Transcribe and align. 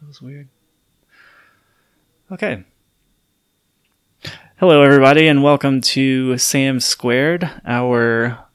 That 0.00 0.08
was 0.08 0.22
weird. 0.22 0.48
Okay. 2.32 2.64
Hello, 4.56 4.80
everybody, 4.80 5.28
and 5.28 5.42
welcome 5.42 5.82
to 5.82 6.38
Sam 6.38 6.80
Squared, 6.80 7.50
our 7.66 8.46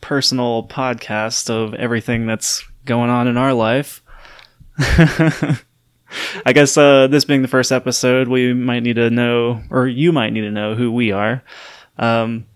personal 0.00 0.62
podcast 0.68 1.50
of 1.50 1.74
everything 1.74 2.26
that's 2.26 2.64
going 2.84 3.10
on 3.10 3.26
in 3.26 3.36
our 3.36 3.52
life. 3.52 4.00
I 4.78 6.52
guess 6.54 6.76
uh, 6.76 7.08
this 7.08 7.24
being 7.24 7.42
the 7.42 7.48
first 7.48 7.72
episode, 7.72 8.28
we 8.28 8.54
might 8.54 8.84
need 8.84 8.96
to 8.96 9.10
know, 9.10 9.60
or 9.70 9.88
you 9.88 10.12
might 10.12 10.30
need 10.30 10.42
to 10.42 10.52
know 10.52 10.76
who 10.76 10.92
we 10.92 11.10
are. 11.10 11.42
Um, 11.98 12.46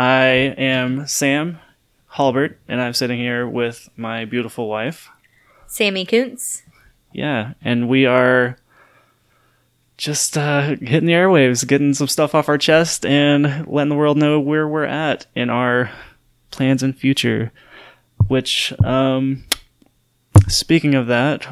I 0.00 0.26
am 0.58 1.06
Sam 1.06 1.60
Halbert, 2.08 2.58
and 2.66 2.80
I'm 2.80 2.92
sitting 2.92 3.20
here 3.20 3.46
with 3.46 3.88
my 3.96 4.24
beautiful 4.24 4.68
wife. 4.68 5.10
Sammy 5.68 6.04
Kuntz. 6.04 6.63
Yeah, 7.14 7.54
and 7.62 7.88
we 7.88 8.06
are 8.06 8.58
just 9.96 10.36
uh, 10.36 10.74
hitting 10.80 11.06
the 11.06 11.12
airwaves, 11.12 11.66
getting 11.66 11.94
some 11.94 12.08
stuff 12.08 12.34
off 12.34 12.48
our 12.48 12.58
chest, 12.58 13.06
and 13.06 13.66
letting 13.68 13.88
the 13.88 13.94
world 13.94 14.16
know 14.16 14.40
where 14.40 14.66
we're 14.66 14.84
at 14.84 15.26
in 15.36 15.48
our 15.48 15.92
plans 16.50 16.82
and 16.82 16.96
future. 16.96 17.52
Which, 18.26 18.72
um, 18.82 19.44
speaking 20.48 20.96
of 20.96 21.06
that, 21.06 21.46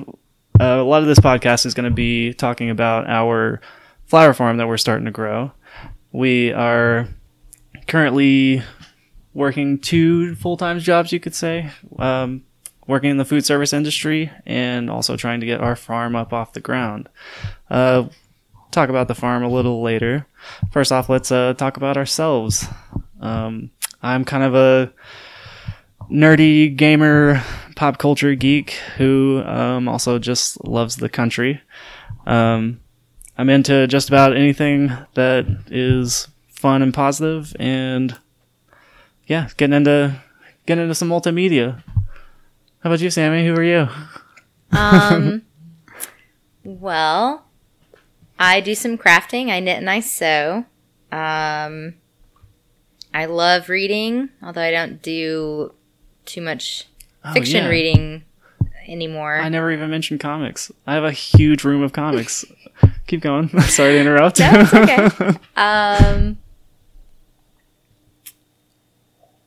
uh, 0.60 0.80
a 0.80 0.82
lot 0.82 1.02
of 1.02 1.06
this 1.06 1.20
podcast 1.20 1.64
is 1.64 1.74
going 1.74 1.88
to 1.88 1.94
be 1.94 2.34
talking 2.34 2.68
about 2.68 3.08
our 3.08 3.60
flower 4.06 4.34
farm 4.34 4.56
that 4.56 4.66
we're 4.66 4.76
starting 4.78 5.04
to 5.04 5.12
grow. 5.12 5.52
We 6.10 6.52
are 6.52 7.06
currently 7.86 8.64
working 9.32 9.78
two 9.78 10.34
full 10.34 10.56
time 10.56 10.80
jobs, 10.80 11.12
you 11.12 11.20
could 11.20 11.36
say. 11.36 11.70
Um, 12.00 12.42
working 12.86 13.10
in 13.10 13.16
the 13.16 13.24
food 13.24 13.44
service 13.44 13.72
industry 13.72 14.30
and 14.44 14.90
also 14.90 15.16
trying 15.16 15.40
to 15.40 15.46
get 15.46 15.60
our 15.60 15.76
farm 15.76 16.16
up 16.16 16.32
off 16.32 16.52
the 16.52 16.60
ground. 16.60 17.08
Uh, 17.70 18.04
talk 18.70 18.88
about 18.88 19.08
the 19.08 19.14
farm 19.14 19.44
a 19.44 19.48
little 19.48 19.82
later. 19.82 20.26
First 20.70 20.92
off, 20.92 21.08
let's 21.08 21.30
uh, 21.30 21.54
talk 21.54 21.76
about 21.76 21.96
ourselves. 21.96 22.66
Um, 23.20 23.70
I'm 24.02 24.24
kind 24.24 24.42
of 24.42 24.54
a 24.54 24.92
nerdy 26.10 26.74
gamer, 26.74 27.42
pop 27.76 27.98
culture 27.98 28.34
geek 28.34 28.72
who 28.96 29.42
um, 29.46 29.88
also 29.88 30.18
just 30.18 30.62
loves 30.64 30.96
the 30.96 31.08
country. 31.08 31.60
Um, 32.26 32.80
I'm 33.38 33.48
into 33.48 33.86
just 33.86 34.08
about 34.08 34.36
anything 34.36 34.92
that 35.14 35.46
is 35.68 36.28
fun 36.48 36.82
and 36.82 36.92
positive, 36.92 37.56
and 37.58 38.18
yeah, 39.26 39.48
getting 39.56 39.74
into 39.74 40.20
getting 40.66 40.82
into 40.82 40.94
some 40.94 41.08
multimedia. 41.08 41.82
How 42.82 42.90
about 42.90 43.00
you, 43.00 43.10
Sammy? 43.10 43.46
Who 43.46 43.54
are 43.54 43.62
you? 43.62 43.88
Um, 44.72 45.42
well, 46.64 47.44
I 48.38 48.60
do 48.60 48.74
some 48.74 48.98
crafting. 48.98 49.50
I 49.50 49.60
knit 49.60 49.78
and 49.78 49.88
I 49.90 50.00
sew. 50.00 50.64
Um, 51.12 51.94
I 53.14 53.26
love 53.26 53.68
reading, 53.68 54.30
although 54.42 54.62
I 54.62 54.70
don't 54.70 55.00
do 55.02 55.72
too 56.24 56.40
much 56.40 56.86
Oh, 57.24 57.32
fiction 57.32 57.64
yeah. 57.64 57.70
reading 57.70 58.24
anymore. 58.88 59.36
I 59.36 59.48
never 59.48 59.70
even 59.70 59.88
mentioned 59.90 60.18
comics. 60.18 60.72
I 60.88 60.94
have 60.94 61.04
a 61.04 61.12
huge 61.12 61.62
room 61.62 61.82
of 61.82 61.92
comics. 61.92 62.44
Keep 63.06 63.20
going. 63.20 63.48
Sorry 63.60 63.92
to 63.92 64.00
interrupt. 64.00 64.40
No, 64.40 64.66
okay. 64.74 65.38
um, 65.54 66.38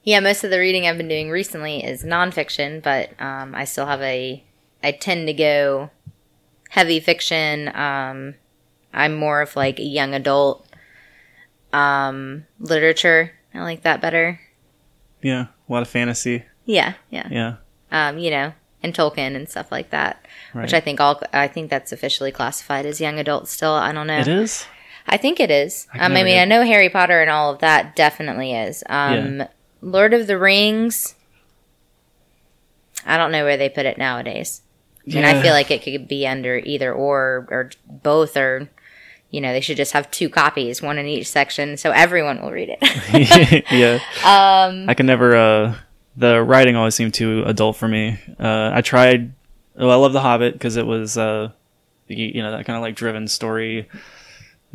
yeah, 0.05 0.19
most 0.21 0.43
of 0.45 0.51
the 0.51 0.59
reading 0.59 0.87
I've 0.87 0.97
been 0.97 1.07
doing 1.09 1.29
recently 1.29 1.83
is 1.83 2.03
nonfiction, 2.03 2.81
but 2.81 3.09
um, 3.19 3.53
I 3.53 3.65
still 3.65 3.85
have 3.87 4.01
a. 4.01 4.41
I 4.83 4.91
tend 4.93 5.27
to 5.27 5.33
go 5.33 5.89
heavy 6.69 6.99
fiction. 7.01 7.75
Um, 7.75 8.35
I'm 8.93 9.15
more 9.15 9.41
of 9.41 9.55
like 9.57 9.79
a 9.79 9.83
young 9.83 10.13
adult 10.13 10.65
um, 11.73 12.45
literature. 12.59 13.31
I 13.53 13.61
like 13.61 13.83
that 13.83 14.01
better. 14.01 14.39
yeah, 15.21 15.47
a 15.67 15.73
lot 15.73 15.81
of 15.81 15.87
fantasy. 15.89 16.43
Yeah, 16.65 16.93
yeah. 17.09 17.27
Yeah, 17.31 17.55
Um, 17.91 18.17
you 18.17 18.29
know, 18.31 18.53
and 18.83 18.93
Tolkien 18.93 19.35
and 19.35 19.47
stuff 19.49 19.71
like 19.71 19.89
that, 19.91 20.25
right. 20.53 20.63
which 20.63 20.73
I 20.73 20.79
think 20.79 20.99
all. 20.99 21.21
I 21.33 21.47
think 21.47 21.69
that's 21.69 21.91
officially 21.91 22.31
classified 22.31 22.85
as 22.85 22.99
young 23.01 23.19
adult 23.19 23.47
still. 23.47 23.71
I 23.73 23.91
don't 23.91 24.07
know. 24.07 24.19
it 24.19 24.27
is. 24.27 24.65
I 25.07 25.17
think 25.17 25.39
it 25.39 25.51
is. 25.51 25.87
I 25.93 25.99
Um, 26.05 26.11
I 26.13 26.15
mean, 26.23 26.25
get- 26.35 26.41
I 26.41 26.45
know 26.45 26.63
Harry 26.63 26.89
Potter 26.89 27.21
and 27.21 27.29
all 27.29 27.51
of 27.53 27.59
that 27.59 27.95
definitely 27.95 28.53
is. 28.53 28.83
Um, 28.89 29.43
Lord 29.81 30.13
of 30.13 30.27
the 30.27 30.37
Rings. 30.37 31.15
I 33.05 33.17
don't 33.17 33.31
know 33.31 33.43
where 33.43 33.57
they 33.57 33.69
put 33.69 33.85
it 33.85 33.97
nowadays. 33.97 34.61
I 35.07 35.15
mean, 35.15 35.25
I 35.25 35.41
feel 35.41 35.53
like 35.53 35.69
it 35.69 35.83
could 35.83 36.07
be 36.07 36.25
under 36.25 36.57
either 36.57 36.91
or 36.91 37.47
or 37.51 37.69
both, 37.85 38.35
or 38.35 38.69
you 39.29 39.39
know, 39.39 39.53
they 39.53 39.61
should 39.61 39.77
just 39.77 39.93
have 39.93 40.09
two 40.09 40.29
copies, 40.29 40.81
one 40.81 40.97
in 40.97 41.05
each 41.05 41.27
section, 41.27 41.77
so 41.77 41.91
everyone 41.91 42.41
will 42.41 42.51
read 42.51 42.75
it. 42.79 43.65
yeah. 43.71 43.99
um, 44.23 44.89
I 44.89 44.93
can 44.95 45.05
never. 45.05 45.35
Uh, 45.35 45.75
the 46.17 46.41
writing 46.41 46.75
always 46.75 46.95
seemed 46.95 47.13
too 47.13 47.43
adult 47.45 47.75
for 47.75 47.87
me. 47.87 48.19
Uh, 48.39 48.71
I 48.73 48.81
tried. 48.81 49.33
Well, 49.75 49.91
I 49.91 49.95
love 49.95 50.13
The 50.13 50.21
Hobbit 50.21 50.53
because 50.53 50.77
it 50.77 50.85
was, 50.85 51.17
uh, 51.17 51.51
you, 52.07 52.27
you 52.27 52.41
know, 52.41 52.51
that 52.51 52.65
kind 52.65 52.77
of 52.77 52.81
like 52.81 52.95
driven 52.95 53.27
story, 53.27 53.89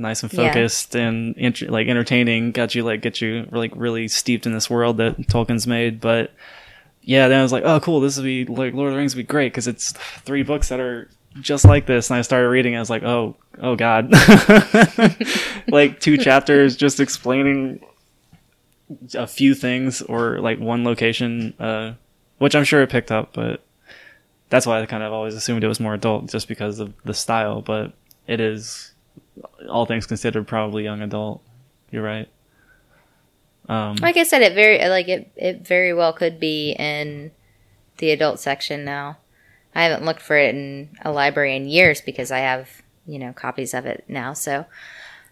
nice 0.00 0.22
and 0.22 0.32
Yeah. 0.32 0.48
focused 0.48 0.96
and 0.96 1.36
int- 1.36 1.70
like 1.70 1.86
entertaining. 1.88 2.50
Got 2.52 2.74
you 2.74 2.82
like 2.82 3.02
get 3.02 3.20
you 3.20 3.46
like 3.52 3.72
really 3.76 4.08
steeped 4.08 4.46
in 4.46 4.52
this 4.52 4.68
world 4.70 4.96
that 4.96 5.16
Tolkien's 5.28 5.66
made. 5.66 6.00
But 6.00 6.32
yeah, 7.02 7.28
then 7.28 7.38
I 7.40 7.42
was 7.42 7.52
like, 7.52 7.64
oh, 7.64 7.80
cool. 7.80 8.00
This 8.00 8.16
would 8.16 8.24
be 8.24 8.44
like 8.44 8.74
Lord 8.74 8.88
of 8.88 8.92
the 8.94 8.98
Rings 8.98 9.14
would 9.14 9.22
be 9.26 9.26
great 9.30 9.52
because 9.52 9.68
it's 9.68 9.92
three 9.92 10.42
books 10.42 10.68
that 10.70 10.80
are 10.80 11.08
just 11.40 11.64
like 11.64 11.86
this. 11.86 12.10
And 12.10 12.18
I 12.18 12.22
started 12.22 12.48
reading. 12.48 12.74
I 12.76 12.80
was 12.80 12.90
like, 12.90 13.02
oh, 13.04 13.36
oh 13.60 13.76
god, 13.76 14.10
like 15.68 16.00
two 16.00 16.16
chapters 16.18 16.76
just 16.76 17.00
explaining 17.00 17.80
a 19.14 19.26
few 19.26 19.54
things 19.54 20.02
or 20.02 20.40
like 20.40 20.58
one 20.58 20.84
location, 20.84 21.54
uh, 21.60 21.92
which 22.38 22.54
I'm 22.54 22.64
sure 22.64 22.82
it 22.82 22.90
picked 22.90 23.12
up, 23.12 23.32
but 23.32 23.62
that's 24.48 24.66
why 24.66 24.80
I 24.80 24.86
kind 24.86 25.02
of 25.02 25.12
always 25.12 25.34
assumed 25.34 25.62
it 25.62 25.68
was 25.68 25.78
more 25.78 25.94
adult 25.94 26.28
just 26.30 26.48
because 26.48 26.80
of 26.80 26.92
the 27.04 27.14
style. 27.14 27.62
But 27.62 27.92
it 28.26 28.40
is, 28.40 28.89
all 29.68 29.86
things 29.86 30.06
considered, 30.06 30.46
probably 30.46 30.84
young 30.84 31.02
adult. 31.02 31.42
You're 31.90 32.02
right. 32.02 32.28
Um, 33.68 33.96
like 33.96 34.16
I 34.16 34.24
said, 34.24 34.42
it 34.42 34.54
very 34.54 34.78
like 34.88 35.08
it. 35.08 35.30
It 35.36 35.66
very 35.66 35.94
well 35.94 36.12
could 36.12 36.40
be 36.40 36.72
in 36.72 37.30
the 37.98 38.10
adult 38.10 38.40
section 38.40 38.84
now. 38.84 39.18
I 39.74 39.84
haven't 39.84 40.04
looked 40.04 40.22
for 40.22 40.36
it 40.36 40.54
in 40.54 40.90
a 41.02 41.12
library 41.12 41.54
in 41.54 41.68
years 41.68 42.00
because 42.00 42.32
I 42.32 42.38
have 42.38 42.82
you 43.06 43.18
know 43.18 43.32
copies 43.32 43.74
of 43.74 43.86
it 43.86 44.04
now. 44.08 44.32
So, 44.32 44.66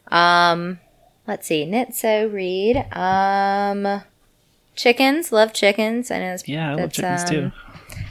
um, 0.08 0.78
let's 1.26 1.46
see, 1.46 1.66
Nitso 1.66 2.32
read. 2.32 2.76
Um, 2.92 4.02
chickens, 4.76 5.32
love 5.32 5.52
chickens. 5.52 6.10
I 6.10 6.20
know 6.20 6.34
it's, 6.34 6.46
yeah, 6.46 6.68
I 6.68 6.70
love 6.70 6.78
that's, 6.78 6.96
chickens 6.96 7.22
um, 7.22 7.28
too. 7.28 7.52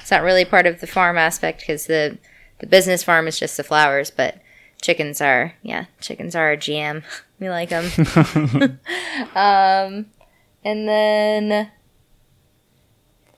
It's 0.01 0.11
not 0.11 0.23
really 0.23 0.45
part 0.45 0.65
of 0.65 0.81
the 0.81 0.87
farm 0.87 1.17
aspect 1.17 1.61
because 1.61 1.87
the 1.87 2.17
the 2.59 2.67
business 2.67 3.03
farm 3.03 3.27
is 3.27 3.39
just 3.39 3.55
the 3.55 3.63
flowers, 3.63 4.11
but 4.11 4.41
chickens 4.81 5.21
are 5.21 5.53
yeah, 5.61 5.85
chickens 5.99 6.35
are 6.35 6.51
a 6.51 6.57
jam. 6.57 7.03
We 7.39 7.51
like 7.51 7.69
them. 7.69 7.85
um, 9.35 10.07
and 10.63 10.89
then 10.89 11.71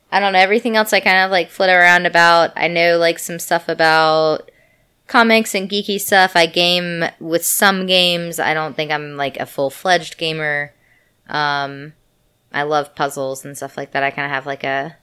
I 0.10 0.20
don't 0.22 0.32
know 0.32 0.40
everything 0.40 0.78
else. 0.78 0.94
I 0.94 1.02
kind 1.02 1.18
of 1.18 1.32
like 1.32 1.50
flit 1.50 1.70
around 1.70 2.06
about. 2.06 2.52
I 2.56 2.70
know 2.70 2.98
like 2.98 3.20
some 3.20 3.40
stuff 3.40 3.68
about 3.68 4.50
comics 5.08 5.54
and 5.54 5.70
geeky 5.70 6.00
stuff. 6.00 6.32
I 6.36 6.46
game 6.46 7.04
with 7.20 7.46
some 7.46 7.86
games. 7.86 8.40
I 8.40 8.54
don't 8.54 8.76
think 8.76 8.92
I'm 8.92 9.18
like 9.18 9.38
a 9.38 9.46
full 9.46 9.70
fledged 9.70 10.18
gamer. 10.18 10.74
Um, 11.28 11.94
I 12.54 12.64
love 12.64 12.96
puzzles 12.96 13.44
and 13.44 13.58
stuff 13.58 13.76
like 13.78 13.92
that. 13.92 14.04
I 14.04 14.12
kind 14.12 14.26
of 14.26 14.32
have 14.32 14.46
like 14.46 14.64
a, 14.64 14.96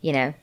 you 0.00 0.12
know, 0.12 0.34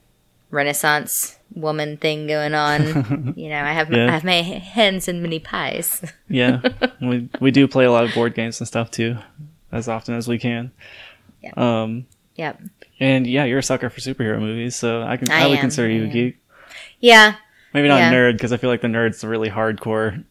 Renaissance 0.51 1.37
woman 1.55 1.97
thing 1.97 2.27
going 2.27 2.53
on. 2.53 3.33
you 3.37 3.49
know, 3.49 3.61
I 3.61 3.73
have 3.73 3.91
Yeah. 3.91 4.07
I 4.07 4.11
have 4.11 4.23
my 4.23 4.41
hens 4.41 5.07
and 5.07 5.21
mini 5.21 5.39
pies. 5.39 6.01
yeah, 6.29 6.62
we 7.01 7.29
we 7.39 7.51
do 7.51 7.68
play 7.68 7.85
a 7.85 7.91
lot 7.91 8.03
of 8.06 8.13
board 8.13 8.33
games 8.35 8.59
and 8.59 8.68
stuff 8.68 8.91
too, 8.91 9.18
as 9.71 9.88
often 9.88 10.15
as 10.15 10.27
we 10.27 10.38
can. 10.39 10.71
Yeah. 11.44 11.51
Um, 11.56 12.06
yep. 12.35 12.59
and 13.00 13.25
yeah, 13.25 13.45
you're 13.45 13.59
a 13.59 13.63
sucker 13.63 13.89
for 13.89 14.00
superhero 14.01 14.39
movies, 14.39 14.75
so 14.75 15.03
I 15.03 15.18
can 15.18 15.29
I 15.31 15.44
I, 15.44 15.47
would 15.47 15.57
am, 15.57 15.62
consider 15.62 15.88
I 15.88 15.91
you 15.91 16.03
a 16.06 16.07
geek. 16.07 16.38
Yeah. 17.00 17.35
Maybe 17.74 17.88
not 17.88 17.97
Yeah. 18.00 18.09
a 18.09 18.13
nerd 18.13 18.33
because 18.33 18.51
I 18.51 18.57
feel 18.57 18.69
like 18.69 18.81
the 18.81 18.88
nerd's 18.88 19.24
are 19.24 19.29
really 19.29 19.50
hardcore. 19.50 20.24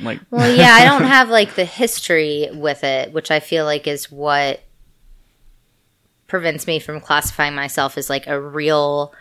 Like, 0.00 0.20
Well, 0.30 0.54
yeah, 0.54 0.72
I 0.72 0.84
don't 0.84 1.04
have 1.08 1.28
like 1.30 1.54
the 1.54 1.64
history 1.64 2.48
with 2.52 2.84
it, 2.84 3.12
which 3.12 3.30
I 3.30 3.40
feel 3.40 3.64
like 3.64 3.86
is 3.86 4.10
what 4.10 4.60
prevents 6.26 6.66
me 6.66 6.78
from 6.78 7.00
classifying 7.00 7.54
myself 7.54 7.96
as 7.96 8.10
like 8.10 8.26
a 8.26 8.38
real 8.40 9.14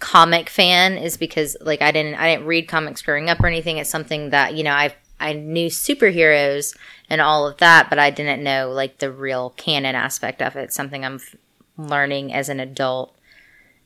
comic 0.00 0.48
fan 0.48 0.96
is 0.96 1.16
because 1.16 1.56
like 1.60 1.82
I 1.82 1.92
didn't 1.92 2.16
I 2.16 2.34
didn't 2.34 2.46
read 2.46 2.66
comics 2.66 3.02
growing 3.02 3.30
up 3.30 3.40
or 3.40 3.46
anything. 3.46 3.78
It's 3.78 3.90
something 3.90 4.30
that, 4.30 4.54
you 4.54 4.64
know, 4.64 4.72
I 4.72 4.94
I 5.20 5.34
knew 5.34 5.68
superheroes 5.68 6.76
and 7.08 7.20
all 7.20 7.46
of 7.46 7.58
that, 7.58 7.90
but 7.90 7.98
I 7.98 8.10
didn't 8.10 8.42
know 8.42 8.72
like 8.72 8.98
the 8.98 9.12
real 9.12 9.50
canon 9.50 9.94
aspect 9.94 10.42
of 10.42 10.56
it. 10.56 10.62
It's 10.62 10.74
something 10.74 11.04
I'm 11.04 11.16
f- 11.16 11.36
learning 11.76 12.32
as 12.32 12.48
an 12.48 12.58
adult. 12.58 13.14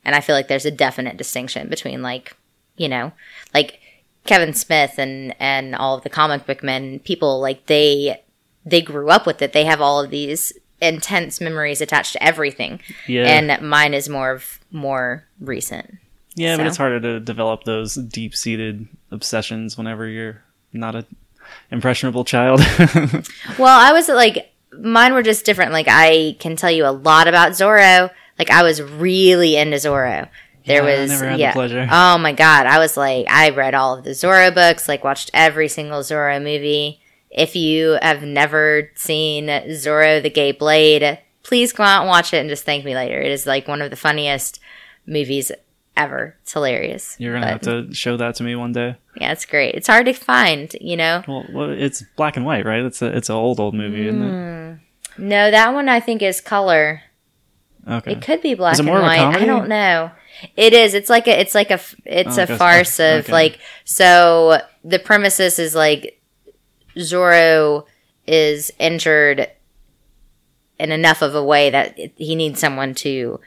And 0.03 0.15
I 0.15 0.21
feel 0.21 0.35
like 0.35 0.47
there's 0.47 0.65
a 0.65 0.71
definite 0.71 1.17
distinction 1.17 1.67
between 1.67 2.01
like, 2.01 2.35
you 2.77 2.87
know, 2.87 3.11
like 3.53 3.79
Kevin 4.23 4.53
Smith 4.53 4.97
and 4.97 5.35
and 5.39 5.75
all 5.75 5.97
of 5.97 6.03
the 6.03 6.09
comic 6.09 6.45
book 6.45 6.63
men 6.63 6.99
people 6.99 7.39
like 7.39 7.65
they 7.65 8.23
they 8.65 8.81
grew 8.81 9.09
up 9.09 9.25
with 9.27 9.41
it. 9.41 9.51
They 9.51 9.65
have 9.65 9.81
all 9.81 10.01
of 10.01 10.09
these 10.09 10.53
intense 10.81 11.41
memories 11.41 11.81
attached 11.81 12.13
to 12.13 12.23
everything. 12.23 12.79
Yeah. 13.07 13.25
And 13.27 13.67
mine 13.67 13.93
is 13.93 14.07
more 14.07 14.31
of 14.31 14.59
more 14.71 15.25
recent. 15.39 15.97
Yeah, 16.35 16.57
but 16.57 16.67
it's 16.67 16.77
harder 16.77 16.99
to 16.99 17.19
develop 17.19 17.63
those 17.63 17.95
deep 17.95 18.35
seated 18.35 18.87
obsessions 19.11 19.77
whenever 19.77 20.07
you're 20.07 20.43
not 20.73 20.95
a 20.95 21.05
impressionable 21.71 22.25
child. 22.25 22.59
Well, 23.57 23.79
I 23.79 23.91
was 23.93 24.07
like 24.09 24.51
mine 24.77 25.13
were 25.13 25.23
just 25.23 25.45
different. 25.45 25.71
Like 25.71 25.87
I 25.89 26.35
can 26.39 26.55
tell 26.55 26.71
you 26.71 26.85
a 26.85 26.91
lot 26.91 27.27
about 27.27 27.51
Zorro. 27.53 28.11
Like 28.37 28.51
I 28.51 28.63
was 28.63 28.81
really 28.81 29.55
into 29.55 29.77
Zorro. 29.77 30.27
There 30.65 30.83
Yeah, 30.87 31.01
was 31.01 31.19
the 31.19 31.35
yeah. 31.37 31.53
pleasure. 31.53 31.87
Oh 31.89 32.17
my 32.17 32.33
god, 32.33 32.65
I 32.65 32.79
was 32.79 32.97
like 32.97 33.27
I 33.29 33.49
read 33.51 33.73
all 33.75 33.97
of 33.97 34.03
the 34.03 34.09
Zorro 34.11 34.53
books, 34.53 34.87
like 34.89 35.03
watched 35.03 35.31
every 35.33 35.67
single 35.69 36.01
Zorro 36.01 36.37
movie. 36.41 36.99
If 37.29 37.55
you 37.55 37.97
have 38.01 38.23
never 38.23 38.89
seen 38.95 39.47
Zorro 39.47 40.21
the 40.21 40.29
Gay 40.29 40.51
Blade, 40.51 41.19
please 41.43 41.71
go 41.73 41.83
out 41.83 42.01
and 42.01 42.09
watch 42.09 42.33
it 42.33 42.37
and 42.37 42.49
just 42.49 42.63
thank 42.65 42.83
me 42.83 42.95
later. 42.95 43.19
It 43.21 43.31
is 43.31 43.45
like 43.45 43.67
one 43.67 43.81
of 43.81 43.89
the 43.91 43.95
funniest 43.97 44.59
movies 45.05 45.51
ever. 45.97 46.35
It's 46.41 46.53
hilarious. 46.53 47.15
you're 47.19 47.33
gonna 47.33 47.47
have 47.47 47.61
to 47.61 47.93
show 47.93 48.17
that 48.17 48.35
to 48.35 48.43
me 48.43 48.55
one 48.55 48.71
day. 48.73 48.95
Yeah, 49.15 49.31
it's 49.31 49.45
great. 49.45 49.75
It's 49.75 49.87
hard 49.87 50.05
to 50.07 50.13
find, 50.13 50.75
you 50.81 50.97
know. 50.97 51.23
Well, 51.27 51.69
it's 51.71 52.03
black 52.15 52.35
and 52.37 52.45
white, 52.45 52.65
right? 52.65 52.81
It's 52.83 53.01
a 53.01 53.15
it's 53.15 53.29
an 53.29 53.35
old 53.35 53.59
old 53.59 53.73
movie, 53.73 54.07
isn't 54.07 54.21
Mm. 54.21 54.79
No, 55.17 55.49
that 55.51 55.73
one 55.73 55.87
I 55.87 55.99
think 56.01 56.21
is 56.21 56.41
color. 56.41 57.01
Okay. 57.87 58.13
It 58.13 58.21
could 58.21 58.41
be 58.41 58.53
black 58.55 58.73
Is 58.73 58.79
it 58.79 58.87
and 58.87 59.01
white. 59.01 59.19
I 59.19 59.45
don't 59.45 59.69
know. 59.69 60.11
It 60.57 60.73
is. 60.73 60.93
It's 60.93 61.09
like 61.09 61.27
a. 61.27 61.39
It's 61.39 61.55
like 61.55 61.71
a. 61.71 61.79
It's 62.03 62.37
Oh, 62.37 62.43
a 62.43 62.47
farce 62.57 62.99
of 62.99 63.25
okay. 63.25 63.31
like. 63.31 63.59
So 63.85 64.59
the 64.83 64.99
premises 64.99 65.59
is 65.59 65.75
like, 65.75 66.19
Zorro 66.97 67.85
is 68.27 68.71
injured 68.79 69.49
in 70.79 70.91
enough 70.91 71.21
of 71.21 71.35
a 71.35 71.43
way 71.43 71.69
that 71.69 71.97
he 72.17 72.35
needs 72.35 72.59
someone 72.59 72.93
to, 72.95 73.39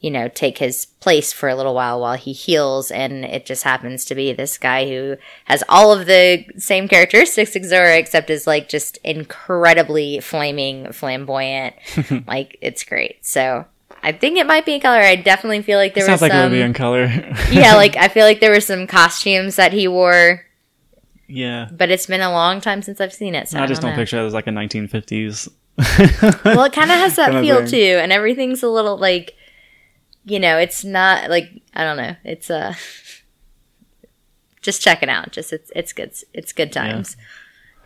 you 0.00 0.10
know, 0.10 0.28
take 0.28 0.58
his 0.58 0.86
place 0.86 1.32
for 1.32 1.48
a 1.48 1.54
little 1.54 1.74
while 1.74 2.00
while 2.00 2.16
he 2.16 2.32
heals, 2.32 2.90
and 2.90 3.24
it 3.24 3.44
just 3.44 3.64
happens 3.64 4.04
to 4.06 4.14
be 4.14 4.32
this 4.32 4.56
guy 4.56 4.88
who 4.88 5.16
has 5.44 5.62
all 5.68 5.92
of 5.92 6.06
the 6.06 6.44
same 6.56 6.88
characteristics 6.88 7.54
as 7.54 7.70
Zorro, 7.70 7.98
except 7.98 8.30
is 8.30 8.46
like 8.46 8.68
just 8.68 8.98
incredibly 9.04 10.20
flaming, 10.20 10.90
flamboyant. 10.92 11.74
like 12.26 12.56
it's 12.62 12.82
great. 12.82 13.24
So 13.24 13.66
I 14.02 14.12
think 14.12 14.38
it 14.38 14.46
might 14.46 14.64
be 14.64 14.74
in 14.74 14.80
color. 14.80 15.00
I 15.00 15.16
definitely 15.16 15.60
feel 15.62 15.78
like 15.78 15.94
there 15.94 16.06
Sounds 16.06 16.22
was 16.22 16.30
like 16.30 16.32
it 16.32 16.42
would 16.42 16.52
be 16.52 16.62
in 16.62 16.72
color. 16.72 17.04
yeah, 17.50 17.74
like 17.76 17.96
I 17.98 18.08
feel 18.08 18.24
like 18.24 18.40
there 18.40 18.52
were 18.52 18.60
some 18.60 18.86
costumes 18.86 19.56
that 19.56 19.74
he 19.74 19.86
wore, 19.86 20.46
yeah. 21.28 21.68
but 21.70 21.90
it's 21.90 22.06
been 22.06 22.22
a 22.22 22.32
long 22.32 22.62
time 22.62 22.80
since 22.80 23.00
I've 23.02 23.12
seen 23.12 23.34
it. 23.34 23.48
So 23.48 23.58
I, 23.58 23.64
I 23.64 23.66
just 23.66 23.82
don't 23.82 23.90
know. 23.90 23.96
picture 23.96 24.18
it 24.18 24.24
as 24.24 24.32
like 24.32 24.46
a 24.46 24.50
1950s. 24.50 25.50
Well, 26.44 26.64
it 26.64 26.72
kind 26.72 26.90
of 26.90 26.98
has 26.98 27.16
that 27.16 27.42
feel 27.42 27.58
thing. 27.58 27.68
too, 27.68 27.98
and 28.00 28.12
everything's 28.12 28.62
a 28.62 28.68
little 28.68 28.96
like, 28.96 29.34
you 30.24 30.38
know, 30.40 30.58
it's 30.58 30.84
not 30.84 31.30
like 31.30 31.50
I 31.74 31.84
don't 31.84 31.96
know. 31.96 32.16
It's 32.24 32.50
uh 32.50 32.74
just 34.62 34.82
check 34.82 35.02
it 35.02 35.08
out. 35.08 35.32
Just 35.32 35.52
it's 35.52 35.70
it's 35.74 35.92
good. 35.92 36.12
It's 36.34 36.52
good 36.52 36.72
times. 36.72 37.16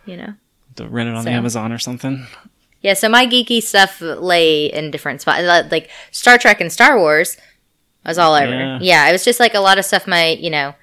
You 0.05 0.17
know. 0.17 0.33
to 0.75 0.87
rent 0.87 1.09
it 1.09 1.15
on 1.15 1.23
So. 1.23 1.29
Amazon 1.31 1.71
or 1.71 1.79
something. 1.79 2.27
Yeah, 2.81 2.93
so 2.93 3.09
my 3.09 3.25
geeky 3.25 3.63
stuff 3.63 3.99
lay 4.01 4.65
in 4.67 4.91
different 4.91 5.21
spots. 5.21 5.43
Like 5.71 5.89
Star 6.11 6.37
Trek 6.37 6.61
and 6.61 6.71
Star 6.71 6.99
Wars 6.99 7.37
was 8.05 8.17
all 8.19 8.35
over. 8.35 8.51
Yeah. 8.51 8.79
Yeah. 8.81 9.09
it 9.09 9.11
was 9.11 9.25
just 9.25 9.39
like 9.39 9.55
a 9.55 9.59
lot 9.59 9.79
of 9.79 9.85
stuff 9.85 10.05
my, 10.05 10.29
you 10.29 10.49
know, 10.51 10.75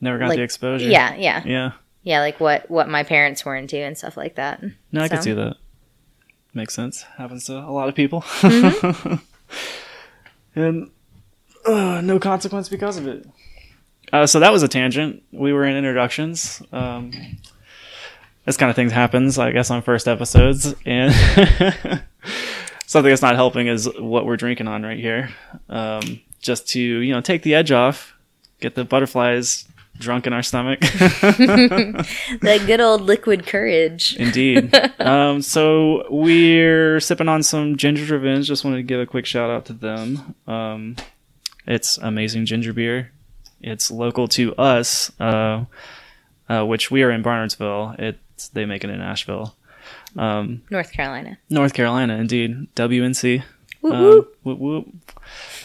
Never 0.00 0.18
got 0.18 0.28
Like, 0.28 0.36
the 0.38 0.42
exposure. 0.44 0.88
yeah, 0.88 1.14
yeah. 1.16 1.42
Yeah. 1.44 1.72
Yeah, 2.02 2.20
like 2.20 2.38
what 2.40 2.70
what 2.70 2.88
my 2.88 3.02
parents 3.02 3.44
were 3.44 3.56
into 3.56 3.76
and 3.78 3.96
stuff 3.98 4.16
like 4.16 4.36
that. 4.36 4.62
No, 4.92 5.02
I 5.02 5.08
So. 5.08 5.14
could 5.16 5.24
see 5.24 5.32
that. 5.32 5.56
Makes 6.54 6.74
sense. 6.74 7.02
Happens 7.02 7.44
to 7.46 7.58
a 7.58 7.70
lot 7.70 7.88
of 7.88 7.94
people. 7.94 8.22
Mm-hmm. 8.22 9.14
and 10.58 10.90
uh, 11.66 12.00
no 12.00 12.18
consequence 12.18 12.68
because 12.68 12.96
of 12.96 13.06
it. 13.06 13.26
Uh, 14.12 14.26
so 14.26 14.40
that 14.40 14.52
was 14.52 14.62
a 14.62 14.68
tangent. 14.68 15.22
We 15.32 15.52
were 15.52 15.64
in 15.64 15.76
introductions. 15.76 16.62
Um, 16.72 17.12
this 18.44 18.56
kind 18.56 18.70
of 18.70 18.76
thing 18.76 18.88
happens, 18.88 19.38
I 19.38 19.52
guess, 19.52 19.70
on 19.70 19.82
first 19.82 20.08
episodes. 20.08 20.74
And 20.86 21.12
something 22.86 23.10
that's 23.10 23.22
not 23.22 23.34
helping 23.34 23.66
is 23.66 23.88
what 23.98 24.24
we're 24.24 24.38
drinking 24.38 24.68
on 24.68 24.82
right 24.82 24.98
here. 24.98 25.28
Um, 25.68 26.20
just 26.40 26.68
to, 26.70 26.80
you 26.80 27.12
know, 27.12 27.20
take 27.20 27.42
the 27.42 27.54
edge 27.54 27.70
off, 27.70 28.16
get 28.60 28.74
the 28.74 28.84
butterflies 28.84 29.68
drunk 29.98 30.26
in 30.26 30.32
our 30.32 30.42
stomach. 30.42 30.80
That 32.40 32.62
good 32.66 32.80
old 32.80 33.02
liquid 33.02 33.46
courage. 33.46 34.16
Indeed. 34.16 34.74
um, 35.00 35.42
so 35.42 36.06
we're 36.10 37.00
sipping 37.00 37.28
on 37.28 37.42
some 37.42 37.76
Ginger 37.76 38.14
Revenge. 38.14 38.46
Just 38.46 38.64
wanted 38.64 38.76
to 38.78 38.82
give 38.82 39.00
a 39.00 39.06
quick 39.06 39.26
shout 39.26 39.50
out 39.50 39.66
to 39.66 39.72
them. 39.72 40.34
Um, 40.46 40.96
it's 41.66 41.98
amazing 41.98 42.46
ginger 42.46 42.72
beer. 42.72 43.12
It's 43.60 43.90
local 43.90 44.28
to 44.28 44.54
us, 44.56 45.10
uh, 45.20 45.64
uh, 46.48 46.64
which 46.64 46.90
we 46.90 47.02
are 47.02 47.10
in 47.10 47.22
Barnardsville. 47.22 47.98
It's 47.98 48.48
they 48.48 48.64
make 48.64 48.84
it 48.84 48.90
in 48.90 49.00
Asheville, 49.00 49.54
um, 50.16 50.62
North 50.70 50.92
Carolina. 50.92 51.38
North 51.50 51.74
Carolina. 51.74 52.16
Indeed, 52.16 52.72
WNC. 52.76 53.42
Whoop, 53.80 53.92
Um, 53.94 54.02
whoop. 54.02 54.38
whoop, 54.44 54.58
whoop. 54.58 54.86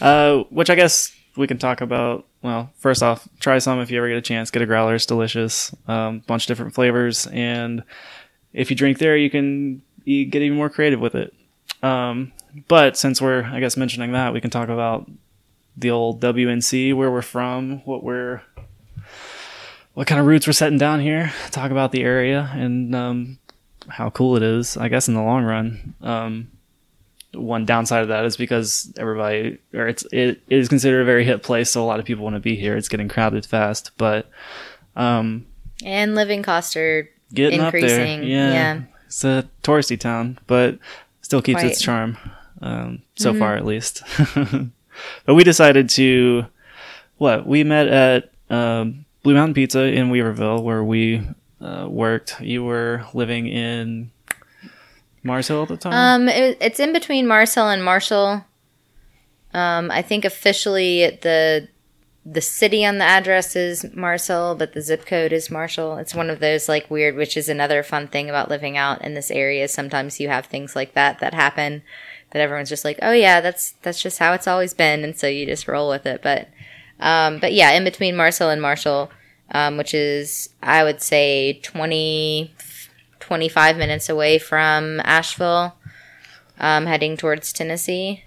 Uh, 0.00 0.38
which 0.50 0.70
I 0.70 0.74
guess 0.74 1.14
we 1.36 1.46
can 1.46 1.58
talk 1.58 1.80
about. 1.80 2.26
Well, 2.42 2.70
first 2.76 3.02
off, 3.02 3.26
try 3.40 3.58
some 3.58 3.80
if 3.80 3.90
you 3.90 3.98
ever 3.98 4.08
get 4.08 4.18
a 4.18 4.22
chance. 4.22 4.50
Get 4.50 4.62
a 4.62 4.66
growler; 4.66 4.94
it's 4.94 5.06
delicious. 5.06 5.74
Um, 5.88 6.20
bunch 6.26 6.44
of 6.44 6.48
different 6.48 6.74
flavors, 6.74 7.26
and 7.28 7.82
if 8.52 8.70
you 8.70 8.76
drink 8.76 8.98
there, 8.98 9.16
you 9.16 9.30
can 9.30 9.82
you 10.04 10.24
get 10.26 10.42
even 10.42 10.56
more 10.56 10.70
creative 10.70 11.00
with 11.00 11.14
it. 11.14 11.34
Um, 11.82 12.32
but 12.68 12.96
since 12.96 13.20
we're, 13.20 13.44
I 13.44 13.60
guess, 13.60 13.76
mentioning 13.76 14.12
that, 14.12 14.32
we 14.32 14.40
can 14.40 14.50
talk 14.50 14.68
about 14.68 15.10
the 15.76 15.90
old 15.90 16.20
WNC, 16.20 16.94
where 16.94 17.10
we're 17.10 17.22
from, 17.22 17.84
what 17.84 18.02
we're, 18.04 18.42
what 19.94 20.06
kind 20.06 20.20
of 20.20 20.26
roots 20.26 20.46
we're 20.46 20.52
setting 20.52 20.78
down 20.78 21.00
here. 21.00 21.32
Talk 21.50 21.70
about 21.70 21.92
the 21.92 22.02
area 22.02 22.50
and 22.54 22.94
um, 22.94 23.38
how 23.88 24.10
cool 24.10 24.36
it 24.36 24.42
is. 24.42 24.76
I 24.76 24.88
guess 24.88 25.08
in 25.08 25.14
the 25.14 25.22
long 25.22 25.44
run. 25.44 25.94
Um, 26.00 26.50
one 27.34 27.64
downside 27.64 28.02
of 28.02 28.08
that 28.08 28.24
is 28.24 28.36
because 28.36 28.92
everybody 28.96 29.58
or 29.72 29.86
it's 29.88 30.04
it 30.12 30.42
is 30.48 30.68
considered 30.68 31.02
a 31.02 31.04
very 31.04 31.24
hip 31.24 31.42
place 31.42 31.70
so 31.70 31.82
a 31.82 31.86
lot 31.86 31.98
of 31.98 32.04
people 32.04 32.24
want 32.24 32.34
to 32.36 32.40
be 32.40 32.54
here 32.56 32.76
it's 32.76 32.88
getting 32.88 33.08
crowded 33.08 33.44
fast 33.44 33.90
but 33.98 34.30
um 34.96 35.46
And 35.84 36.14
living 36.14 36.42
costs 36.42 36.76
are 36.76 37.08
getting 37.32 37.60
Increasing, 37.60 37.90
up 37.90 38.20
there 38.20 38.22
yeah. 38.22 38.52
yeah. 38.52 38.80
it's 39.06 39.24
a 39.24 39.48
touristy 39.62 39.98
town 39.98 40.38
but 40.46 40.78
still 41.22 41.42
keeps 41.42 41.62
its 41.62 41.80
charm 41.82 42.16
um 42.62 43.02
so 43.16 43.30
Mm-hmm. 43.30 43.38
far 43.40 43.56
at 43.56 43.64
least 43.64 44.02
but 45.26 45.34
we 45.34 45.44
decided 45.44 45.88
to 45.90 46.46
what 47.18 47.46
we 47.46 47.64
met 47.64 47.88
at 47.88 48.30
um 48.50 49.04
blue 49.22 49.34
mountain 49.34 49.54
pizza 49.54 49.82
in 49.84 50.10
weaverville 50.10 50.62
where 50.62 50.84
we 50.84 51.26
uh, 51.60 51.86
worked 51.88 52.40
you 52.40 52.62
were 52.62 53.04
living 53.14 53.46
in 53.48 54.10
mars 55.24 55.48
hill 55.48 55.62
at 55.62 55.68
the 55.68 55.76
time 55.76 55.92
Um, 56.22 56.28
it, 56.28 56.56
it's 56.60 56.78
in 56.78 56.92
between 56.92 57.26
Mars 57.26 57.54
Hill 57.54 57.68
and 57.68 57.82
Marshall. 57.82 58.44
Um, 59.52 59.90
I 59.90 60.02
think 60.02 60.24
officially 60.24 61.18
the 61.22 61.68
the 62.26 62.40
city 62.40 62.86
on 62.86 62.96
the 62.98 63.04
address 63.04 63.54
is 63.54 63.84
Mars 63.94 64.26
Hill, 64.26 64.54
but 64.54 64.72
the 64.72 64.80
zip 64.80 65.04
code 65.04 65.30
is 65.32 65.50
Marshall. 65.50 65.98
It's 65.98 66.14
one 66.14 66.30
of 66.30 66.40
those 66.40 66.68
like 66.68 66.90
weird, 66.90 67.16
which 67.16 67.36
is 67.36 67.48
another 67.50 67.82
fun 67.82 68.08
thing 68.08 68.30
about 68.30 68.48
living 68.48 68.78
out 68.78 69.02
in 69.02 69.12
this 69.12 69.30
area. 69.30 69.68
Sometimes 69.68 70.20
you 70.20 70.28
have 70.28 70.46
things 70.46 70.74
like 70.74 70.94
that 70.94 71.18
that 71.18 71.34
happen 71.34 71.82
that 72.30 72.40
everyone's 72.40 72.70
just 72.70 72.84
like, 72.84 72.98
oh 73.02 73.12
yeah, 73.12 73.40
that's 73.40 73.72
that's 73.82 74.02
just 74.02 74.18
how 74.18 74.32
it's 74.32 74.48
always 74.48 74.74
been, 74.74 75.04
and 75.04 75.16
so 75.16 75.26
you 75.26 75.44
just 75.46 75.68
roll 75.68 75.88
with 75.90 76.06
it. 76.06 76.22
But 76.22 76.48
um, 76.98 77.38
but 77.40 77.52
yeah, 77.52 77.72
in 77.72 77.84
between 77.84 78.16
Mars 78.16 78.38
Hill 78.38 78.50
and 78.50 78.62
Marshall, 78.62 79.10
um, 79.52 79.76
which 79.76 79.92
is 79.92 80.48
I 80.62 80.82
would 80.82 81.02
say 81.02 81.60
20, 81.62 82.53
25 83.24 83.78
minutes 83.78 84.10
away 84.10 84.38
from 84.38 85.00
Asheville, 85.00 85.74
um, 86.60 86.84
heading 86.84 87.16
towards 87.16 87.54
Tennessee. 87.54 88.22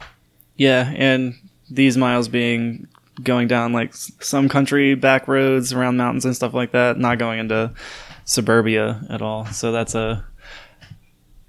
Yeah, 0.55 0.91
and 0.95 1.35
these 1.69 1.97
miles 1.97 2.27
being 2.27 2.87
going 3.21 3.47
down 3.47 3.73
like 3.73 3.93
some 3.93 4.49
country 4.49 4.95
back 4.95 5.27
roads 5.27 5.71
around 5.71 5.97
mountains 5.97 6.25
and 6.25 6.35
stuff 6.35 6.55
like 6.55 6.71
that, 6.71 6.97
not 6.97 7.19
going 7.19 7.37
into 7.39 7.71
suburbia 8.25 9.05
at 9.11 9.21
all. 9.21 9.45
So 9.45 9.71
that's 9.71 9.93
a 9.93 10.25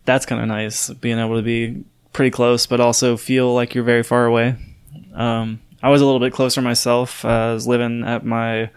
that's 0.04 0.26
kind 0.26 0.42
of 0.42 0.48
nice 0.48 0.90
being 0.90 1.18
able 1.18 1.36
to 1.36 1.42
be 1.42 1.84
pretty 2.12 2.30
close, 2.30 2.66
but 2.66 2.80
also 2.80 3.16
feel 3.16 3.54
like 3.54 3.74
you're 3.74 3.84
very 3.84 4.02
far 4.02 4.26
away. 4.26 4.56
Um, 5.14 5.60
I 5.82 5.88
was 5.88 6.02
a 6.02 6.04
little 6.04 6.20
bit 6.20 6.34
closer 6.34 6.60
myself. 6.60 7.24
Uh, 7.24 7.28
I 7.28 7.54
was 7.54 7.66
living 7.66 8.04
at 8.04 8.26
my 8.26 8.70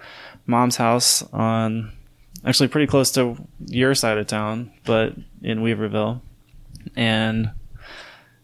mom's 0.45 0.77
house 0.77 1.23
on 1.33 1.91
actually 2.45 2.67
pretty 2.69 2.87
close 2.87 3.11
to 3.11 3.37
your 3.65 3.93
side 3.95 4.17
of 4.17 4.27
town, 4.27 4.71
but 4.85 5.13
in 5.41 5.59
Weaverville, 5.59 6.21
and 6.95 7.51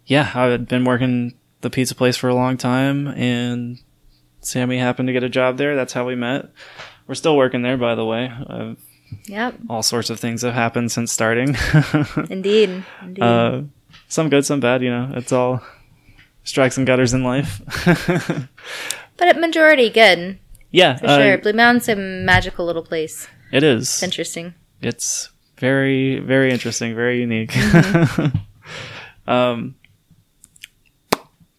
yeah, 0.05 0.31
I 0.33 0.45
had 0.45 0.67
been 0.67 0.85
working 0.85 1.33
the 1.61 1.69
pizza 1.69 1.95
place 1.95 2.15
for 2.17 2.29
a 2.29 2.35
long 2.35 2.55
time 2.57 3.07
and 3.07 3.79
Sammy 4.41 4.77
happened 4.77 5.07
to 5.07 5.13
get 5.13 5.23
a 5.23 5.29
job 5.29 5.57
there. 5.57 5.75
That's 5.75 5.91
how 5.93 6.05
we 6.05 6.15
met. 6.15 6.49
We're 7.07 7.15
still 7.15 7.35
working 7.35 7.61
there, 7.63 7.77
by 7.77 7.95
the 7.95 8.05
way. 8.05 8.31
Uh, 8.47 8.75
Yep. 9.25 9.55
all 9.69 9.83
sorts 9.83 10.09
of 10.09 10.19
things 10.19 10.41
have 10.41 10.53
happened 10.53 10.91
since 10.91 11.11
starting. 11.13 11.55
Indeed. 12.29 12.83
Indeed. 13.01 13.23
uh, 13.23 13.61
some 14.09 14.29
good, 14.29 14.45
some 14.45 14.59
bad. 14.59 14.81
You 14.83 14.89
know, 14.89 15.11
it's 15.15 15.31
all 15.31 15.61
strikes 16.43 16.77
and 16.77 16.85
gutters 16.85 17.13
in 17.13 17.23
life. 17.23 17.61
but 19.17 19.27
at 19.29 19.39
majority, 19.39 19.89
good. 19.89 20.37
yeah, 20.71 20.97
For 20.97 21.05
uh, 21.07 21.17
sure. 21.19 21.37
Blue 21.37 21.53
Mountain's 21.53 21.87
a 21.89 21.95
magical 21.95 22.65
little 22.65 22.83
place. 22.83 23.27
It 23.51 23.63
is. 23.63 23.83
It's 23.83 24.03
interesting. 24.03 24.53
it's 24.81 25.29
very 25.57 26.19
very 26.19 26.51
interesting 26.51 26.93
very 26.93 27.19
unique 27.19 27.51
um 29.27 29.73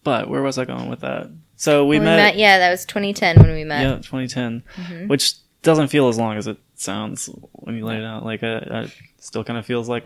but 0.05 0.29
where 0.29 0.41
was 0.41 0.57
i 0.57 0.63
going 0.63 0.89
with 0.89 1.01
that 1.01 1.29
so 1.57 1.85
we 1.85 1.97
When 1.97 2.05
met, 2.05 2.37
Yeah, 2.37 2.59
that 2.59 2.69
was 2.71 2.85
2010 2.85 3.39
when 3.41 3.51
we 3.53 3.65
met. 3.65 3.81
yeah 3.81 3.95
2010 3.97 5.07
which 5.07 5.33
doesn't 5.63 5.89
feel 5.89 6.07
as 6.07 6.17
long 6.17 6.37
as 6.37 6.47
it 6.47 6.55
sounds 6.75 7.29
when 7.51 7.75
you 7.75 7.85
lay 7.85 7.97
it 7.97 8.05
out 8.05 8.23
like 8.23 8.41
uh 8.41 8.61
it 8.63 8.95
still 9.19 9.43
kind 9.43 9.59
of 9.59 9.65
feels 9.65 9.89
like 9.89 10.05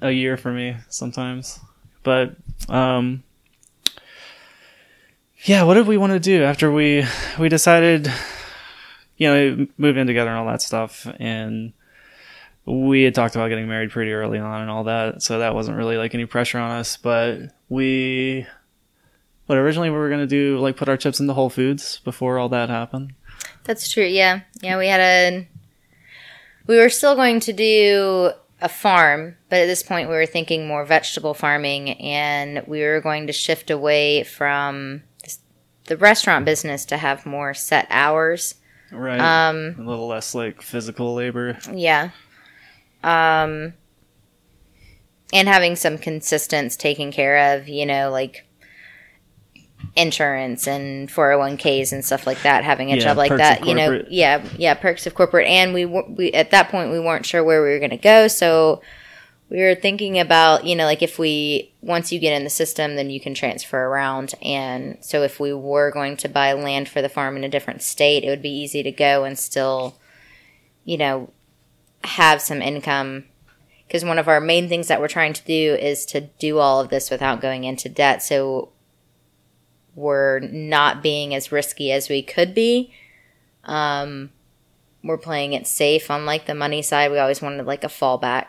a 0.00 0.12
year 0.12 0.36
for 0.36 0.52
me 0.52 0.76
sometimes 0.88 1.58
but 2.04 2.36
um 2.68 3.24
yeah 5.42 5.64
what 5.64 5.74
did 5.74 5.88
we 5.88 5.96
want 5.96 6.12
to 6.12 6.20
do 6.20 6.44
after 6.44 6.70
we 6.70 7.04
we 7.40 7.48
decided 7.48 8.08
you 9.18 9.28
know 9.28 9.66
moved 9.76 9.98
in 9.98 10.06
together 10.06 10.30
and 10.30 10.38
all 10.38 10.46
that 10.46 10.62
stuff 10.62 11.06
and 11.20 11.72
we 12.64 13.02
had 13.02 13.14
talked 13.14 13.34
about 13.34 13.48
getting 13.48 13.68
married 13.68 13.90
pretty 13.90 14.12
early 14.12 14.38
on 14.38 14.62
and 14.62 14.70
all 14.70 14.84
that 14.84 15.22
so 15.22 15.38
that 15.38 15.54
wasn't 15.54 15.76
really 15.76 15.96
like 15.96 16.14
any 16.14 16.24
pressure 16.24 16.58
on 16.58 16.70
us 16.70 16.96
but 16.96 17.38
we 17.68 18.46
but 19.46 19.56
originally 19.58 19.90
we 19.90 19.96
were 19.96 20.08
going 20.08 20.20
to 20.20 20.26
do 20.26 20.58
like 20.58 20.76
put 20.76 20.88
our 20.88 20.96
chips 20.96 21.20
into 21.20 21.32
whole 21.34 21.50
foods 21.50 22.00
before 22.04 22.38
all 22.38 22.48
that 22.48 22.70
happened 22.70 23.12
That's 23.64 23.90
true. 23.90 24.04
Yeah. 24.04 24.40
Yeah, 24.62 24.78
we 24.78 24.88
had 24.88 25.00
a. 25.00 25.48
We 26.66 26.78
were 26.78 26.88
still 26.88 27.14
going 27.14 27.40
to 27.40 27.52
do 27.52 28.30
a 28.60 28.68
farm, 28.68 29.36
but 29.48 29.60
at 29.60 29.66
this 29.66 29.82
point 29.82 30.08
we 30.08 30.14
were 30.14 30.26
thinking 30.26 30.66
more 30.66 30.84
vegetable 30.84 31.34
farming 31.34 31.90
and 32.00 32.62
we 32.66 32.80
were 32.82 33.00
going 33.00 33.26
to 33.26 33.32
shift 33.32 33.70
away 33.70 34.24
from 34.24 35.02
the 35.84 35.96
restaurant 35.96 36.44
business 36.44 36.84
to 36.86 36.96
have 36.96 37.24
more 37.26 37.54
set 37.54 37.86
hours. 37.90 38.54
Right. 38.92 39.20
Um, 39.20 39.76
a 39.78 39.82
little 39.82 40.06
less 40.08 40.34
like 40.34 40.62
physical 40.62 41.14
labor. 41.14 41.58
Yeah. 41.72 42.10
Um 43.02 43.74
and 45.32 45.46
having 45.46 45.76
some 45.76 45.98
consistence 45.98 46.76
taken 46.76 47.12
care 47.12 47.54
of, 47.56 47.68
you 47.68 47.84
know, 47.84 48.10
like 48.10 48.46
insurance 49.94 50.66
and 50.66 51.08
401ks 51.10 51.92
and 51.92 52.04
stuff 52.04 52.26
like 52.26 52.42
that, 52.42 52.64
having 52.64 52.92
a 52.92 52.96
Yeah, 52.96 53.02
job 53.02 53.16
like 53.16 53.36
that, 53.36 53.66
you 53.66 53.74
know, 53.74 54.02
yeah, 54.08 54.44
yeah, 54.56 54.74
perks 54.74 55.06
of 55.06 55.14
corporate. 55.14 55.46
And 55.46 55.74
we 55.74 55.84
w- 55.84 56.14
we 56.16 56.32
at 56.32 56.50
that 56.52 56.70
point 56.70 56.90
we 56.90 57.00
weren't 57.00 57.26
sure 57.26 57.44
where 57.44 57.62
we 57.62 57.68
were 57.70 57.78
going 57.78 57.90
to 57.90 57.96
go, 57.96 58.28
so 58.28 58.80
we 59.50 59.58
were 59.58 59.74
thinking 59.74 60.18
about, 60.18 60.64
you 60.64 60.76
know, 60.76 60.84
like 60.84 61.02
if 61.02 61.18
we 61.18 61.72
once 61.80 62.12
you 62.12 62.18
get 62.18 62.36
in 62.36 62.44
the 62.44 62.50
system, 62.50 62.96
then 62.96 63.10
you 63.10 63.20
can 63.20 63.34
transfer 63.34 63.86
around. 63.86 64.34
And 64.42 64.98
so 65.00 65.22
if 65.22 65.40
we 65.40 65.52
were 65.54 65.90
going 65.90 66.16
to 66.18 66.28
buy 66.28 66.52
land 66.52 66.88
for 66.88 67.00
the 67.00 67.08
farm 67.08 67.36
in 67.36 67.44
a 67.44 67.48
different 67.48 67.82
state, 67.82 68.24
it 68.24 68.28
would 68.28 68.42
be 68.42 68.50
easy 68.50 68.82
to 68.82 68.92
go 68.92 69.24
and 69.24 69.38
still 69.38 69.98
you 70.88 70.96
know, 70.96 71.30
have 72.02 72.40
some 72.40 72.62
income. 72.62 73.24
Because 73.86 74.06
one 74.06 74.18
of 74.18 74.26
our 74.26 74.40
main 74.40 74.70
things 74.70 74.88
that 74.88 75.00
we're 75.00 75.08
trying 75.08 75.34
to 75.34 75.44
do 75.44 75.74
is 75.74 76.06
to 76.06 76.22
do 76.22 76.58
all 76.58 76.80
of 76.80 76.88
this 76.88 77.10
without 77.10 77.42
going 77.42 77.64
into 77.64 77.90
debt. 77.90 78.22
So 78.22 78.70
we're 79.94 80.38
not 80.38 81.02
being 81.02 81.34
as 81.34 81.52
risky 81.52 81.92
as 81.92 82.08
we 82.08 82.22
could 82.22 82.54
be. 82.54 82.90
Um 83.64 84.30
we're 85.04 85.18
playing 85.18 85.52
it 85.52 85.66
safe. 85.66 86.10
On 86.10 86.24
like 86.24 86.46
the 86.46 86.54
money 86.54 86.80
side 86.80 87.10
we 87.10 87.18
always 87.18 87.42
wanted 87.42 87.66
like 87.66 87.84
a 87.84 87.88
fallback 87.88 88.46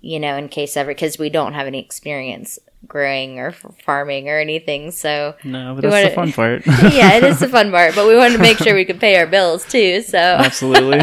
you 0.00 0.20
know 0.20 0.36
in 0.36 0.48
case 0.48 0.76
ever 0.76 0.90
because 0.90 1.18
we 1.18 1.28
don't 1.30 1.54
have 1.54 1.66
any 1.66 1.80
experience 1.80 2.58
growing 2.86 3.40
or 3.40 3.50
farming 3.82 4.28
or 4.28 4.38
anything 4.38 4.92
so 4.92 5.34
no 5.42 5.74
but 5.74 5.82
that's 5.82 6.14
the 6.14 6.16
wanna- 6.16 6.32
fun 6.32 6.32
part 6.32 6.66
yeah 6.92 7.14
it 7.14 7.24
is 7.24 7.40
the 7.40 7.48
fun 7.48 7.72
part 7.72 7.92
but 7.94 8.06
we 8.06 8.14
wanted 8.16 8.36
to 8.36 8.42
make 8.42 8.56
sure 8.56 8.74
we 8.74 8.84
could 8.84 9.00
pay 9.00 9.16
our 9.16 9.26
bills 9.26 9.66
too 9.66 10.00
so 10.00 10.18
absolutely 10.38 11.00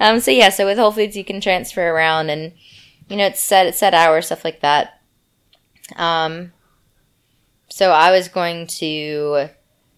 um, 0.00 0.18
so 0.20 0.30
yeah, 0.30 0.48
so 0.48 0.66
with 0.66 0.78
Whole 0.78 0.90
Foods 0.92 1.16
you 1.16 1.24
can 1.24 1.40
transfer 1.40 1.88
around 1.88 2.30
and 2.30 2.52
you 3.08 3.16
know 3.16 3.26
it's 3.26 3.40
set 3.40 3.66
it's 3.66 3.78
set 3.78 3.94
hours 3.94 4.26
stuff 4.26 4.44
like 4.44 4.60
that. 4.60 5.00
Um, 5.96 6.52
so 7.68 7.90
I 7.90 8.10
was 8.10 8.28
going 8.28 8.66
to 8.78 9.48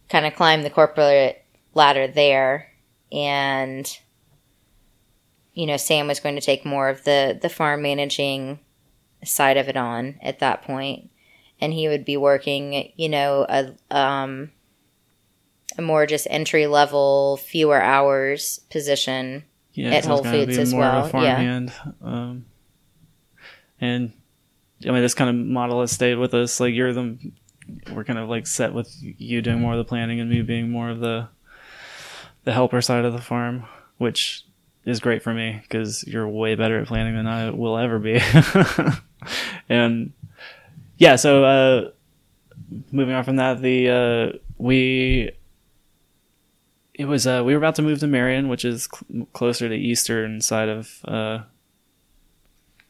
kind 0.09 0.27
of 0.27 0.35
climb 0.35 0.63
the 0.63 0.71
corporate 0.71 1.43
ladder 1.75 2.09
there, 2.09 2.73
and 3.13 3.87
you 5.57 5.67
know 5.67 5.77
Sam 5.77 6.07
was 6.07 6.21
going 6.21 6.37
to 6.37 6.41
take 6.41 6.65
more 6.65 6.89
of 6.89 7.03
the 7.03 7.37
the 7.41 7.49
farm 7.49 7.83
managing 7.83 8.61
side 9.25 9.57
of 9.57 9.69
it 9.69 9.77
on 9.77 10.17
at 10.23 10.39
that 10.39 10.63
point, 10.63 11.11
and 11.61 11.73
he 11.73 11.89
would 11.89 12.05
be 12.05 12.17
working 12.17 12.93
you 12.97 13.09
know 13.09 13.45
a 13.49 13.75
um 13.91 14.53
a 15.79 15.83
more 15.83 16.07
just 16.07 16.27
entry 16.31 16.67
level 16.67 17.39
fewer 17.39 17.81
hours 17.81 18.61
position 18.71 19.45
yeah, 19.73 19.91
at 19.91 20.05
'cause 20.05 20.09
I 20.09 20.13
was 20.13 20.21
Whole 20.21 20.33
Foods 20.33 20.59
as 20.59 20.73
more 20.73 20.85
of 20.85 21.13
well, 21.13 21.23
yeah. 21.25 21.35
farmhand. 21.35 21.73
Um, 22.03 22.47
and 23.81 24.13
I 24.87 24.91
mean, 24.91 25.03
this 25.03 25.15
kind 25.15 25.29
of 25.29 25.37
model 25.47 25.81
has 25.81 25.93
stayed 25.93 26.17
with 26.17 26.33
us. 26.33 26.61
Like 26.61 26.75
you're 26.75 26.93
the, 26.95 27.19
we're 27.93 28.05
kind 28.05 28.19
of 28.19 28.29
like 28.29 28.47
set 28.47 28.73
with 28.73 28.95
you 29.01 29.43
doing 29.43 29.61
more 29.61 29.73
of 29.73 29.79
the 29.79 29.85
planning 29.85 30.21
and 30.21 30.31
me 30.31 30.41
being 30.43 30.71
more 30.71 30.89
of 30.89 31.01
the, 31.01 31.29
the 32.45 32.53
helper 32.55 32.81
side 32.81 33.05
of 33.05 33.13
the 33.13 33.21
farm, 33.21 33.65
which 33.99 34.46
is 34.87 35.01
great 35.01 35.23
for 35.23 35.35
me 35.35 35.61
because 35.63 36.05
you're 36.07 36.27
way 36.27 36.55
better 36.55 36.79
at 36.79 36.87
planning 36.87 37.17
than 37.17 37.27
I 37.27 37.51
will 37.51 37.77
ever 37.77 37.99
be. 37.99 38.21
and 39.69 40.13
yeah, 40.97 41.17
so 41.17 41.45
uh, 41.45 41.91
moving 42.93 43.15
on 43.15 43.25
from 43.25 43.37
that, 43.37 43.61
the 43.61 43.91
uh, 43.91 44.39
we 44.57 45.33
it 46.95 47.05
was 47.05 47.27
uh 47.27 47.43
we 47.45 47.53
were 47.53 47.59
about 47.59 47.75
to 47.75 47.83
move 47.83 47.99
to 48.01 48.07
Marion, 48.07 48.49
which 48.49 48.65
is 48.65 48.89
cl- 48.91 49.27
closer 49.33 49.69
to 49.69 49.75
eastern 49.75 50.41
side 50.41 50.69
of 50.69 51.01
uh 51.05 51.41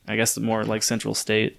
I 0.06 0.14
guess 0.14 0.34
the 0.34 0.40
more 0.40 0.64
like 0.64 0.82
central 0.82 1.14
state 1.14 1.56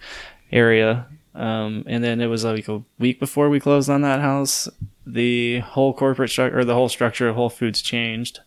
area. 0.51 1.07
Um 1.35 1.83
and 1.87 2.03
then 2.03 2.21
it 2.21 2.27
was 2.27 2.45
like 2.45 2.69
a 2.69 2.83
week 2.99 3.19
before 3.19 3.49
we 3.49 3.59
closed 3.59 3.89
on 3.89 4.01
that 4.01 4.21
house, 4.21 4.69
the 5.05 5.59
whole 5.59 5.93
corporate 5.93 6.29
structure 6.29 6.59
or 6.59 6.63
the 6.63 6.73
whole 6.73 6.89
structure 6.89 7.27
of 7.27 7.35
Whole 7.35 7.49
Foods 7.49 7.81
changed 7.81 8.39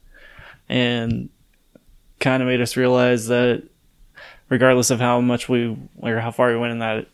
and 0.68 1.28
kind 2.20 2.42
of 2.42 2.46
made 2.46 2.60
us 2.60 2.76
realize 2.76 3.26
that 3.28 3.64
regardless 4.48 4.90
of 4.90 5.00
how 5.00 5.20
much 5.20 5.48
we 5.48 5.76
or 6.00 6.18
how 6.20 6.30
far 6.30 6.50
we 6.52 6.58
went 6.58 6.72
in 6.72 6.78
that 6.80 7.06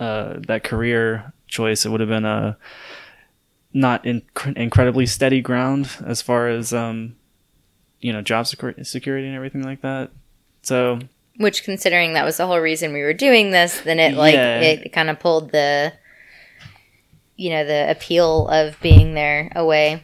uh 0.00 0.34
that 0.48 0.64
career 0.64 1.32
choice, 1.46 1.84
it 1.86 1.90
would 1.90 2.00
have 2.00 2.08
been 2.08 2.24
a 2.24 2.56
not 3.74 4.04
in, 4.04 4.22
incredibly 4.56 5.06
steady 5.06 5.40
ground 5.40 5.88
as 6.04 6.20
far 6.20 6.48
as 6.48 6.72
um, 6.74 7.16
you 8.00 8.12
know 8.12 8.20
job 8.22 8.44
secur- 8.46 8.84
security 8.86 9.26
and 9.26 9.36
everything 9.36 9.62
like 9.62 9.80
that. 9.82 10.10
So 10.62 10.98
Which, 11.38 11.64
considering 11.64 12.12
that 12.14 12.24
was 12.24 12.36
the 12.36 12.46
whole 12.46 12.60
reason 12.60 12.92
we 12.92 13.02
were 13.02 13.14
doing 13.14 13.50
this, 13.50 13.80
then 13.80 13.98
it 13.98 14.14
like 14.14 14.34
Yeah. 14.34 14.60
it 14.60 14.92
kind 14.92 15.08
of 15.10 15.18
pulled 15.18 15.50
the, 15.52 15.92
you 17.36 17.50
know, 17.50 17.64
the 17.64 17.90
appeal 17.90 18.48
of 18.48 18.78
being 18.80 19.14
there 19.14 19.50
away. 19.56 20.02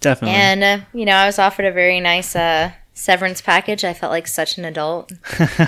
definitely, 0.00 0.36
And 0.36 0.64
uh, 0.64 0.78
you 0.92 1.04
know, 1.04 1.14
I 1.14 1.26
was 1.26 1.38
offered 1.38 1.66
a 1.66 1.72
very 1.72 2.00
nice 2.00 2.34
uh, 2.34 2.72
severance 2.94 3.40
package. 3.40 3.84
I 3.84 3.92
felt 3.92 4.12
like 4.12 4.26
such 4.26 4.56
an 4.56 4.64
adult 4.64 5.12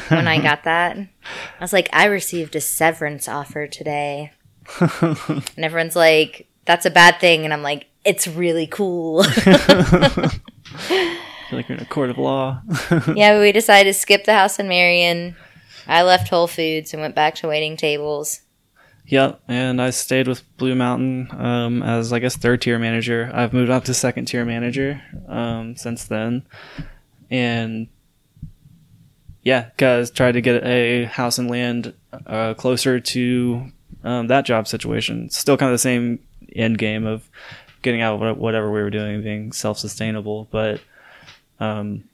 when 0.09 0.28
I 0.28 0.40
got 0.40 0.64
that. 0.64 0.97
I 0.97 1.09
was 1.61 1.73
like, 1.73 1.90
I 1.92 2.06
received 2.06 2.56
a 2.56 2.61
severance 2.61 3.28
offer 3.28 3.66
today, 3.66 4.33
and 4.80 5.45
everyone's 5.59 5.97
like, 5.97 6.49
"That's 6.64 6.87
a 6.87 6.90
bad 6.90 7.21
thing," 7.21 7.45
and 7.45 7.52
I'm 7.52 7.62
like, 7.62 7.87
"It's 8.04 8.26
really 8.26 8.66
cool." 8.66 9.25
I 11.47 11.50
feel 11.50 11.59
like 11.59 11.68
you're 11.68 11.78
in 11.78 11.85
a 11.85 11.88
court 11.88 12.11
of 12.11 12.18
law. 12.18 12.62
yeah, 13.14 13.38
we 13.38 13.52
decided 13.52 13.92
to 13.92 13.99
skip 13.99 14.25
the 14.25 14.35
house 14.35 14.59
in 14.59 14.68
Marion. 14.68 15.37
I 15.87 16.02
left 16.02 16.28
Whole 16.28 16.49
Foods 16.49 16.92
and 16.92 17.00
went 17.00 17.14
back 17.14 17.37
to 17.37 17.49
waiting 17.49 17.76
tables. 17.76 18.40
yep, 19.06 19.40
and 19.47 19.80
I 19.80 19.90
stayed 19.90 20.26
with 20.26 20.42
Blue 20.56 20.75
Mountain 20.75 21.28
um, 21.40 21.83
as 21.85 22.12
I 22.12 22.18
guess 22.18 22.37
third 22.37 22.62
tier 22.62 22.78
manager. 22.80 23.30
I've 23.33 23.52
moved 23.52 23.71
up 23.71 23.85
to 23.85 23.95
second 23.95 24.25
tier 24.26 24.45
manager 24.45 25.00
um, 25.28 25.76
since 25.76 26.04
then, 26.04 26.45
and 27.30 27.88
yeah, 29.42 29.71
guys 29.76 30.11
tried 30.11 30.33
to 30.33 30.40
get 30.40 30.64
a 30.64 31.04
house 31.04 31.38
and 31.38 31.50
land 31.50 31.95
uh, 32.26 32.54
closer 32.54 32.99
to 32.99 33.66
um, 34.04 34.26
that 34.28 34.45
job 34.45 34.66
situation. 34.66 35.30
Still 35.30 35.56
kind 35.56 35.71
of 35.71 35.75
the 35.75 35.78
same 35.78 36.18
end 36.54 36.78
game 36.78 37.06
of 37.06 37.28
getting 37.83 38.00
out 38.00 38.21
of 38.21 38.38
whatever 38.38 38.71
we 38.73 38.83
were 38.83 38.90
doing, 38.90 39.23
being 39.23 39.52
self 39.52 39.78
sustainable, 39.78 40.49
but 40.50 40.80
um, 41.61 42.04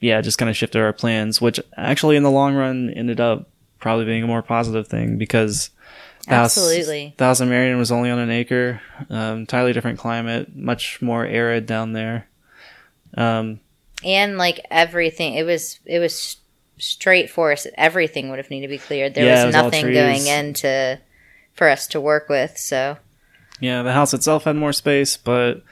yeah, 0.00 0.20
just 0.20 0.38
kind 0.38 0.48
of 0.48 0.56
shifted 0.56 0.80
our 0.80 0.92
plans, 0.92 1.40
which 1.40 1.60
actually 1.76 2.16
in 2.16 2.22
the 2.22 2.30
long 2.30 2.54
run 2.54 2.90
ended 2.90 3.20
up 3.20 3.48
probably 3.78 4.04
being 4.06 4.22
a 4.22 4.26
more 4.26 4.42
positive 4.42 4.88
thing 4.88 5.18
because 5.18 5.70
The 6.26 6.34
house- 6.34 6.56
Absolutely. 6.58 7.14
the 7.16 7.24
house 7.24 7.40
in 7.40 7.48
Marion 7.48 7.78
was 7.78 7.92
only 7.92 8.10
on 8.10 8.18
an 8.18 8.30
acre. 8.30 8.80
Um, 9.10 9.40
entirely 9.40 9.72
different 9.72 9.98
climate, 9.98 10.54
much 10.56 11.00
more 11.02 11.24
arid 11.26 11.66
down 11.66 11.92
there. 11.92 12.28
Um, 13.16 13.60
and 14.04 14.38
like 14.38 14.64
everything 14.70 15.34
it 15.34 15.44
was 15.44 15.80
it 15.84 15.98
was 15.98 16.36
straight 16.78 17.28
forest 17.30 17.66
everything 17.76 18.30
would 18.30 18.38
have 18.38 18.50
needed 18.50 18.66
to 18.66 18.70
be 18.70 18.78
cleared 18.78 19.14
there 19.14 19.24
Yeah, 19.24 19.44
was 19.46 19.54
was 19.54 19.62
nothing 19.64 19.92
going 19.92 20.26
into 20.26 21.00
for 21.54 21.68
us 21.68 21.86
to 21.88 22.00
work 22.00 22.28
with 22.28 22.56
so 22.56 22.96
yeah, 23.60 23.82
the 23.82 23.92
house 23.92 24.14
itself 24.14 24.44
had 24.44 24.54
more 24.54 24.72
space, 24.72 25.16
but 25.16 25.64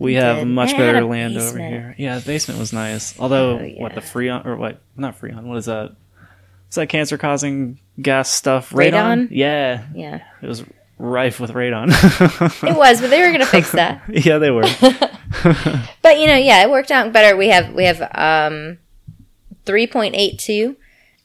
we 0.00 0.14
have 0.14 0.38
did. 0.38 0.48
much 0.48 0.76
better 0.76 1.04
land 1.04 1.36
over 1.36 1.58
here. 1.58 1.94
Yeah, 1.96 2.18
the 2.18 2.26
basement 2.26 2.58
was 2.58 2.72
nice. 2.72 3.16
Although, 3.20 3.60
Oh, 3.60 3.68
what 3.78 3.94
the 3.94 4.00
yeah. 4.00 4.06
Freon 4.08 4.46
or 4.46 4.56
what? 4.56 4.80
Not 4.96 5.20
Freon. 5.20 5.44
What 5.44 5.56
is 5.58 5.66
that? 5.66 5.94
Is 6.70 6.74
that 6.74 6.88
cancer-causing 6.88 7.78
gas 8.02 8.30
stuff? 8.30 8.70
Radon? 8.70 9.28
Yeah, 9.30 9.84
yeah 9.94 10.22
it 10.42 10.46
was 10.48 10.64
rife 11.00 11.40
with 11.40 11.52
radon. 11.52 11.88
it 12.68 12.76
was 12.76 13.00
but 13.00 13.10
they 13.10 13.20
were 13.22 13.32
gonna 13.32 13.46
fix 13.46 13.72
that. 13.80 14.02
Yeah, 14.08 14.38
they 14.38 14.50
were. 14.50 14.62
but 16.02 16.18
you 16.18 16.26
know 16.26 16.36
yeah 16.36 16.62
it 16.62 16.70
worked 16.70 16.90
out 16.90 17.12
better. 17.12 17.36
We 17.36 17.48
have 17.48 17.72
we 17.74 17.84
have 17.84 18.00
um 18.02 18.78
3.82 19.64 20.76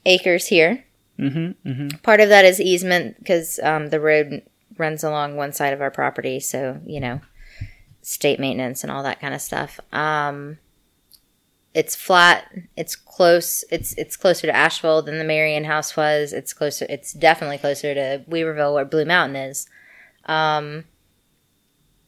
acres 0.05 0.47
here. 0.47 0.83
Hmm 1.17 1.51
hmm 1.63 1.87
part 2.03 2.19
of 2.19 2.29
that 2.29 2.45
is 2.45 2.59
easement 2.59 3.17
because 3.19 3.59
um, 3.63 3.89
the 3.89 3.99
road 3.99 4.41
runs 4.77 5.03
along 5.03 5.35
one 5.35 5.53
side 5.53 5.71
of 5.71 5.79
our 5.81 5.91
property 5.91 6.41
so 6.41 6.81
you 6.85 6.99
know 6.99 7.21
state 8.01 8.37
maintenance 8.39 8.83
and 8.83 8.91
all 8.91 9.03
that 9.03 9.19
kind 9.19 9.33
of 9.33 9.41
stuff. 9.41 9.79
Um, 9.91 10.57
it's 11.75 11.93
flat 11.93 12.49
it's 12.77 12.95
close 12.95 13.65
it's 13.69 13.93
it's 13.95 14.15
closer 14.15 14.47
to 14.47 14.55
asheville 14.55 15.01
than 15.01 15.19
the 15.19 15.25
marion 15.25 15.65
house 15.65 15.95
was. 15.95 16.31
It's 16.31 16.53
closer 16.53 16.87
it's 16.89 17.13
definitely 17.13 17.57
closer 17.57 17.93
to 17.93 18.23
weaverville 18.29 18.73
where 18.73 18.85
blue 18.85 19.05
mountain 19.05 19.35
is. 19.35 19.67
Um, 20.25 20.85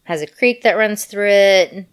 has 0.06 0.22
a 0.22 0.28
creek 0.28 0.64
that 0.64 0.78
runs 0.78 1.04
through 1.06 1.30
it. 1.30 1.86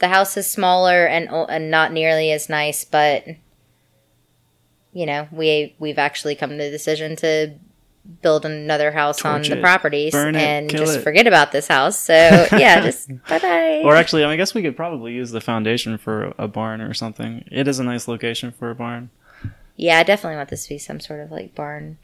The 0.00 0.08
house 0.08 0.36
is 0.36 0.48
smaller 0.48 1.06
and, 1.06 1.28
and 1.30 1.70
not 1.70 1.92
nearly 1.92 2.30
as 2.30 2.50
nice 2.50 2.84
but 2.84 3.24
you 4.92 5.06
know, 5.06 5.28
we 5.32 5.74
we've 5.78 5.98
actually 5.98 6.34
come 6.34 6.50
to 6.50 6.56
the 6.56 6.70
decision 6.70 7.16
to 7.16 7.54
build 8.22 8.44
another 8.44 8.90
house 8.90 9.24
on 9.24 9.40
Torch 9.40 9.48
the 9.48 9.58
it, 9.58 9.62
properties 9.62 10.12
burn 10.12 10.34
it, 10.34 10.42
and 10.42 10.70
just 10.70 10.98
it. 10.98 11.02
forget 11.02 11.26
about 11.26 11.52
this 11.52 11.68
house. 11.68 11.98
So 11.98 12.12
yeah, 12.52 12.80
just 12.80 13.08
bye 13.28 13.38
bye. 13.38 13.82
Or 13.84 13.96
actually, 13.96 14.24
I, 14.24 14.26
mean, 14.26 14.34
I 14.34 14.36
guess 14.36 14.54
we 14.54 14.62
could 14.62 14.76
probably 14.76 15.12
use 15.12 15.30
the 15.30 15.40
foundation 15.40 15.98
for 15.98 16.32
a 16.38 16.48
barn 16.48 16.80
or 16.80 16.94
something. 16.94 17.44
It 17.50 17.68
is 17.68 17.78
a 17.78 17.84
nice 17.84 18.08
location 18.08 18.52
for 18.52 18.70
a 18.70 18.74
barn. 18.74 19.10
yeah, 19.76 19.98
I 19.98 20.02
definitely 20.02 20.36
want 20.36 20.48
this 20.48 20.64
to 20.64 20.70
be 20.70 20.78
some 20.78 21.00
sort 21.00 21.20
of 21.20 21.30
like 21.30 21.54
barn. 21.54 21.98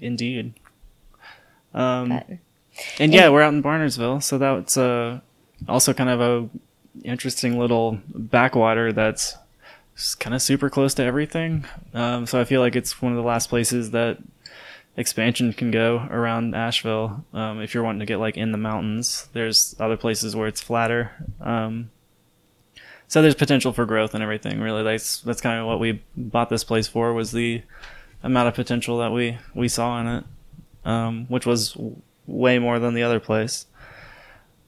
Indeed. 0.00 0.54
Um, 1.74 2.08
But 2.08 2.26
and 2.98 3.12
yeah, 3.12 3.28
we're 3.28 3.42
out 3.42 3.54
in 3.54 3.62
Barnardsville, 3.62 4.22
so 4.22 4.38
that's 4.38 4.76
uh, 4.76 5.20
also 5.68 5.92
kind 5.92 6.10
of 6.10 6.20
a 6.20 6.48
interesting 7.04 7.58
little 7.58 7.98
backwater 8.14 8.92
that's 8.92 9.36
kind 10.18 10.34
of 10.34 10.42
super 10.42 10.70
close 10.70 10.94
to 10.94 11.02
everything. 11.04 11.64
Um, 11.94 12.26
so 12.26 12.40
I 12.40 12.44
feel 12.44 12.60
like 12.60 12.76
it's 12.76 13.00
one 13.00 13.12
of 13.12 13.16
the 13.16 13.24
last 13.24 13.48
places 13.48 13.90
that 13.92 14.18
expansion 14.96 15.52
can 15.52 15.70
go 15.70 16.06
around 16.10 16.54
Asheville. 16.54 17.24
Um, 17.32 17.60
if 17.60 17.74
you're 17.74 17.82
wanting 17.82 18.00
to 18.00 18.06
get 18.06 18.18
like 18.18 18.36
in 18.36 18.52
the 18.52 18.58
mountains, 18.58 19.28
there's 19.32 19.74
other 19.80 19.96
places 19.96 20.36
where 20.36 20.46
it's 20.46 20.60
flatter. 20.60 21.12
Um, 21.40 21.90
so 23.08 23.20
there's 23.20 23.34
potential 23.34 23.72
for 23.72 23.84
growth 23.84 24.14
and 24.14 24.22
everything. 24.22 24.60
Really, 24.60 24.82
that's 24.82 25.20
that's 25.20 25.40
kind 25.40 25.60
of 25.60 25.66
what 25.66 25.80
we 25.80 26.02
bought 26.16 26.50
this 26.50 26.64
place 26.64 26.88
for 26.88 27.12
was 27.12 27.32
the 27.32 27.62
amount 28.22 28.48
of 28.48 28.54
potential 28.54 28.98
that 28.98 29.12
we 29.12 29.38
we 29.54 29.68
saw 29.68 30.00
in 30.00 30.06
it, 30.06 30.24
um, 30.84 31.26
which 31.28 31.46
was 31.46 31.76
way 32.26 32.58
more 32.58 32.78
than 32.78 32.94
the 32.94 33.02
other 33.02 33.20
place. 33.20 33.66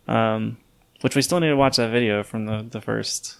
Um, 0.06 0.58
which 1.00 1.16
we 1.16 1.22
still 1.22 1.40
need 1.40 1.48
to 1.48 1.56
watch 1.56 1.76
that 1.76 1.90
video 1.90 2.22
from 2.22 2.46
the 2.46 2.66
the 2.68 2.80
first 2.80 3.36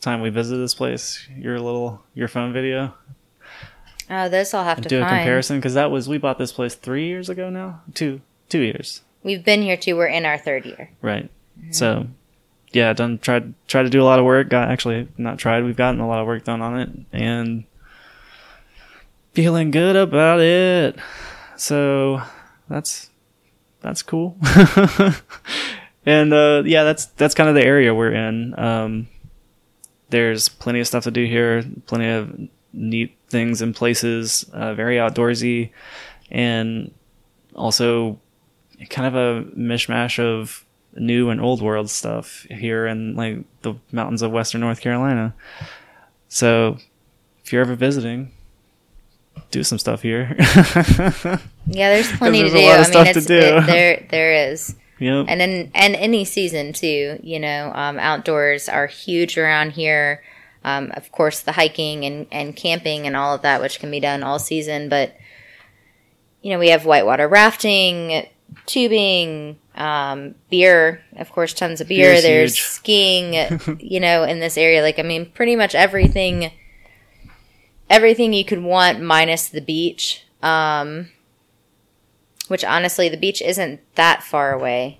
time 0.00 0.20
we 0.20 0.30
visited 0.30 0.62
this 0.62 0.74
place. 0.74 1.26
Your 1.36 1.60
little 1.60 2.02
your 2.14 2.28
phone 2.28 2.52
video. 2.52 2.94
Oh, 4.10 4.28
this 4.28 4.54
I'll 4.54 4.64
have 4.64 4.80
to 4.82 4.88
Do 4.88 4.98
a 4.98 5.00
find. 5.00 5.18
comparison 5.18 5.58
because 5.58 5.74
that 5.74 5.90
was 5.90 6.08
we 6.08 6.18
bought 6.18 6.38
this 6.38 6.52
place 6.52 6.74
three 6.74 7.06
years 7.06 7.28
ago 7.28 7.50
now. 7.50 7.82
Two 7.94 8.20
two 8.48 8.60
years. 8.60 9.02
We've 9.22 9.44
been 9.44 9.62
here 9.62 9.76
too. 9.76 9.96
We're 9.96 10.06
in 10.06 10.26
our 10.26 10.38
third 10.38 10.66
year. 10.66 10.90
Right. 11.00 11.30
So, 11.70 12.08
yeah, 12.72 12.92
done 12.92 13.18
tried 13.18 13.54
tried 13.68 13.84
to 13.84 13.90
do 13.90 14.02
a 14.02 14.04
lot 14.04 14.18
of 14.18 14.24
work. 14.24 14.48
Got 14.48 14.68
actually 14.70 15.08
not 15.16 15.38
tried. 15.38 15.64
We've 15.64 15.76
gotten 15.76 16.00
a 16.00 16.08
lot 16.08 16.20
of 16.20 16.26
work 16.26 16.44
done 16.44 16.60
on 16.60 16.78
it, 16.80 16.90
and 17.12 17.64
feeling 19.32 19.70
good 19.70 19.96
about 19.96 20.40
it. 20.40 20.96
So 21.56 22.20
that's 22.68 23.10
that's 23.80 24.02
cool. 24.02 24.36
and 26.06 26.32
uh, 26.32 26.62
yeah, 26.66 26.84
that's 26.84 27.06
that's 27.06 27.34
kind 27.34 27.48
of 27.48 27.54
the 27.54 27.64
area 27.64 27.94
we're 27.94 28.12
in. 28.12 28.58
Um, 28.58 29.08
there's 30.10 30.48
plenty 30.48 30.80
of 30.80 30.86
stuff 30.86 31.04
to 31.04 31.10
do 31.10 31.24
here. 31.24 31.64
Plenty 31.86 32.08
of 32.08 32.48
neat 32.72 33.16
things 33.34 33.60
and 33.60 33.74
places. 33.74 34.46
Uh, 34.52 34.74
very 34.74 34.96
outdoorsy, 34.96 35.70
and 36.30 36.94
also 37.54 38.20
kind 38.90 39.06
of 39.06 39.14
a 39.14 39.50
mishmash 39.50 40.18
of 40.22 40.64
new 40.94 41.28
and 41.30 41.40
old 41.40 41.60
world 41.60 41.90
stuff 41.90 42.46
here 42.48 42.86
in 42.86 43.16
like 43.16 43.44
the 43.62 43.74
mountains 43.90 44.22
of 44.22 44.30
western 44.30 44.60
North 44.60 44.80
Carolina. 44.80 45.34
So 46.28 46.78
if 47.42 47.52
you're 47.52 47.62
ever 47.62 47.74
visiting, 47.74 48.30
do 49.50 49.64
some 49.64 49.78
stuff 49.78 50.02
here. 50.02 50.36
Yeah, 51.66 51.94
there's 51.94 52.12
plenty 52.18 52.42
to 52.42 52.50
there's 52.50 52.88
a 52.88 52.92
do. 52.92 52.98
I 52.98 53.04
mean, 53.04 53.12
to 53.14 53.18
it's. 53.18 53.26
It, 53.30 53.66
there 53.66 54.06
there 54.10 54.50
is. 54.50 54.76
yep. 54.98 55.26
and 55.28 55.40
in 55.40 55.70
and 55.74 55.96
any 55.96 56.24
season 56.24 56.74
too 56.74 57.18
you 57.22 57.40
know 57.40 57.72
um, 57.74 57.98
outdoors 57.98 58.68
are 58.68 58.86
huge 58.86 59.38
around 59.38 59.72
here 59.72 60.22
um, 60.64 60.90
of 60.96 61.12
course 61.12 61.40
the 61.40 61.52
hiking 61.52 62.04
and, 62.04 62.26
and 62.32 62.56
camping 62.56 63.06
and 63.06 63.14
all 63.14 63.34
of 63.34 63.42
that 63.42 63.60
which 63.60 63.78
can 63.78 63.90
be 63.90 64.00
done 64.00 64.22
all 64.22 64.38
season 64.38 64.88
but 64.88 65.14
you 66.42 66.50
know 66.50 66.58
we 66.58 66.70
have 66.70 66.84
whitewater 66.84 67.28
rafting 67.28 68.26
tubing 68.66 69.58
um, 69.76 70.34
beer 70.50 71.02
of 71.16 71.30
course 71.30 71.52
tons 71.52 71.80
of 71.80 71.88
beer 71.88 72.12
Beer's 72.12 72.22
there's 72.22 72.54
huge. 72.56 72.64
skiing 72.64 73.78
you 73.80 74.00
know 74.00 74.24
in 74.24 74.40
this 74.40 74.56
area 74.56 74.82
like 74.82 74.98
i 74.98 75.02
mean 75.02 75.30
pretty 75.30 75.54
much 75.54 75.74
everything 75.74 76.50
everything 77.90 78.32
you 78.32 78.44
could 78.44 78.62
want 78.62 79.00
minus 79.00 79.48
the 79.48 79.60
beach 79.60 80.24
um, 80.42 81.08
which 82.48 82.64
honestly 82.64 83.08
the 83.08 83.16
beach 83.16 83.40
isn't 83.42 83.80
that 83.94 84.22
far 84.22 84.52
away 84.52 84.98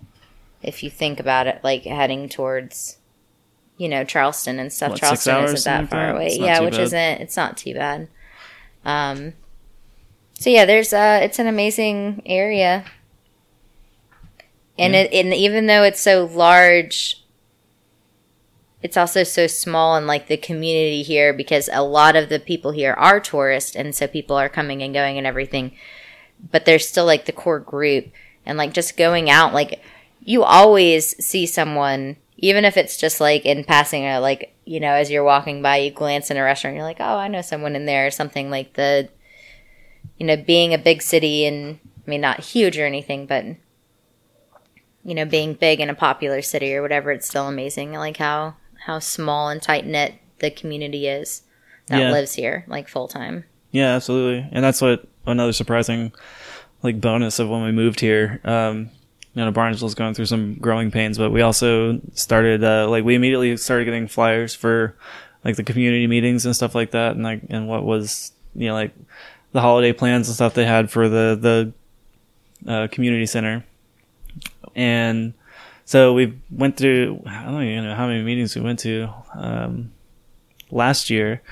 if 0.63 0.83
you 0.83 0.91
think 0.91 1.21
about 1.21 1.47
it 1.47 1.61
like 1.63 1.85
heading 1.85 2.29
towards 2.29 2.99
you 3.77 3.89
know 3.89 4.05
charleston 4.05 4.59
and 4.59 4.73
stuff. 4.73 4.91
What, 4.91 5.01
charleston 5.01 5.45
isn't 5.45 5.65
that 5.65 5.91
far 5.91 6.15
away. 6.15 6.37
Yeah 6.39 6.61
which 6.61 6.75
bad. 6.75 6.81
isn't 6.83 7.21
it's 7.23 7.37
not 7.37 7.57
too 7.57 7.75
bad. 7.75 8.09
Um 8.85 9.35
so 10.39 10.51
yeah 10.51 10.65
there's 10.65 10.93
uh 10.93 11.21
it's 11.23 11.39
an 11.39 11.47
amazing 11.47 12.23
area. 12.27 12.85
And 14.79 14.93
Yeah. 14.95 15.01
it 15.03 15.13
and 15.13 15.35
even 15.35 15.67
though 15.67 15.83
it's 15.83 16.01
so 16.01 16.25
large 16.27 17.21
it's 18.83 18.97
also 18.99 19.23
so 19.25 19.47
small 19.47 19.97
in 19.97 20.07
like 20.07 20.27
the 20.29 20.37
community 20.37 21.03
here 21.03 21.33
because 21.33 21.71
a 21.73 21.83
lot 21.83 22.17
of 22.17 22.29
the 22.29 22.39
people 22.39 22.71
here 22.73 22.93
are 22.93 23.19
tourists 23.19 23.75
and 23.75 23.95
so 23.95 24.07
people 24.07 24.37
are 24.37 24.49
coming 24.51 24.83
and 24.83 24.93
going 24.93 25.17
and 25.17 25.27
everything. 25.27 25.73
But 26.51 26.67
there's 26.67 26.87
still 26.87 27.07
like 27.07 27.25
the 27.25 27.33
core 27.33 27.61
group 27.61 28.09
and 28.45 28.59
like 28.59 28.75
just 28.75 28.97
going 28.99 29.31
out 29.31 29.55
like 29.55 29.81
you 30.23 30.43
always 30.45 31.17
see 31.25 31.47
someone 31.47 32.17
even 32.45 32.67
if 32.67 32.77
it's 32.77 32.99
just 32.99 33.21
like 33.21 33.47
in 33.47 33.65
passing 33.65 34.05
or 34.05 34.19
like 34.21 34.55
you 34.67 34.79
know 34.79 34.93
as 34.93 35.11
you're 35.11 35.25
walking 35.25 35.63
by 35.63 35.79
you 35.79 35.91
glance 35.91 36.31
in 36.31 36.37
a 36.37 36.43
restaurant 36.43 36.77
you're 36.77 36.85
like 36.85 37.01
oh 37.01 37.17
i 37.17 37.27
know 37.27 37.41
someone 37.41 37.75
in 37.75 37.87
there 37.87 38.07
or 38.07 38.11
something 38.11 38.51
like 38.51 38.75
the 38.75 39.09
you 40.19 40.27
know 40.27 40.37
being 40.37 40.75
a 40.75 40.79
big 40.79 41.01
city 41.01 41.47
and 41.47 41.79
i 42.07 42.11
mean 42.11 42.21
not 42.21 42.41
huge 42.41 42.79
or 42.79 42.85
anything 42.85 43.25
but 43.27 43.45
you 45.05 45.15
know 45.15 45.25
being 45.25 45.55
big 45.55 45.81
in 45.81 45.89
a 45.89 45.95
popular 45.95 46.43
city 46.43 46.75
or 46.75 46.83
whatever 46.83 47.11
it's 47.11 47.27
still 47.27 47.49
amazing 47.49 47.93
like 47.93 48.19
how 48.19 48.55
how 48.87 48.99
small 48.99 49.49
and 49.49 49.63
tight 49.63 49.87
knit 49.87 50.15
the 50.41 50.51
community 50.51 51.07
is 51.09 51.43
that 51.87 51.99
Yeah. 51.99 52.11
lives 52.11 52.35
here 52.35 52.65
like 52.69 52.89
full 52.89 53.09
time 53.09 53.45
Yeah, 53.71 53.95
absolutely. 53.97 54.47
And 54.53 54.63
that's 54.65 54.81
what 54.81 55.07
another 55.27 55.53
surprising 55.53 56.13
like 56.83 57.01
bonus 57.01 57.39
of 57.39 57.49
when 57.49 57.63
we 57.65 57.73
moved 57.73 58.01
here. 58.01 58.41
Um, 58.45 58.91
you 59.35 59.45
know, 59.45 59.51
Barnesville's 59.51 59.95
going 59.95 60.15
through 60.15 60.27
some 60.27 60.55
growing 60.55 60.91
pains, 60.91 61.19
but 61.19 61.31
we 61.31 61.43
also 61.43 62.01
started 62.15 62.63
uh, 62.63 62.89
like 62.89 63.05
we 63.05 63.15
immediately 63.15 63.57
started 63.57 63.85
getting 63.85 64.07
flyers 64.07 64.55
for 64.55 64.97
like 65.45 65.57
the 65.57 65.65
community 65.65 66.07
meetings 66.07 66.47
and 66.47 66.55
stuff 66.55 66.75
like 66.75 66.93
that, 66.93 67.13
and 67.13 67.25
like 67.25 67.43
and 67.51 67.69
what 67.69 67.85
was 67.85 68.33
you 68.55 68.69
know 68.69 68.75
like 68.75 68.93
the 69.53 69.61
holiday 69.61 69.93
plans 69.93 70.29
and 70.29 70.35
stuff 70.35 70.55
they 70.55 70.65
had 70.67 70.91
for 70.91 71.09
the 71.09 71.73
the 72.67 72.71
uh, 72.71 72.89
community 72.89 73.27
center, 73.27 73.65
and 74.75 75.35
so 75.85 76.15
we 76.15 76.39
went 76.51 76.77
through 76.77 77.23
I 77.27 77.45
don't 77.45 77.63
even 77.63 77.85
know 77.85 77.95
how 77.95 78.07
many 78.07 78.23
meetings 78.23 78.55
we 78.55 78.63
went 78.63 78.79
to 78.81 79.09
um, 79.35 79.93
last 80.71 81.11
year, 81.11 81.43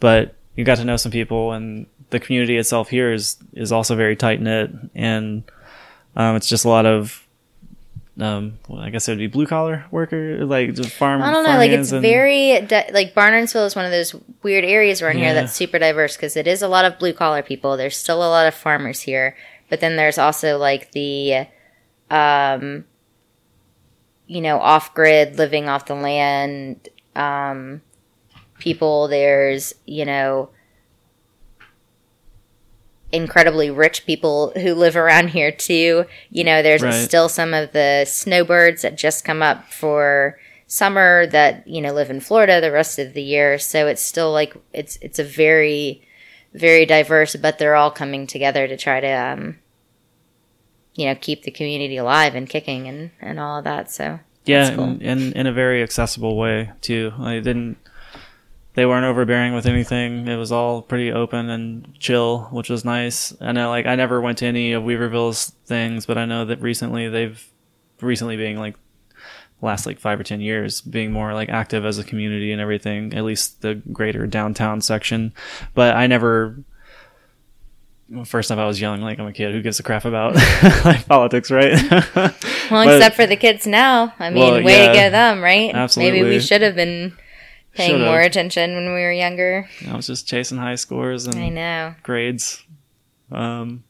but 0.00 0.34
you 0.56 0.64
got 0.64 0.78
to 0.78 0.84
know 0.84 0.96
some 0.96 1.12
people 1.12 1.52
and 1.52 1.86
the 2.10 2.20
community 2.20 2.56
itself 2.56 2.88
here 2.88 3.12
is 3.12 3.36
is 3.52 3.72
also 3.72 3.94
very 3.94 4.16
tight 4.16 4.40
knit, 4.40 4.70
and 4.94 5.44
um, 6.14 6.36
it's 6.36 6.48
just 6.48 6.64
a 6.64 6.68
lot 6.68 6.86
of. 6.86 7.25
Um, 8.18 8.58
well, 8.66 8.80
I 8.80 8.88
guess 8.88 9.08
it 9.08 9.12
would 9.12 9.18
be 9.18 9.26
blue 9.26 9.46
collar 9.46 9.84
worker, 9.90 10.44
like 10.46 10.72
just 10.74 10.90
farm. 10.90 11.20
I 11.20 11.30
don't 11.30 11.44
know. 11.44 11.56
Like 11.58 11.70
it's 11.70 11.92
and- 11.92 12.00
very 12.00 12.60
di- 12.62 12.90
like 12.92 13.14
Barnardsville 13.14 13.66
is 13.66 13.76
one 13.76 13.84
of 13.84 13.90
those 13.90 14.14
weird 14.42 14.64
areas 14.64 15.02
around 15.02 15.18
here 15.18 15.34
that's 15.34 15.52
super 15.52 15.78
diverse 15.78 16.16
because 16.16 16.34
it 16.34 16.46
is 16.46 16.62
a 16.62 16.68
lot 16.68 16.86
of 16.86 16.98
blue 16.98 17.12
collar 17.12 17.42
people. 17.42 17.76
There's 17.76 17.96
still 17.96 18.18
a 18.18 18.30
lot 18.30 18.46
of 18.46 18.54
farmers 18.54 19.02
here, 19.02 19.36
but 19.68 19.80
then 19.80 19.96
there's 19.96 20.16
also 20.16 20.56
like 20.56 20.92
the, 20.92 21.46
um, 22.10 22.86
you 24.26 24.40
know, 24.40 24.60
off 24.60 24.94
grid 24.94 25.36
living 25.36 25.68
off 25.68 25.84
the 25.84 25.94
land, 25.94 26.88
um, 27.14 27.82
people. 28.58 29.08
There's 29.08 29.74
you 29.84 30.06
know. 30.06 30.48
Incredibly 33.16 33.70
rich 33.70 34.04
people 34.06 34.52
who 34.56 34.74
live 34.74 34.96
around 34.96 35.28
here 35.28 35.50
too. 35.50 36.04
You 36.30 36.44
know, 36.44 36.62
there's 36.62 36.82
Right. 36.82 36.92
still 36.92 37.28
some 37.28 37.54
of 37.54 37.72
the 37.72 38.04
snowbirds 38.06 38.82
that 38.82 38.96
just 38.96 39.24
come 39.24 39.42
up 39.42 39.72
for 39.72 40.38
summer 40.66 41.26
that 41.28 41.66
you 41.66 41.80
know 41.80 41.92
live 41.92 42.10
in 42.10 42.20
Florida 42.20 42.60
the 42.60 42.72
rest 42.72 42.98
of 42.98 43.14
the 43.14 43.22
year. 43.22 43.58
So 43.58 43.86
it's 43.86 44.02
still 44.02 44.32
like 44.32 44.54
it's 44.72 44.98
it's 45.00 45.18
a 45.18 45.24
very 45.24 46.02
very 46.52 46.84
diverse, 46.86 47.36
but 47.36 47.58
they're 47.58 47.74
all 47.74 47.90
coming 47.90 48.26
together 48.26 48.66
to 48.68 48.76
try 48.76 49.00
to 49.00 49.08
um, 49.08 49.58
you 50.94 51.06
know 51.06 51.14
keep 51.14 51.42
the 51.42 51.50
community 51.50 51.96
alive 51.96 52.34
and 52.34 52.48
kicking 52.48 52.86
and 52.88 53.10
and 53.20 53.40
all 53.40 53.58
of 53.58 53.64
that. 53.64 53.90
So 53.90 54.20
yeah, 54.44 54.74
cool. 54.74 54.84
and, 54.84 55.02
and 55.02 55.32
in 55.34 55.46
a 55.46 55.52
very 55.52 55.82
accessible 55.82 56.36
way 56.36 56.70
too. 56.80 57.12
I 57.18 57.34
didn't. 57.40 57.78
They 58.76 58.84
weren't 58.86 59.06
overbearing 59.06 59.54
with 59.54 59.64
anything. 59.66 60.28
It 60.28 60.36
was 60.36 60.52
all 60.52 60.82
pretty 60.82 61.10
open 61.10 61.48
and 61.50 61.98
chill, 61.98 62.42
which 62.52 62.68
was 62.68 62.84
nice. 62.84 63.34
I 63.40 63.52
know, 63.52 63.70
like, 63.70 63.86
I 63.86 63.94
never 63.96 64.20
went 64.20 64.36
to 64.38 64.46
any 64.46 64.72
of 64.74 64.82
Weaverville's 64.84 65.52
things, 65.64 66.04
but 66.04 66.18
I 66.18 66.26
know 66.26 66.44
that 66.44 66.60
recently 66.60 67.08
they've, 67.08 67.42
recently 68.02 68.36
being 68.36 68.58
like 68.58 68.76
last 69.62 69.86
like 69.86 69.98
five 69.98 70.20
or 70.20 70.24
ten 70.24 70.42
years, 70.42 70.82
being 70.82 71.10
more 71.10 71.32
like 71.32 71.48
active 71.48 71.86
as 71.86 71.98
a 71.98 72.04
community 72.04 72.52
and 72.52 72.60
everything. 72.60 73.14
At 73.14 73.24
least 73.24 73.62
the 73.62 73.76
greater 73.76 74.26
downtown 74.26 74.82
section. 74.82 75.32
But 75.74 75.96
I 75.96 76.06
never. 76.06 76.56
First 78.24 78.50
time 78.50 78.60
I 78.60 78.66
was 78.66 78.80
young, 78.80 79.00
like 79.00 79.18
I'm 79.18 79.26
a 79.26 79.32
kid. 79.32 79.52
Who 79.52 79.62
gives 79.62 79.80
a 79.80 79.82
crap 79.82 80.04
about 80.04 80.34
like 80.84 81.06
politics, 81.08 81.50
right? 81.50 81.72
well, 81.90 82.04
But- 82.70 82.96
except 82.98 83.16
for 83.16 83.26
the 83.26 83.34
kids 83.36 83.66
now. 83.66 84.12
I 84.20 84.30
mean, 84.30 84.44
Well, 84.44 84.62
way 84.62 84.76
yeah. 84.84 84.92
to 84.92 84.92
go 84.98 85.10
them, 85.10 85.40
right? 85.42 85.74
Absolutely. 85.74 86.20
Maybe 86.20 86.34
we 86.36 86.40
should 86.40 86.62
have 86.62 86.76
been 86.76 87.16
paying 87.76 87.90
Should've. 87.92 88.06
more 88.06 88.20
attention 88.20 88.74
when 88.74 88.86
we 88.86 89.00
were 89.02 89.12
younger. 89.12 89.68
I 89.88 89.94
was 89.94 90.06
just 90.06 90.26
chasing 90.26 90.58
high 90.58 90.74
scores 90.74 91.26
and 91.26 91.36
I 91.38 91.48
know. 91.50 91.94
grades. 92.02 92.64
Um, 93.30 93.84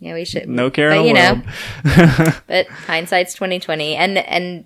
Yeah, 0.00 0.14
we 0.14 0.24
should. 0.24 0.48
no 0.48 0.70
care 0.70 0.90
but, 0.90 1.04
you 1.06 1.12
know, 1.14 1.42
but 2.46 2.66
hindsight's 2.68 3.34
twenty 3.34 3.58
twenty, 3.60 3.94
and 3.96 4.18
and 4.18 4.64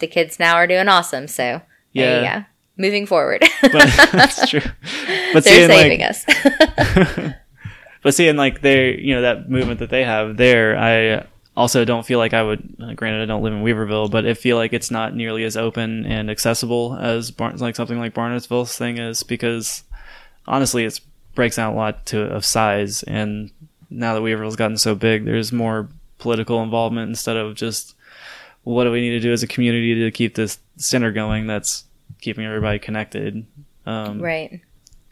the 0.00 0.06
kids 0.06 0.38
now 0.38 0.54
are 0.56 0.66
doing 0.66 0.88
awesome. 0.88 1.28
So 1.28 1.62
Yeah. 1.92 2.40
go. 2.40 2.44
Moving 2.76 3.06
forward, 3.06 3.40
but 3.62 3.72
that's 4.12 4.48
true. 4.50 4.60
But 5.32 5.44
they're 5.44 5.68
seeing 5.68 5.68
saving 5.68 6.00
like, 6.00 6.10
us. 6.10 7.34
but 8.02 8.14
seeing 8.14 8.36
like 8.36 8.60
they, 8.62 8.96
you 8.98 9.14
know, 9.14 9.22
that 9.22 9.48
movement 9.50 9.78
that 9.80 9.90
they 9.90 10.04
have 10.04 10.36
there, 10.36 10.76
I 10.78 11.26
also 11.56 11.84
don't 11.84 12.04
feel 12.06 12.18
like 12.18 12.34
I 12.34 12.42
would. 12.42 12.76
uh, 12.82 12.92
Granted, 12.94 13.22
I 13.22 13.26
don't 13.26 13.42
live 13.42 13.52
in 13.52 13.62
Weaverville, 13.62 14.10
but 14.10 14.26
I 14.26 14.34
feel 14.34 14.56
like 14.56 14.72
it's 14.72 14.90
not 14.90 15.14
nearly 15.14 15.44
as 15.44 15.56
open 15.56 16.04
and 16.06 16.30
accessible 16.30 16.96
as 17.00 17.30
Barnes, 17.30 17.62
like 17.62 17.76
something 17.76 17.98
like 17.98 18.14
Barnesville's 18.14 18.76
thing 18.76 18.98
is, 18.98 19.22
because 19.22 19.84
honestly, 20.46 20.84
it 20.84 21.00
breaks 21.34 21.56
down 21.56 21.72
a 21.72 21.76
lot 21.76 22.06
to 22.06 22.22
of 22.22 22.44
size. 22.44 23.02
And 23.04 23.50
now 23.90 24.14
that 24.14 24.20
Weaverville's 24.22 24.56
gotten 24.56 24.76
so 24.78 24.94
big, 24.94 25.24
there's 25.24 25.52
more 25.52 25.88
political 26.18 26.62
involvement 26.62 27.08
instead 27.08 27.36
of 27.36 27.54
just 27.54 27.94
what 28.64 28.84
do 28.84 28.90
we 28.90 29.00
need 29.00 29.10
to 29.10 29.20
do 29.20 29.32
as 29.32 29.42
a 29.42 29.46
community 29.46 29.94
to 29.94 30.10
keep 30.10 30.34
this 30.34 30.58
center 30.76 31.12
going 31.12 31.46
that's 31.46 31.84
keeping 32.20 32.44
everybody 32.44 32.78
connected. 32.78 33.46
Um, 33.86 34.20
right. 34.22 34.60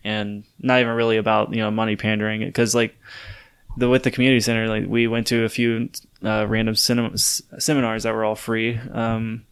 and 0.03 0.45
not 0.59 0.81
even 0.81 0.95
really 0.95 1.19
about 1.19 1.53
you 1.53 1.59
know 1.61 1.71
money 1.71 1.95
pandering 1.95 2.41
because 2.41 2.75
like 2.75 2.97
the 3.77 3.89
with 3.89 4.03
the 4.03 4.11
community 4.11 4.41
center 4.41 4.69
like 4.69 4.85
we 4.87 5.07
went 5.07 5.27
to 5.29 5.45
a 5.45 5.49
few 5.49 5.89
uh, 6.25 6.47
random 6.49 6.75
cinema, 6.75 7.13
s- 7.13 7.43
seminars 7.59 8.03
that 8.03 8.15
were 8.15 8.25
all 8.25 8.35
free 8.37 8.79
um 8.93 9.45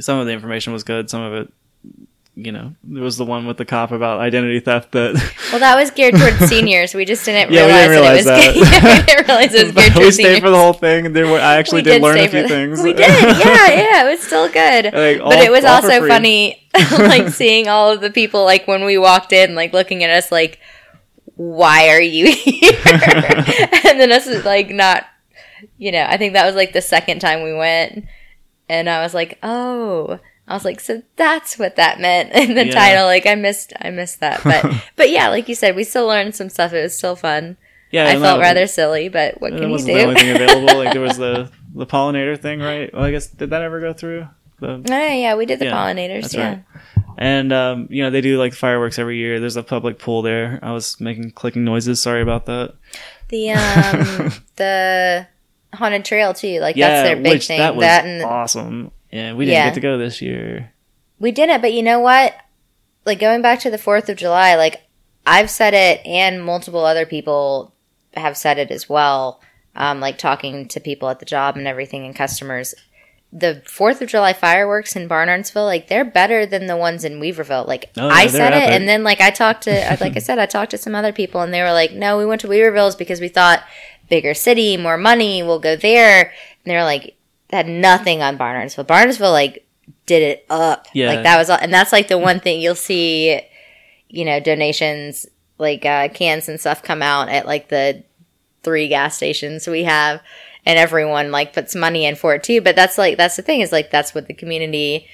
some 0.00 0.18
of 0.18 0.26
the 0.26 0.32
information 0.32 0.72
was 0.72 0.82
good 0.84 1.10
some 1.10 1.20
of 1.22 1.32
it 1.34 1.52
you 2.34 2.52
know 2.52 2.72
there 2.84 3.02
was 3.02 3.16
the 3.16 3.24
one 3.24 3.46
with 3.46 3.56
the 3.56 3.64
cop 3.64 3.90
about 3.90 4.20
identity 4.20 4.60
theft 4.60 4.92
that 4.92 5.14
Well, 5.50 5.58
that 5.60 5.76
was 5.76 5.90
geared 5.90 6.14
towards 6.14 6.36
seniors. 6.48 6.94
We 6.94 7.04
just 7.04 7.24
didn't 7.24 7.50
Yeah, 7.52 7.86
we 7.86 7.90
realize, 7.90 8.24
didn't 8.24 8.26
that 8.26 8.54
it 8.54 8.60
was. 8.60 8.70
realize 8.70 8.70
that. 8.70 8.82
yeah, 8.84 9.00
we 9.00 9.06
didn't 9.06 9.26
realize 9.28 9.54
it 9.54 9.74
was 9.74 9.74
geared 9.74 9.96
we 9.96 10.10
stayed 10.12 10.22
seniors. 10.24 10.38
for 10.40 10.50
the 10.50 10.56
whole 10.56 10.72
thing 10.72 11.06
and 11.06 11.16
there 11.16 11.26
were 11.26 11.40
i 11.40 11.56
actually 11.56 11.78
We 11.80 11.90
did, 11.90 12.02
learn 12.02 12.18
a 12.18 12.28
few 12.28 12.42
the- 12.42 12.48
things 12.48 12.82
We 12.82 12.92
did. 12.92 13.00
Yeah, 13.08 13.66
yeah. 13.70 14.06
It 14.06 14.10
was 14.10 14.20
still 14.20 14.48
good. 14.48 14.84
Like, 14.94 15.20
all- 15.20 15.30
but 15.30 15.40
it 15.44 15.50
was 15.50 15.64
also 15.64 16.06
funny, 16.06 16.62
like 16.92 17.30
seeing 17.30 17.66
all 17.66 17.90
of 17.90 18.00
the 18.00 18.10
people, 18.10 18.44
like 18.44 18.68
when 18.68 18.84
we 18.84 18.98
walked 18.98 19.32
in, 19.32 19.54
like 19.56 19.72
looking 19.72 20.04
at 20.04 20.10
us, 20.10 20.30
like, 20.30 20.60
"Why 21.38 21.88
are 21.88 22.00
you 22.02 22.30
here?" 22.34 22.72
and 22.84 23.98
then 23.98 24.12
us 24.12 24.26
is 24.26 24.44
like 24.44 24.68
not, 24.70 25.06
you 25.78 25.90
know. 25.92 26.04
I 26.06 26.16
think 26.18 26.34
that 26.34 26.44
was 26.46 26.54
like 26.54 26.72
the 26.74 26.82
second 26.82 27.20
time 27.20 27.42
we 27.42 27.54
went, 27.54 28.04
and 28.68 28.90
I 28.90 29.02
was 29.02 29.14
like, 29.14 29.38
"Oh." 29.42 30.18
I 30.50 30.54
was 30.54 30.64
like, 30.64 30.80
so 30.80 31.02
that's 31.16 31.58
what 31.58 31.76
that 31.76 32.00
meant 32.00 32.32
in 32.34 32.54
the 32.54 32.64
Yeah. 32.64 32.72
title. 32.72 33.04
Like, 33.04 33.26
I 33.26 33.34
missed, 33.34 33.74
I 33.82 33.90
missed 33.90 34.20
that, 34.20 34.40
but, 34.42 34.64
but 34.96 35.10
yeah, 35.10 35.28
like 35.28 35.46
you 35.46 35.54
said, 35.54 35.76
we 35.76 35.84
still 35.84 36.06
learned 36.06 36.34
some 36.34 36.48
stuff. 36.48 36.72
It 36.72 36.80
was 36.84 36.96
still 36.96 37.16
fun. 37.16 37.58
yeah 37.90 38.06
I 38.08 38.18
felt 38.18 38.40
rather 38.40 38.66
silly, 38.66 39.10
but 39.10 39.42
what 39.42 39.52
can 39.52 39.68
you 39.70 39.76
do? 39.76 39.84
the 39.84 40.02
only 40.04 40.14
thing 40.14 40.34
available 40.34 40.78
like 40.78 40.92
there 40.94 41.02
was 41.02 41.18
the 41.18 41.50
the 41.74 41.84
pollinator 41.84 42.40
thing 42.40 42.60
right 42.60 42.90
well 42.94 43.04
i 43.04 43.10
guess 43.10 43.26
did 43.26 43.50
that 43.50 43.60
ever 43.60 43.78
go 43.78 43.92
through 43.92 44.26
the 44.58 44.82
Oh 44.90 45.12
yeah, 45.12 45.34
we 45.34 45.44
did 45.44 45.58
the 45.58 45.66
Yeah, 45.66 45.72
pollinators. 45.74 46.34
yeah. 46.34 46.48
right. 46.48 46.97
And 47.20 47.52
um, 47.52 47.88
you 47.90 48.02
know 48.04 48.10
they 48.10 48.20
do 48.20 48.38
like 48.38 48.54
fireworks 48.54 48.96
every 48.98 49.18
year. 49.18 49.40
There's 49.40 49.56
a 49.56 49.62
public 49.64 49.98
pool 49.98 50.22
there. 50.22 50.60
I 50.62 50.70
was 50.72 51.00
making 51.00 51.32
clicking 51.32 51.64
noises. 51.64 52.00
Sorry 52.00 52.22
about 52.22 52.46
that. 52.46 52.74
The 53.28 53.50
um 53.50 54.32
the 54.56 55.26
haunted 55.74 56.04
trail 56.04 56.32
too. 56.32 56.60
Like 56.60 56.76
that's 56.76 57.08
their 57.08 57.16
big 57.16 57.32
which 57.34 57.48
thing. 57.48 57.58
that 57.58 57.74
was 57.74 57.82
That, 57.82 58.04
and 58.06 58.22
awesome. 58.22 58.92
Yeah, 59.10 59.34
we 59.34 59.46
didn't 59.46 59.54
Yeah. 59.56 59.66
get 59.66 59.74
to 59.74 59.80
go 59.80 59.98
this 59.98 60.22
year. 60.22 60.72
we 61.18 61.32
did 61.32 61.48
it, 61.50 61.60
but 61.60 61.72
you 61.72 61.82
know 61.82 61.98
what? 61.98 62.34
Like 63.04 63.18
going 63.18 63.42
back 63.42 63.58
to 63.60 63.70
the 63.70 63.78
Fourth 63.78 64.08
of 64.08 64.16
July, 64.16 64.54
like 64.54 64.82
I've 65.26 65.50
said 65.50 65.74
it, 65.74 66.00
and 66.06 66.44
multiple 66.44 66.84
other 66.84 67.04
people 67.04 67.74
have 68.14 68.36
said 68.36 68.58
it 68.58 68.70
as 68.70 68.88
well. 68.88 69.40
Um, 69.74 69.98
like 70.00 70.18
talking 70.18 70.68
to 70.68 70.80
people 70.80 71.08
at 71.08 71.18
the 71.18 71.26
job 71.26 71.56
and 71.56 71.66
everything, 71.66 72.04
and 72.06 72.14
customers. 72.14 72.74
The 73.32 73.62
Fourth 73.66 74.00
of 74.00 74.08
July 74.08 74.32
fireworks 74.32 74.96
in 74.96 75.08
Barnardsville, 75.08 75.66
like 75.66 75.88
they're 75.88 76.04
better 76.04 76.46
than 76.46 76.66
the 76.66 76.76
ones 76.76 77.04
in 77.04 77.20
Weaverville. 77.20 77.66
Like 77.66 77.90
Oh, 77.96 78.06
yeah, 78.06 78.12
I 78.12 78.26
they're 78.26 78.30
said 78.30 78.52
it, 78.54 78.70
and 78.70 78.88
then 78.88 79.04
like 79.04 79.20
I 79.20 79.30
talked 79.30 79.64
to, 79.64 79.70
like 80.00 80.16
I 80.16 80.20
said, 80.20 80.38
I 80.38 80.46
talked 80.46 80.70
to 80.70 80.78
some 80.78 80.94
other 80.94 81.12
people, 81.12 81.42
and 81.42 81.52
they 81.52 81.60
were 81.62 81.72
like, 81.72 81.92
"No, 81.92 82.16
we 82.16 82.24
went 82.24 82.40
to 82.42 82.48
Weaverville's 82.48 82.96
because 82.96 83.20
we 83.20 83.28
thought 83.28 83.62
bigger 84.08 84.32
city, 84.32 84.76
more 84.76 84.96
money, 84.96 85.42
we'll 85.42 85.58
go 85.58 85.76
there." 85.76 86.22
And 86.24 86.64
they 86.64 86.74
were 86.74 86.84
like, 86.84 87.18
had 87.50 87.68
nothing 87.68 88.22
on 88.22 88.38
Barnardsville. 88.38 88.86
Barnardsville 88.86 89.32
like 89.32 89.66
did 90.06 90.22
it 90.22 90.46
up. 90.50 90.86
Yeah. 90.92 91.08
Like 91.08 91.22
that 91.22 91.38
was, 91.38 91.50
all, 91.50 91.58
and 91.60 91.72
that's 91.72 91.92
like 91.92 92.08
the 92.08 92.18
one 92.18 92.40
thing 92.40 92.60
you'll 92.60 92.74
see, 92.74 93.40
you 94.08 94.24
know, 94.24 94.40
donations 94.40 95.26
like 95.58 95.84
uh, 95.84 96.08
cans 96.08 96.48
and 96.48 96.60
stuff 96.60 96.82
come 96.82 97.02
out 97.02 97.28
at 97.28 97.46
like 97.46 97.68
the 97.68 98.04
three 98.62 98.88
gas 98.88 99.16
stations 99.16 99.66
we 99.66 99.84
have, 99.84 100.20
and 100.66 100.78
everyone 100.78 101.30
like 101.30 101.52
puts 101.52 101.74
money 101.74 102.04
in 102.04 102.14
for 102.16 102.34
it 102.34 102.42
too. 102.42 102.60
But 102.60 102.76
that's 102.76 102.98
like 102.98 103.16
that's 103.16 103.36
the 103.36 103.42
thing 103.42 103.60
is 103.60 103.72
like 103.72 103.90
that's 103.90 104.14
what 104.14 104.26
the 104.26 104.34
community 104.34 105.06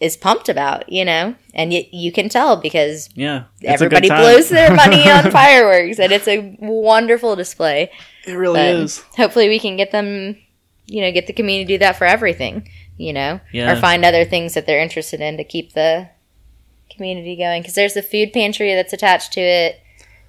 is 0.00 0.16
pumped 0.16 0.48
about, 0.48 0.88
you 0.92 1.04
know, 1.04 1.34
and 1.54 1.72
y- 1.72 1.88
you 1.90 2.12
can 2.12 2.28
tell 2.28 2.56
because 2.56 3.10
Yeah, 3.16 3.44
it's 3.60 3.72
everybody 3.72 4.08
blows 4.08 4.48
their 4.48 4.72
money 4.72 5.10
on 5.10 5.30
fireworks, 5.32 5.98
and 5.98 6.12
it's 6.12 6.28
a 6.28 6.56
wonderful 6.60 7.34
display. 7.34 7.90
It 8.26 8.34
really 8.34 8.60
But 8.60 8.76
is. 8.84 8.98
hopefully 9.16 9.48
we 9.48 9.58
can 9.58 9.76
get 9.76 9.90
them, 9.90 10.36
you 10.86 11.00
know, 11.02 11.10
get 11.10 11.26
the 11.26 11.32
community 11.32 11.64
to 11.66 11.74
do 11.74 11.78
that 11.78 11.96
for 11.96 12.04
everything, 12.06 12.68
you 12.96 13.12
know, 13.12 13.40
Yeah. 13.52 13.72
or 13.72 13.76
find 13.80 14.04
other 14.04 14.24
things 14.24 14.54
that 14.54 14.66
they're 14.66 14.80
interested 14.80 15.20
in 15.20 15.36
to 15.36 15.42
keep 15.44 15.72
the 15.72 16.08
community 16.94 17.34
going. 17.36 17.62
Because 17.62 17.74
there's 17.74 17.94
the 17.94 18.02
food 18.02 18.32
pantry 18.32 18.74
that's 18.74 18.92
attached 18.92 19.32
to 19.32 19.40
it, 19.40 19.80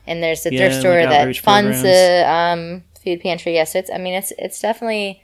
and 0.07 0.23
there's 0.23 0.41
the 0.43 0.51
Yeah, 0.51 0.59
thrift 0.61 0.73
like 0.75 0.79
store 0.81 1.01
that 1.05 1.37
funds 1.37 1.81
programs. 1.81 1.83
the 1.83 2.27
um, 2.27 2.83
food 3.15 3.21
pantry. 3.21 3.53
Yes, 3.53 3.75
it's. 3.75 3.89
I 3.91 3.97
mean, 3.97 4.13
it's 4.13 4.31
it's 4.37 4.59
definitely 4.59 5.23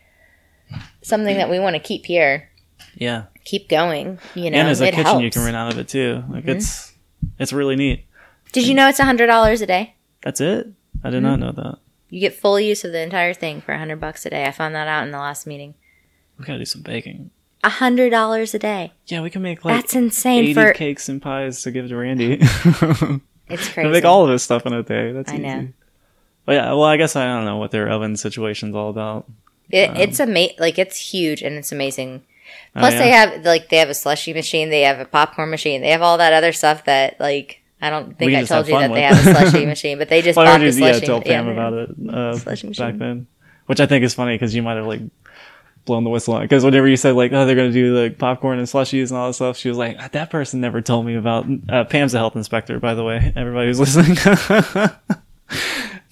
something 1.01 1.35
that 1.37 1.49
we 1.49 1.59
want 1.59 1.75
to 1.75 1.79
keep 1.79 2.05
here, 2.05 2.49
Yeah, 2.95 3.25
keep 3.43 3.69
going. 3.69 4.19
You 4.33 4.49
know, 4.51 4.57
and 4.59 4.67
as 4.69 4.81
a 4.81 4.85
it 4.87 4.91
kitchen, 4.91 5.03
helps. 5.05 5.15
Mm-hmm. 5.17 5.23
you 5.25 5.31
can 5.31 5.43
run 5.45 5.55
out 5.55 5.71
of 5.71 5.77
it 5.79 5.87
too. 5.87 6.23
Like 6.29 6.47
it's 6.47 6.93
it's 7.39 7.53
really 7.53 7.75
neat. 7.75 8.05
Did 8.51 8.67
you 8.67 8.73
know 8.73 8.87
it's 8.87 8.99
a 8.99 9.05
hundred 9.05 9.27
dollars 9.27 9.61
a 9.61 9.65
day? 9.67 9.95
That's 10.23 10.41
it. 10.41 10.67
I 11.03 11.09
did 11.09 11.17
Mm-hmm. 11.23 11.23
not 11.25 11.39
know 11.39 11.51
that. 11.51 11.77
You 12.09 12.19
get 12.19 12.33
full 12.35 12.59
use 12.59 12.83
of 12.85 12.91
the 12.91 13.01
entire 13.01 13.33
thing 13.33 13.61
for 13.61 13.73
a 13.73 13.77
hundred 13.77 13.99
bucks 13.99 14.25
a 14.25 14.29
day. 14.29 14.45
I 14.45 14.51
found 14.51 14.73
that 14.75 14.87
out 14.87 15.03
in 15.05 15.11
the 15.11 15.17
last 15.19 15.45
meeting. 15.45 15.75
We 16.39 16.45
gotta 16.45 16.59
do 16.59 16.65
some 16.65 16.81
baking. 16.81 17.31
A 17.63 17.69
hundred 17.69 18.09
dollars 18.11 18.53
a 18.53 18.59
day. 18.59 18.93
Yeah, 19.07 19.21
we 19.21 19.29
can 19.29 19.41
make 19.41 19.65
like 19.65 19.75
That's 19.81 19.95
insane 19.95 20.43
eighty 20.43 20.53
for 20.53 20.71
cakes 20.73 21.09
and 21.09 21.21
pies 21.21 21.61
to 21.63 21.71
give 21.71 21.89
to 21.89 21.95
Randy. 21.97 22.39
It's 23.47 23.69
crazy. 23.73 23.89
make 23.89 24.05
all 24.05 24.23
of 24.23 24.29
this 24.29 24.43
stuff 24.43 24.65
in 24.65 24.73
a 24.73 24.83
day. 24.83 25.11
That's 25.11 25.31
I 25.31 25.35
easy. 25.35 25.43
know. 25.43 25.67
But 26.45 26.53
yeah, 26.53 26.69
well, 26.73 26.83
I 26.83 26.97
guess 26.97 27.15
I 27.15 27.25
don't 27.25 27.45
know 27.45 27.57
what 27.57 27.71
their 27.71 27.89
oven 27.89 28.15
situation's 28.17 28.75
all 28.75 28.89
about. 28.89 29.25
It, 29.69 29.89
Um, 29.89 29.95
it's 29.97 30.19
like 30.59 30.77
it's 30.77 30.97
huge 30.97 31.41
and 31.41 31.55
it's 31.55 31.71
amazing. 31.71 32.21
Oh, 32.75 32.81
Plus, 32.81 32.93
yeah? 32.93 32.99
they 32.99 33.09
have 33.09 33.45
like 33.45 33.69
they 33.69 33.77
have 33.77 33.89
a 33.89 33.93
slushy 33.95 34.33
machine, 34.33 34.69
they 34.69 34.81
have 34.81 34.99
a 34.99 35.05
popcorn 35.05 35.49
machine, 35.49 35.81
they 35.81 35.89
have 35.89 36.01
all 36.01 36.17
that 36.19 36.33
other 36.33 36.53
stuff 36.53 36.85
that 36.85 37.19
like 37.19 37.61
I 37.81 37.89
don't 37.89 38.17
think 38.17 38.33
I 38.33 38.43
told 38.43 38.67
you 38.67 38.77
that 38.77 38.93
they 38.93 39.01
have 39.01 39.17
a 39.25 39.33
slushy 39.49 39.65
machine, 39.65 39.97
but 39.97 40.09
they 40.09 40.21
just 40.21 40.37
Well, 40.37 40.45
I 40.47 40.51
bought 40.51 40.59
the 40.59 40.65
you, 40.71 40.85
yeah, 40.85 40.91
slushy. 40.91 41.05
tell 41.05 41.21
Pam 41.21 41.47
yeah, 41.47 41.51
about 41.51 41.73
it 41.73 41.89
uh, 42.09 42.37
Slushy 42.37 42.69
back 42.69 42.97
then, 42.97 43.27
which 43.65 43.79
I 43.79 43.85
think 43.87 44.03
is 44.03 44.13
funny 44.13 44.35
because 44.35 44.53
you 44.53 44.61
might 44.61 44.75
have 44.75 44.85
like 44.85 45.01
blown 45.85 46.03
the 46.03 46.09
whistle 46.09 46.33
on 46.35 46.41
because 46.41 46.63
whenever 46.63 46.87
you 46.87 46.97
said 46.97 47.15
like, 47.15 47.31
oh, 47.33 47.45
they're 47.45 47.55
gonna 47.55 47.71
do 47.71 47.97
like 47.99 48.17
popcorn 48.19 48.59
and 48.59 48.67
slushies 48.67 49.09
and 49.09 49.17
all 49.17 49.27
that 49.27 49.33
stuff, 49.33 49.57
she 49.57 49.69
was 49.69 49.77
like, 49.77 49.97
"Ah, 49.99 50.09
that 50.11 50.29
person 50.29 50.61
never 50.61 50.81
told 50.81 51.05
me 51.05 51.15
about. 51.15 51.45
Uh, 51.69 51.83
Pam's 51.85 52.13
a 52.13 52.17
health 52.17 52.35
inspector, 52.35 52.79
by 52.79 52.93
the 52.93 53.03
way. 53.03 53.33
Everybody 53.35 53.67
who's 53.67 53.79
listening. 53.79 54.17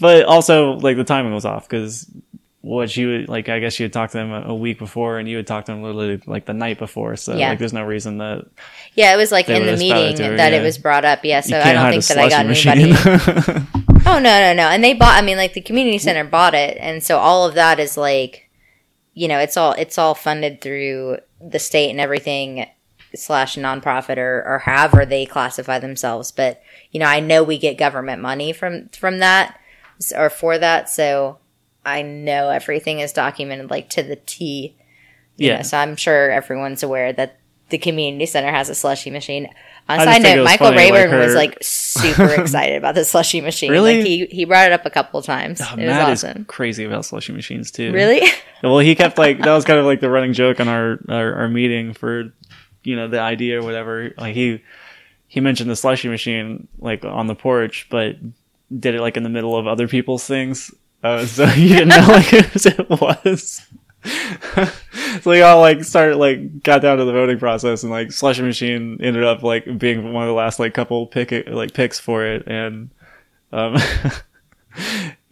but 0.03 0.25
also, 0.25 0.73
like 0.73 0.97
the 0.97 1.05
timing 1.05 1.33
was 1.33 1.45
off 1.45 1.67
because 1.67 2.11
what 2.59 2.91
she 2.91 3.05
would 3.05 3.29
like, 3.29 3.49
I 3.49 3.59
guess 3.59 3.73
she 3.73 3.83
had 3.83 3.91
talked 3.93 4.11
to 4.11 4.17
them 4.17 4.31
a, 4.31 4.49
a 4.49 4.53
week 4.55 4.77
before, 4.79 5.17
and 5.17 5.27
you 5.27 5.37
had 5.37 5.47
talked 5.47 5.67
to 5.67 5.71
them 5.71 5.81
literally 5.81 6.21
like 6.25 6.45
the 6.45 6.53
night 6.53 6.77
before. 6.77 7.15
So 7.15 7.35
Yeah. 7.35 7.49
like, 7.49 7.59
there's 7.59 7.73
no 7.73 7.83
reason 7.83 8.17
that 8.17 8.45
Yeah, 8.95 9.13
it 9.13 9.17
was 9.17 9.31
like 9.31 9.47
in 9.47 9.65
the 9.65 9.77
meeting 9.77 10.17
her, 10.25 10.37
that 10.37 10.51
yeah. 10.51 10.59
it 10.59 10.61
was 10.61 10.77
brought 10.77 11.05
up. 11.05 11.23
Yeah, 11.23 11.39
so 11.39 11.57
I 11.59 11.73
don't 11.73 11.91
think 11.91 12.05
that 12.05 12.17
I 12.17 12.29
got 12.29 12.45
anybody. 12.45 13.65
Oh 14.05 14.19
no, 14.19 14.41
no, 14.41 14.53
no. 14.53 14.67
And 14.67 14.83
they 14.83 14.93
bought. 14.93 15.15
I 15.17 15.25
mean, 15.25 15.37
like 15.37 15.53
the 15.53 15.61
community 15.61 15.97
center 15.97 16.25
bought 16.25 16.53
it, 16.53 16.77
and 16.79 17.01
so 17.01 17.19
all 17.19 17.47
of 17.47 17.55
that 17.55 17.79
is 17.79 17.95
like, 17.95 18.49
you 19.13 19.29
know, 19.29 19.39
it's 19.39 19.55
all 19.55 19.71
it's 19.73 19.97
all 19.97 20.13
funded 20.13 20.59
through 20.59 21.17
the 21.39 21.59
state 21.59 21.89
and 21.89 22.01
everything 22.01 22.65
slash 23.15 23.55
nonprofit 23.55 24.17
or 24.17 24.43
or 24.45 24.59
however 24.59 25.05
they 25.05 25.25
classify 25.25 25.79
themselves. 25.79 26.31
But 26.31 26.61
you 26.91 26.99
know, 26.99 27.05
I 27.05 27.21
know 27.21 27.43
we 27.43 27.57
get 27.57 27.77
government 27.77 28.21
money 28.21 28.51
from 28.51 28.89
from 28.89 29.19
that 29.19 29.57
or 30.15 30.29
for 30.29 30.57
that, 30.57 30.89
so 30.89 31.39
I 31.85 32.01
know 32.01 32.49
everything 32.49 32.99
is 32.99 33.13
documented 33.13 33.69
like 33.69 33.89
to 33.91 34.03
the 34.03 34.15
T. 34.15 34.75
yeah. 35.37 35.57
know, 35.57 35.63
so 35.63 35.77
I'm 35.77 35.95
sure 35.95 36.31
everyone's 36.31 36.83
aware 36.83 37.13
that 37.13 37.39
the 37.69 37.77
community 37.77 38.25
center 38.25 38.51
has 38.51 38.69
a 38.69 38.75
slushy 38.75 39.09
machine. 39.09 39.47
On 39.89 39.99
I 39.99 40.03
a 40.03 40.05
just 40.05 40.21
side 40.21 40.35
note, 40.35 40.43
Michael 40.45 40.67
funny, 40.67 40.77
like, 40.77 40.93
Rayburn 40.93 41.19
was 41.19 41.35
like 41.35 41.57
super 41.61 42.29
excited 42.41 42.77
about 42.77 42.95
the 42.95 43.03
slushy 43.03 43.41
machine. 43.41 43.71
Really? 43.71 43.97
Like 43.97 44.05
he 44.05 44.25
he 44.27 44.45
brought 44.45 44.67
it 44.67 44.71
up 44.71 44.85
a 44.85 44.89
couple 44.89 45.21
times. 45.21 45.59
Oh, 45.61 45.75
it 45.77 45.87
was 45.87 46.23
awesome. 46.23 46.41
is 46.41 46.47
crazy 46.47 46.85
about 46.85 47.05
slushy 47.05 47.33
machines 47.33 47.71
too. 47.71 47.91
Really? 47.91 48.21
Well, 48.63 48.79
he 48.79 48.95
kept 48.95 49.17
like 49.17 49.39
that 49.39 49.53
was 49.53 49.65
kind 49.65 49.77
of 49.77 49.85
like 49.85 49.99
the 49.99 50.09
running 50.09 50.31
joke 50.31 50.61
on 50.61 50.69
our, 50.69 50.97
our 51.09 51.33
our 51.35 51.49
meeting 51.49 51.93
for 51.93 52.31
you 52.81 52.95
know 52.95 53.09
the 53.09 53.19
idea 53.19 53.59
or 53.59 53.61
whatever. 53.61 54.13
Like 54.17 54.35
he 54.35 54.63
he 55.27 55.41
mentioned 55.41 55.69
the 55.69 55.75
slushy 55.75 56.07
machine 56.07 56.69
like 56.79 57.03
on 57.03 57.27
the 57.27 57.35
porch, 57.35 57.87
but 57.89 58.15
did 58.79 58.95
it 58.95 59.01
like 59.01 59.17
in 59.17 59.23
the 59.23 59.29
middle 59.29 59.57
of 59.57 59.67
other 59.67 59.87
people's 59.87 60.25
things. 60.25 60.73
Uh, 61.03 61.25
so 61.25 61.45
you 61.55 61.69
didn't 61.69 61.89
know 61.89 62.05
like 62.07 62.25
whose 62.25 62.65
it 62.65 62.89
was. 62.89 63.61
so 65.21 65.29
they 65.29 65.41
all 65.41 65.61
like 65.61 65.83
started 65.83 66.17
like 66.17 66.61
got 66.63 66.81
down 66.81 66.97
to 66.97 67.05
the 67.05 67.13
voting 67.13 67.39
process 67.39 67.83
and 67.83 67.91
like 67.91 68.11
slushy 68.11 68.41
machine 68.41 68.97
ended 69.01 69.23
up 69.23 69.43
like 69.43 69.77
being 69.77 70.11
one 70.11 70.23
of 70.23 70.27
the 70.27 70.33
last 70.33 70.59
like 70.59 70.73
couple 70.73 71.07
pick 71.07 71.31
like 71.47 71.73
picks 71.73 71.99
for 71.99 72.25
it 72.25 72.45
and 72.45 72.89
um 73.53 73.77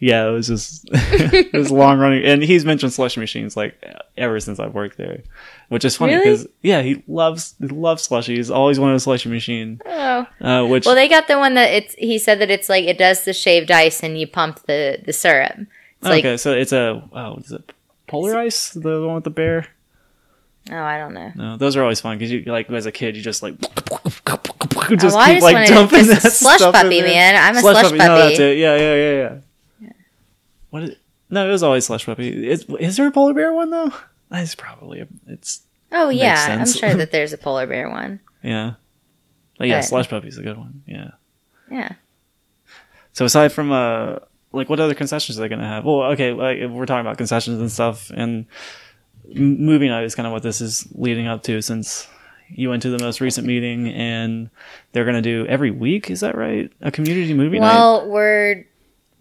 yeah 0.02 0.26
it 0.26 0.32
was 0.32 0.48
just 0.48 0.84
it 0.92 1.52
was 1.52 1.70
long 1.70 1.96
running 1.96 2.24
and 2.24 2.42
he's 2.42 2.64
mentioned 2.64 2.92
slushy 2.92 3.20
machines 3.20 3.56
like 3.56 3.80
ever 4.16 4.40
since 4.40 4.58
I've 4.58 4.74
worked 4.74 4.98
there 4.98 5.22
which 5.68 5.84
is 5.84 5.96
funny 5.96 6.14
Really? 6.14 6.24
because 6.24 6.48
yeah 6.60 6.82
he 6.82 7.04
loves 7.06 7.54
he 7.60 7.68
loves 7.68 8.08
slushies. 8.08 8.52
always 8.52 8.80
wanted 8.80 8.96
a 8.96 9.00
slushy 9.00 9.28
machine 9.28 9.80
oh. 9.86 10.26
uh, 10.40 10.66
which 10.66 10.86
Well, 10.86 10.96
they 10.96 11.08
got 11.08 11.28
the 11.28 11.38
one 11.38 11.54
that 11.54 11.72
it's. 11.72 11.94
He 11.94 12.18
said 12.18 12.40
that 12.40 12.50
it's 12.50 12.68
like 12.68 12.84
it 12.84 12.98
does 12.98 13.24
the 13.24 13.32
shaved 13.32 13.70
ice 13.70 14.02
and 14.02 14.18
you 14.18 14.26
pump 14.26 14.60
the 14.66 15.00
the 15.04 15.12
syrup. 15.12 15.54
It's 15.56 15.68
like 16.02 16.24
okay 16.24 16.36
so 16.36 16.52
it's 16.52 16.72
a 16.72 17.08
oh 17.12 17.36
is 17.36 17.52
it 17.52 17.72
polar 18.08 18.36
ice 18.36 18.70
the 18.70 19.06
one 19.06 19.14
with 19.14 19.24
the 19.24 19.30
bear 19.30 19.68
oh, 20.70 20.76
I 20.76 20.98
don't 20.98 21.14
know. 21.14 21.32
No, 21.36 21.56
those 21.56 21.76
are 21.76 21.82
always 21.82 22.00
fun 22.00 22.18
because 22.18 22.32
you 22.32 22.42
like 22.42 22.68
as 22.70 22.86
a 22.86 22.92
kid 22.92 23.16
you 23.16 23.22
just 23.22 23.40
like 23.40 23.56
just 23.60 25.16
oh, 25.16 25.18
I 25.18 25.34
keep 25.34 25.42
like 25.42 25.68
dumping 25.68 26.06
that 26.08 26.22
slush 26.22 26.58
puppy, 26.58 27.02
man. 27.02 27.36
I'm 27.36 27.56
a 27.56 27.60
slush, 27.60 27.84
puppy. 27.84 27.98
No, 27.98 28.16
that's 28.16 28.40
it. 28.40 28.58
Yeah, 28.58 28.74
yeah, 28.76 28.94
yeah, 28.94 29.12
yeah. 29.12 29.38
What? 30.72 30.82
Is, 30.84 30.96
no, 31.30 31.46
it 31.48 31.52
was 31.52 31.62
always 31.62 31.86
slush 31.86 32.04
puppy. 32.06 32.48
Is, 32.50 32.66
is 32.80 32.96
there 32.96 33.06
a 33.06 33.10
polar 33.12 33.32
bear 33.34 33.52
one 33.52 33.70
though? 33.70 33.92
That's 34.30 34.54
probably 34.54 35.00
a, 35.00 35.06
it's 35.28 35.62
Oh 35.92 36.08
yeah, 36.08 36.46
I'm 36.58 36.66
sure 36.66 36.94
that 36.94 37.10
there's 37.12 37.32
a 37.32 37.38
polar 37.38 37.66
bear 37.66 37.88
one. 37.90 38.20
yeah. 38.42 38.74
But 39.58 39.68
yeah, 39.68 39.78
But- 39.78 39.84
slush 39.86 40.08
puppy's 40.08 40.38
a 40.38 40.42
good 40.42 40.56
one. 40.56 40.82
Yeah. 40.86 41.10
Yeah. 41.70 41.92
So 43.12 43.24
aside 43.26 43.52
from 43.52 43.70
uh, 43.70 44.16
like 44.52 44.68
what 44.68 44.80
other 44.80 44.94
concessions 44.94 45.38
are 45.38 45.42
they 45.42 45.48
gonna 45.48 45.68
have? 45.68 45.84
Well, 45.84 46.02
okay, 46.12 46.32
like 46.32 46.58
we're 46.70 46.86
talking 46.86 47.02
about 47.06 47.18
concessions 47.18 47.60
and 47.60 47.70
stuff, 47.70 48.10
and 48.14 48.46
m- 49.34 49.64
movie 49.64 49.88
night 49.88 50.04
is 50.04 50.14
kind 50.14 50.26
of 50.26 50.32
what 50.32 50.42
this 50.42 50.60
is 50.62 50.88
leading 50.92 51.26
up 51.26 51.42
to 51.44 51.60
since 51.62 52.08
you 52.54 52.68
went 52.70 52.82
to 52.82 52.90
the 52.90 52.98
most 53.02 53.20
recent 53.20 53.46
meeting 53.46 53.88
and 53.88 54.50
they're 54.92 55.04
gonna 55.04 55.22
do 55.22 55.46
every 55.46 55.70
week. 55.70 56.10
Is 56.10 56.20
that 56.20 56.36
right? 56.36 56.72
A 56.80 56.90
community 56.90 57.34
movie 57.34 57.58
night. 57.60 57.74
Well, 57.74 58.08
we're 58.08 58.64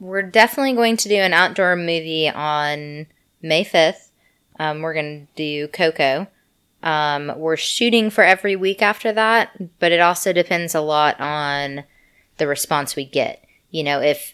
we're 0.01 0.23
definitely 0.23 0.73
going 0.73 0.97
to 0.97 1.07
do 1.07 1.15
an 1.15 1.31
outdoor 1.31 1.75
movie 1.75 2.27
on 2.27 3.05
May 3.41 3.63
fifth. 3.63 4.11
Um, 4.59 4.81
we're 4.81 4.95
going 4.95 5.27
to 5.27 5.33
do 5.35 5.67
Coco. 5.69 6.27
Um, 6.83 7.31
we're 7.37 7.55
shooting 7.55 8.09
for 8.09 8.23
every 8.23 8.55
week 8.55 8.81
after 8.81 9.13
that, 9.13 9.51
but 9.79 9.91
it 9.91 9.99
also 9.99 10.33
depends 10.33 10.73
a 10.73 10.81
lot 10.81 11.19
on 11.19 11.83
the 12.37 12.47
response 12.47 12.95
we 12.95 13.05
get. 13.05 13.45
You 13.69 13.83
know, 13.83 14.01
if 14.01 14.33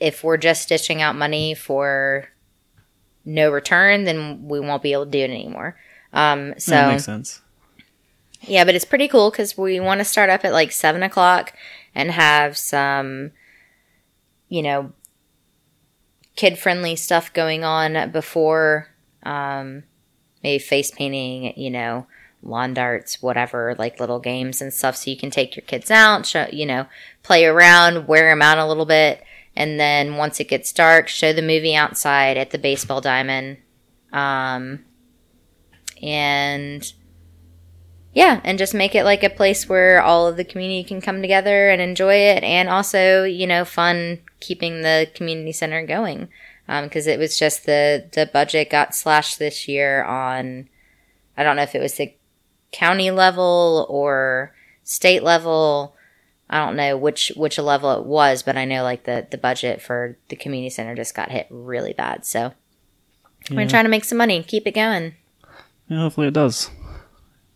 if 0.00 0.24
we're 0.24 0.36
just 0.36 0.68
ditching 0.68 1.00
out 1.00 1.14
money 1.16 1.54
for 1.54 2.28
no 3.24 3.50
return, 3.50 4.04
then 4.04 4.48
we 4.48 4.58
won't 4.58 4.82
be 4.82 4.92
able 4.92 5.04
to 5.04 5.10
do 5.10 5.20
it 5.20 5.30
anymore. 5.30 5.78
Um, 6.12 6.54
so 6.58 6.72
that 6.72 6.88
makes 6.88 7.04
sense. 7.04 7.40
yeah, 8.42 8.64
but 8.64 8.74
it's 8.74 8.84
pretty 8.84 9.06
cool 9.06 9.30
because 9.30 9.56
we 9.56 9.78
want 9.78 10.00
to 10.00 10.04
start 10.04 10.28
up 10.28 10.44
at 10.44 10.52
like 10.52 10.72
seven 10.72 11.02
o'clock 11.04 11.52
and 11.94 12.10
have 12.10 12.58
some, 12.58 13.30
you 14.48 14.62
know, 14.62 14.92
kid 16.36 16.58
friendly 16.58 16.96
stuff 16.96 17.32
going 17.32 17.64
on 17.64 18.10
before, 18.10 18.88
um, 19.22 19.84
maybe 20.42 20.62
face 20.62 20.90
painting, 20.90 21.52
you 21.56 21.70
know, 21.70 22.06
lawn 22.42 22.74
darts, 22.74 23.20
whatever, 23.22 23.74
like 23.78 23.98
little 23.98 24.20
games 24.20 24.60
and 24.60 24.72
stuff. 24.72 24.96
So 24.96 25.10
you 25.10 25.16
can 25.16 25.30
take 25.30 25.56
your 25.56 25.64
kids 25.64 25.90
out, 25.90 26.26
show, 26.26 26.46
you 26.52 26.66
know, 26.66 26.86
play 27.22 27.44
around, 27.44 28.06
wear 28.06 28.30
them 28.30 28.42
out 28.42 28.58
a 28.58 28.66
little 28.66 28.86
bit. 28.86 29.22
And 29.56 29.80
then 29.80 30.16
once 30.16 30.38
it 30.38 30.48
gets 30.48 30.72
dark, 30.72 31.08
show 31.08 31.32
the 31.32 31.42
movie 31.42 31.74
outside 31.74 32.36
at 32.36 32.50
the 32.50 32.58
baseball 32.58 33.00
diamond. 33.00 33.58
Um, 34.12 34.84
and 36.02 36.92
yeah, 38.16 38.40
and 38.44 38.56
just 38.56 38.72
make 38.72 38.94
it 38.94 39.04
like 39.04 39.22
a 39.22 39.28
place 39.28 39.68
where 39.68 40.00
all 40.00 40.26
of 40.26 40.38
the 40.38 40.44
community 40.44 40.82
can 40.82 41.02
come 41.02 41.20
together 41.20 41.68
and 41.68 41.82
enjoy 41.82 42.14
it, 42.14 42.42
and 42.42 42.66
also 42.66 43.24
you 43.24 43.46
know 43.46 43.66
fun 43.66 44.20
keeping 44.40 44.80
the 44.80 45.10
community 45.14 45.52
center 45.52 45.84
going 45.84 46.28
um, 46.66 46.84
because 46.84 47.06
it 47.06 47.18
was 47.18 47.38
just 47.38 47.66
the 47.66 48.08
the 48.14 48.24
budget 48.32 48.70
got 48.70 48.94
slashed 48.94 49.38
this 49.38 49.68
year 49.68 50.02
on 50.02 50.66
I 51.36 51.42
don't 51.42 51.56
know 51.56 51.62
if 51.62 51.74
it 51.74 51.82
was 51.82 51.96
the 51.96 52.14
county 52.72 53.10
level 53.10 53.86
or 53.90 54.54
state 54.82 55.22
level. 55.22 55.94
I 56.48 56.64
don't 56.64 56.76
know 56.76 56.96
which 56.96 57.32
which 57.36 57.58
level 57.58 58.00
it 58.00 58.06
was, 58.06 58.42
but 58.42 58.56
I 58.56 58.64
know 58.64 58.82
like 58.82 59.04
the 59.04 59.26
the 59.30 59.36
budget 59.36 59.82
for 59.82 60.16
the 60.30 60.36
community 60.36 60.70
center 60.70 60.94
just 60.94 61.14
got 61.14 61.30
hit 61.30 61.48
really 61.50 61.92
bad. 61.92 62.24
So 62.24 62.54
we're 63.50 63.68
trying 63.68 63.84
to 63.84 63.90
make 63.90 64.04
some 64.04 64.16
money 64.16 64.42
keep 64.42 64.66
it 64.66 64.74
going. 64.74 65.16
Yeah, 65.86 65.98
hopefully 65.98 66.28
it 66.28 66.34
does. 66.34 66.70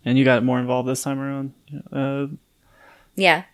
And 0.05 0.17
you 0.19 0.25
got 0.25 0.45
more 0.45 0.59
involved 0.59 0.89
this 0.89 1.03
time 1.03 1.21
around. 1.21 1.53
Uh, 1.93 2.35
Yeah. 3.17 3.45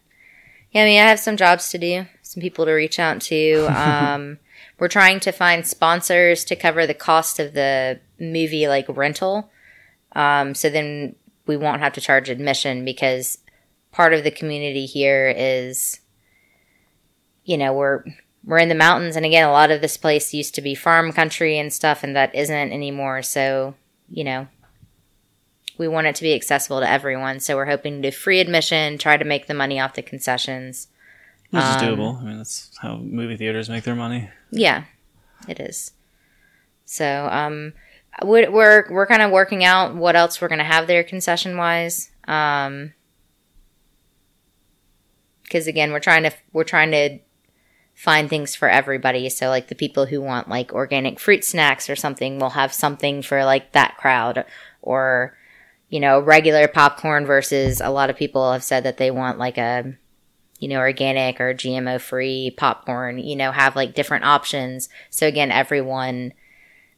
Yeah, 0.73 0.83
I 0.83 0.85
mean, 0.85 1.01
I 1.01 1.09
have 1.09 1.21
some 1.21 1.37
jobs 1.37 1.71
to 1.71 1.79
do, 1.79 2.07
some 2.23 2.41
people 2.41 2.67
to 2.67 2.73
reach 2.73 2.99
out 2.99 3.21
to. 3.23 3.67
Um, 3.77 4.39
we're 4.79 4.89
trying 4.89 5.21
to 5.21 5.33
find 5.33 5.67
sponsors 5.67 6.45
to 6.45 6.57
cover 6.57 6.87
the 6.87 6.95
cost 6.95 7.39
of 7.39 7.55
the 7.55 7.99
movie, 8.21 8.69
like 8.69 8.85
rental. 8.89 9.51
Um, 10.13 10.55
so 10.55 10.69
then 10.69 11.17
we 11.47 11.57
won't 11.57 11.81
have 11.81 11.95
to 11.95 12.01
charge 12.01 12.29
admission 12.29 12.85
because 12.85 13.39
part 13.93 14.13
of 14.13 14.23
the 14.25 14.31
community 14.31 14.85
here 14.85 15.33
is, 15.35 16.01
you 17.45 17.57
know, 17.57 17.73
we're 17.73 18.05
we're 18.45 18.59
in 18.59 18.69
the 18.69 18.75
mountains, 18.75 19.17
and 19.17 19.27
again, 19.27 19.49
a 19.49 19.51
lot 19.53 19.71
of 19.71 19.81
this 19.81 19.97
place 19.97 20.33
used 20.33 20.55
to 20.55 20.63
be 20.63 20.75
farm 20.75 21.13
country 21.13 21.59
and 21.59 21.73
stuff, 21.73 22.05
and 22.05 22.15
that 22.15 22.35
isn't 22.35 22.73
anymore. 22.73 23.23
So, 23.23 23.75
you 24.09 24.23
know, 24.25 24.47
we 25.79 25.89
want 25.89 26.07
it 26.07 26.15
to 26.17 26.23
be 26.23 26.35
accessible 26.35 26.81
to 26.81 26.91
everyone. 26.91 27.41
So 27.41 27.57
we're 27.57 27.67
hoping 27.67 28.03
to 28.03 28.11
do 28.11 28.17
free 28.17 28.41
admission, 28.41 28.99
try 28.99 29.17
to 29.17 29.25
make 29.25 29.47
the 29.47 29.55
money 29.55 29.79
off 29.81 29.95
the 29.95 30.03
concessions. 30.03 30.89
which 31.51 31.62
is 31.62 31.77
Um, 31.77 31.83
doable. 31.83 32.21
I 32.21 32.25
mean, 32.25 32.39
that's 32.39 32.71
how 32.81 32.97
movie 32.97 33.37
theaters 33.37 33.69
make 33.69 33.85
their 33.85 33.95
money. 33.95 34.31
Yeah, 34.51 34.85
it 35.49 35.61
is. 35.61 35.93
So 36.85 37.29
um, 37.31 37.73
we're 38.23 38.51
we're, 38.51 38.91
we're 38.91 39.07
kind 39.07 39.23
of 39.23 39.31
working 39.31 39.65
out 39.65 39.95
what 39.95 40.17
else 40.17 40.41
we're 40.41 40.49
going 40.49 40.59
to 40.59 40.65
have 40.65 40.87
there 40.87 41.05
concession 41.05 41.57
wise. 41.57 42.11
Um, 42.27 42.93
because 45.43 45.67
again, 45.67 45.93
we're 45.93 46.01
trying 46.01 46.25
to 46.25 46.33
we're 46.53 46.65
trying 46.65 46.91
to 46.91 47.19
find 47.95 48.29
things 48.29 48.55
for 48.55 48.69
everybody. 48.69 49.29
So 49.29 49.49
like 49.49 49.69
the 49.69 49.75
people 49.75 50.07
who 50.07 50.21
want 50.21 50.49
like 50.49 50.73
organic 50.73 51.19
fruit 51.21 51.45
snacks 51.45 51.89
or 51.89 51.97
something 51.97 52.39
will 52.39 52.51
have 52.51 52.73
something 52.73 53.23
for 53.23 53.45
like 53.45 53.73
that 53.73 53.97
crowd 53.97 54.45
or 54.83 55.37
you 55.88 56.01
know, 56.01 56.20
regular 56.20 56.68
popcorn 56.68 57.27
versus 57.27 57.81
a 57.81 57.90
lot 57.90 58.11
of 58.11 58.16
people 58.16 58.53
have 58.53 58.64
said 58.64 58.85
that 58.85 58.96
they 58.96 59.11
want 59.11 59.38
like 59.38 59.59
a 59.59 59.96
you 60.59 60.68
know, 60.68 60.79
organic 60.79 61.40
or 61.40 61.55
GMO 61.55 62.01
free 62.01 62.55
popcorn, 62.57 63.18
you 63.18 63.37
know, 63.37 63.53
have 63.53 63.77
like 63.77 63.94
different 63.94 64.25
options. 64.25 64.88
So 65.11 65.27
again, 65.27 65.51
everyone 65.51 66.33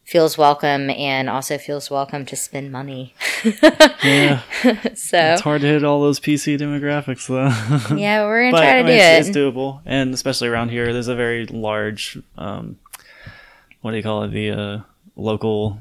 feels 0.04 0.38
welcome 0.38 0.88
and 0.90 1.28
also 1.28 1.58
feels 1.58 1.90
welcome 1.90 2.24
to 2.24 2.36
spend 2.36 2.72
money. 2.72 3.14
Yeah, 4.04 4.42
so 4.94 5.18
it's 5.18 5.42
hard 5.42 5.60
to 5.62 5.66
hit 5.66 5.84
all 5.84 6.00
those 6.00 6.20
PC 6.20 6.58
demographics 6.58 7.26
though. 7.26 7.94
yeah, 7.96 8.24
we're 8.24 8.44
gonna 8.44 8.52
but 8.52 8.60
try 8.60 8.78
I 8.78 8.82
to 8.82 8.84
mean, 8.84 8.96
do 8.96 9.02
it's, 9.02 9.28
it. 9.28 9.30
it's 9.30 9.36
doable, 9.36 9.80
and 9.84 10.14
especially 10.14 10.48
around 10.48 10.70
here, 10.70 10.92
there's 10.92 11.08
a 11.08 11.16
very 11.16 11.46
large, 11.46 12.18
um, 12.36 12.78
what 13.82 13.90
do 13.90 13.96
you 13.96 14.02
call 14.02 14.22
it, 14.22 14.28
the 14.28 14.50
uh, 14.50 14.80
local 15.16 15.78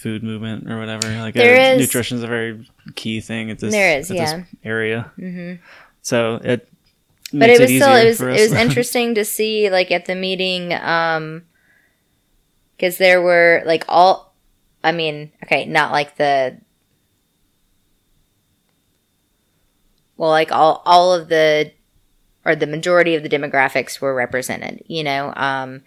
food 0.00 0.22
movement 0.22 0.70
or 0.70 0.78
whatever. 0.78 1.08
Like 1.18 1.34
There 1.34 1.74
is- 1.74 1.80
nutrition 1.80 2.18
is 2.18 2.24
a 2.24 2.26
very 2.26 2.66
key 2.94 3.20
thing 3.20 3.50
at 3.50 3.58
this, 3.58 3.72
There 3.72 3.98
is, 3.98 4.10
yeah. 4.10 4.38
this 4.38 4.46
area. 4.64 5.12
Mm-hmm. 5.18 5.62
So 6.02 6.36
it, 6.42 6.66
but 7.32 7.50
it 7.50 7.60
was 7.60 7.70
still 7.70 7.94
it 7.94 8.04
was 8.06 8.20
it 8.20 8.50
was 8.50 8.52
interesting 8.66 9.14
to 9.14 9.24
see 9.24 9.70
like 9.70 9.90
at 9.90 10.06
the 10.06 10.14
meeting 10.14 10.72
um 10.74 11.42
because 12.76 12.98
there 12.98 13.22
were 13.22 13.62
like 13.66 13.84
all 13.88 14.34
i 14.82 14.90
mean 14.90 15.30
okay 15.44 15.64
not 15.66 15.92
like 15.92 16.16
the 16.16 16.56
well 20.16 20.30
like 20.30 20.50
all 20.52 20.82
all 20.84 21.12
of 21.12 21.28
the 21.28 21.72
or 22.44 22.56
the 22.56 22.66
majority 22.66 23.14
of 23.14 23.22
the 23.22 23.28
demographics 23.28 24.00
were 24.00 24.14
represented 24.14 24.82
you 24.86 25.04
know 25.04 25.32
um 25.36 25.82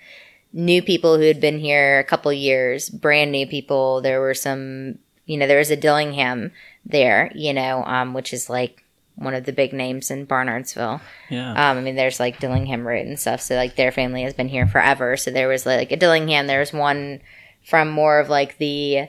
new 0.53 0.81
people 0.81 1.17
who 1.17 1.23
had 1.23 1.41
been 1.41 1.59
here 1.59 1.99
a 1.99 2.03
couple 2.03 2.31
years 2.31 2.89
brand 2.89 3.31
new 3.31 3.45
people 3.45 4.01
there 4.01 4.21
were 4.21 4.33
some 4.33 4.97
you 5.25 5.35
know 5.35 5.47
there 5.47 5.57
was 5.57 5.71
a 5.71 5.75
dillingham 5.75 6.51
there 6.85 7.31
you 7.33 7.53
know 7.53 7.83
um 7.85 8.13
which 8.13 8.31
is 8.33 8.49
like 8.49 8.83
one 9.15 9.33
of 9.33 9.45
the 9.45 9.53
big 9.53 9.73
names 9.73 10.09
in 10.09 10.25
barnardsville 10.25 11.01
yeah, 11.33 11.71
um, 11.71 11.79
I 11.79 11.81
mean, 11.81 11.95
there's 11.95 12.19
like 12.19 12.39
Dillingham 12.39 12.85
Road 12.87 13.07
and 13.07 13.19
stuff. 13.19 13.41
So 13.41 13.55
like 13.55 13.75
their 13.75 13.91
family 13.91 14.21
has 14.21 14.35
been 14.35 14.49
here 14.49 14.67
forever. 14.67 15.17
So 15.17 15.31
there 15.31 15.47
was 15.47 15.65
like 15.65 15.91
a 15.91 15.97
Dillingham. 15.97 16.45
There's 16.45 16.71
one 16.71 17.21
from 17.65 17.89
more 17.89 18.19
of 18.19 18.29
like 18.29 18.57
the 18.59 19.07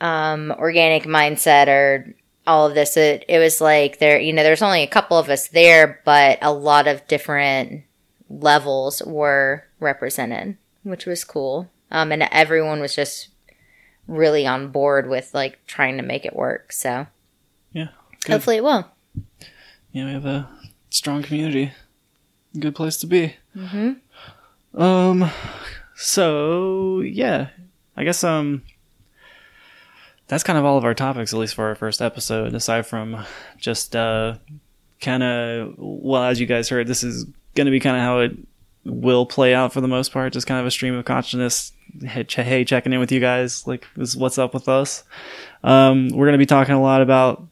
um, 0.00 0.50
organic 0.58 1.02
mindset 1.02 1.68
or 1.68 2.14
all 2.46 2.66
of 2.66 2.74
this. 2.74 2.96
It, 2.96 3.26
it 3.28 3.38
was 3.38 3.60
like 3.60 3.98
there, 3.98 4.18
you 4.18 4.32
know, 4.32 4.42
there's 4.42 4.62
only 4.62 4.82
a 4.82 4.86
couple 4.86 5.18
of 5.18 5.28
us 5.28 5.48
there, 5.48 6.00
but 6.06 6.38
a 6.40 6.50
lot 6.50 6.88
of 6.88 7.06
different 7.08 7.82
levels 8.30 9.02
were 9.04 9.67
represented, 9.80 10.56
which 10.82 11.06
was 11.06 11.24
cool. 11.24 11.70
Um, 11.90 12.12
and 12.12 12.22
everyone 12.30 12.80
was 12.80 12.94
just 12.94 13.28
really 14.06 14.46
on 14.46 14.68
board 14.68 15.08
with 15.08 15.32
like 15.34 15.64
trying 15.66 15.96
to 15.96 16.02
make 16.02 16.24
it 16.24 16.34
work. 16.36 16.72
So 16.72 17.06
yeah. 17.72 17.88
Good. 18.24 18.32
hopefully 18.32 18.56
it 18.56 18.64
will. 18.64 18.90
yeah, 19.92 20.06
we 20.06 20.12
have 20.12 20.26
a 20.26 20.48
strong 20.90 21.22
community. 21.22 21.72
Good 22.58 22.74
place 22.74 22.96
to 22.98 23.06
be. 23.06 23.36
Mm-hmm. 23.56 24.80
Um. 24.80 25.30
So 25.96 27.00
yeah, 27.00 27.48
I 27.96 28.04
guess 28.04 28.24
um. 28.24 28.62
That's 30.28 30.44
kind 30.44 30.58
of 30.58 30.64
all 30.66 30.76
of 30.76 30.84
our 30.84 30.92
topics, 30.92 31.32
at 31.32 31.38
least 31.38 31.54
for 31.54 31.68
our 31.68 31.74
first 31.74 32.02
episode. 32.02 32.52
Aside 32.54 32.86
from 32.86 33.24
just 33.56 33.96
uh, 33.96 34.34
kind 35.00 35.22
of 35.22 35.74
well, 35.78 36.24
as 36.24 36.38
you 36.38 36.46
guys 36.46 36.68
heard, 36.68 36.86
this 36.86 37.02
is 37.02 37.24
going 37.54 37.64
to 37.64 37.70
be 37.70 37.80
kind 37.80 37.96
of 37.96 38.02
how 38.02 38.18
it 38.20 38.32
will 38.84 39.26
play 39.26 39.54
out 39.54 39.72
for 39.72 39.80
the 39.80 39.88
most 39.88 40.12
part. 40.12 40.32
Just 40.32 40.46
kind 40.46 40.60
of 40.60 40.66
a 40.66 40.70
stream 40.70 40.94
of 40.94 41.04
consciousness. 41.04 41.72
Hey, 42.02 42.24
ch- 42.24 42.34
hey 42.36 42.64
checking 42.64 42.92
in 42.92 43.00
with 43.00 43.12
you 43.12 43.20
guys. 43.20 43.66
Like, 43.66 43.86
is 43.96 44.16
what's 44.16 44.38
up 44.38 44.54
with 44.54 44.68
us? 44.68 45.04
Um, 45.64 46.08
we're 46.08 46.26
going 46.26 46.32
to 46.32 46.38
be 46.38 46.46
talking 46.46 46.74
a 46.74 46.82
lot 46.82 47.02
about 47.02 47.46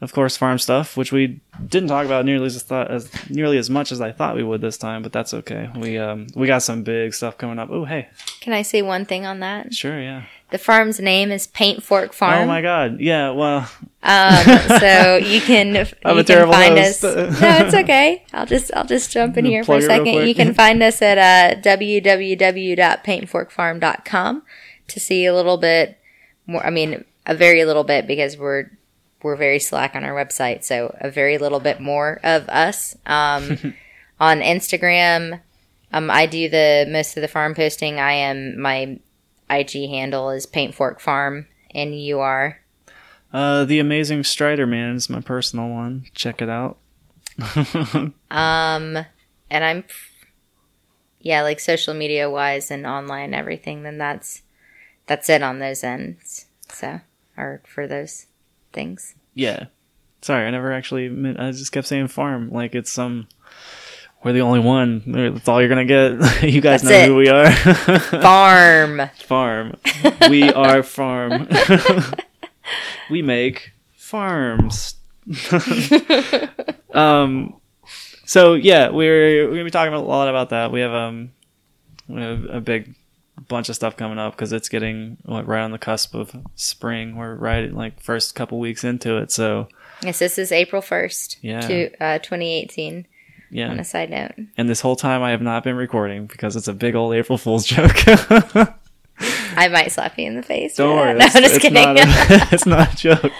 of 0.00 0.12
course, 0.12 0.36
farm 0.36 0.58
stuff, 0.58 0.96
which 0.96 1.10
we 1.10 1.40
didn't 1.68 1.88
talk 1.88 2.04
about 2.04 2.24
nearly 2.26 2.46
as 2.46 2.70
as 2.70 3.30
nearly 3.30 3.56
as 3.56 3.70
much 3.70 3.92
as 3.92 4.00
I 4.00 4.12
thought 4.12 4.36
we 4.36 4.42
would 4.42 4.60
this 4.60 4.76
time, 4.76 5.02
but 5.02 5.12
that's 5.12 5.32
okay. 5.32 5.70
We 5.74 5.96
um 5.96 6.26
we 6.34 6.46
got 6.46 6.62
some 6.62 6.82
big 6.82 7.14
stuff 7.14 7.38
coming 7.38 7.58
up. 7.58 7.70
Oh 7.70 7.84
hey, 7.86 8.08
Can 8.40 8.52
I 8.52 8.62
say 8.62 8.82
one 8.82 9.06
thing 9.06 9.24
on 9.24 9.40
that? 9.40 9.72
sure, 9.72 9.98
yeah. 10.00 10.24
The 10.50 10.58
farm's 10.58 11.00
name 11.00 11.32
is 11.32 11.48
Paint 11.48 11.82
Fork 11.82 12.12
Farm. 12.12 12.44
Oh 12.44 12.46
my 12.46 12.62
god, 12.62 13.00
yeah. 13.00 13.30
Well, 13.30 13.68
Um, 14.02 14.44
so 14.78 15.16
you 15.16 15.40
can 15.40 15.74
you 15.74 15.84
I'm 16.04 16.18
a 16.18 16.22
can 16.22 16.24
terrible 16.24 16.52
find 16.52 16.78
host. 16.78 17.02
us. 17.04 17.40
No, 17.40 17.48
it's 17.66 17.74
okay. 17.74 18.24
I'll 18.32 18.46
just 18.46 18.72
I'll 18.74 18.86
just 18.86 19.10
jump 19.10 19.36
in 19.36 19.44
here 19.44 19.64
for 19.64 19.78
a 19.78 19.80
Plug 19.80 19.82
it 19.82 19.88
real 20.04 20.14
second. 20.14 20.28
You 20.28 20.34
can 20.36 20.54
find 20.62 20.80
us 20.84 21.02
at 21.02 21.18
uh, 21.18 21.56
www.paintforkfarm.com 21.68 24.42
to 24.88 25.00
see 25.00 25.26
a 25.26 25.34
little 25.34 25.56
bit 25.56 25.98
more. 26.46 26.64
I 26.64 26.70
mean, 26.70 27.04
a 27.26 27.34
very 27.34 27.64
little 27.64 27.84
bit 27.84 28.06
because 28.06 28.36
we're 28.36 28.70
we're 29.22 29.36
very 29.36 29.58
slack 29.58 29.94
on 29.96 30.04
our 30.04 30.14
website. 30.14 30.64
So 30.64 30.96
a 31.00 31.10
very 31.10 31.38
little 31.38 31.60
bit 31.60 31.80
more 31.80 32.20
of 32.22 32.48
us 32.48 32.96
um, 33.06 33.74
on 34.20 34.40
Instagram. 34.40 35.40
Um, 35.92 36.10
I 36.10 36.26
do 36.26 36.48
the 36.48 36.86
most 36.88 37.16
of 37.16 37.22
the 37.22 37.28
farm 37.28 37.54
posting. 37.54 37.98
I 37.98 38.12
am 38.12 38.60
my 38.60 38.98
IG 39.50 39.88
handle 39.88 40.30
is 40.30 40.46
Paint 40.46 40.74
Fork 40.74 41.00
Farm, 41.00 41.46
and 41.74 41.98
you 41.98 42.20
are. 42.20 42.60
uh, 43.32 43.64
the 43.64 43.78
amazing 43.78 44.24
Strider 44.24 44.66
Man 44.66 44.96
is 44.96 45.08
my 45.10 45.20
personal 45.20 45.68
one. 45.68 46.06
Check 46.14 46.40
it 46.42 46.48
out. 46.48 46.78
Um, 48.30 48.96
and 49.50 49.64
I'm, 49.64 49.84
yeah, 51.20 51.42
like 51.42 51.60
social 51.60 51.94
media 51.94 52.30
wise 52.30 52.70
and 52.70 52.86
online 52.86 53.34
everything. 53.34 53.82
Then 53.82 53.98
that's 53.98 54.42
that's 55.06 55.28
it 55.28 55.42
on 55.42 55.58
those 55.58 55.84
ends. 55.84 56.46
So, 56.68 57.00
or 57.36 57.62
for 57.66 57.86
those 57.86 58.26
things. 58.72 59.14
Yeah. 59.34 59.66
Sorry, 60.22 60.46
I 60.46 60.50
never 60.50 60.72
actually. 60.72 61.08
meant. 61.08 61.38
I 61.38 61.52
just 61.52 61.70
kept 61.72 61.86
saying 61.86 62.08
farm 62.08 62.50
like 62.50 62.74
it's 62.74 62.90
some. 62.90 63.28
We're 64.26 64.32
the 64.32 64.40
only 64.40 64.58
one. 64.58 65.04
That's 65.06 65.46
all 65.46 65.60
you're 65.60 65.68
gonna 65.68 65.84
get. 65.84 66.42
you 66.42 66.60
guys 66.60 66.82
That's 66.82 66.84
know 66.84 66.98
it. 66.98 67.06
who 67.06 67.14
we 67.14 67.28
are. 67.28 67.48
Farm. 68.20 69.08
farm. 69.24 69.76
We 70.28 70.52
are 70.52 70.82
farm. 70.82 71.46
we 73.10 73.22
make 73.22 73.70
farms. 73.94 74.96
um. 76.92 77.54
So 78.24 78.54
yeah, 78.54 78.88
we're 78.88 79.44
we're 79.44 79.52
gonna 79.52 79.62
be 79.62 79.70
talking 79.70 79.94
a 79.94 80.02
lot 80.02 80.28
about 80.28 80.50
that. 80.50 80.72
We 80.72 80.80
have 80.80 80.92
um, 80.92 81.30
we 82.08 82.20
have 82.20 82.46
a 82.46 82.60
big 82.60 82.96
bunch 83.46 83.68
of 83.68 83.76
stuff 83.76 83.96
coming 83.96 84.18
up 84.18 84.34
because 84.34 84.52
it's 84.52 84.68
getting 84.68 85.18
like, 85.24 85.46
right 85.46 85.62
on 85.62 85.70
the 85.70 85.78
cusp 85.78 86.16
of 86.16 86.34
spring. 86.56 87.14
We're 87.14 87.36
right 87.36 87.72
like 87.72 88.00
first 88.00 88.34
couple 88.34 88.58
weeks 88.58 88.82
into 88.82 89.18
it. 89.18 89.30
So 89.30 89.68
Yes, 90.02 90.18
this 90.18 90.36
is 90.36 90.50
April 90.50 90.82
first. 90.82 91.38
Yeah. 91.42 91.60
To 91.60 92.02
uh, 92.02 92.18
2018. 92.18 93.06
Yeah, 93.50 93.70
On 93.70 93.78
a 93.78 93.84
side 93.84 94.10
note. 94.10 94.32
and 94.56 94.68
this 94.68 94.80
whole 94.80 94.96
time 94.96 95.22
I 95.22 95.30
have 95.30 95.42
not 95.42 95.64
been 95.64 95.76
recording 95.76 96.26
because 96.26 96.56
it's 96.56 96.68
a 96.68 96.72
big 96.74 96.94
old 96.94 97.14
April 97.14 97.38
Fool's 97.38 97.64
joke. 97.64 97.96
I 99.58 99.68
might 99.68 99.90
slap 99.92 100.18
you 100.18 100.26
in 100.26 100.36
the 100.36 100.42
face. 100.42 100.76
Don't 100.76 100.94
worry. 100.94 101.14
No, 101.18 101.26
just 101.28 101.60
kidding. 101.60 101.72
not 101.74 101.96
a, 101.96 102.02
it's 102.52 102.66
not 102.66 102.92
a 102.92 102.96
joke. 102.96 103.32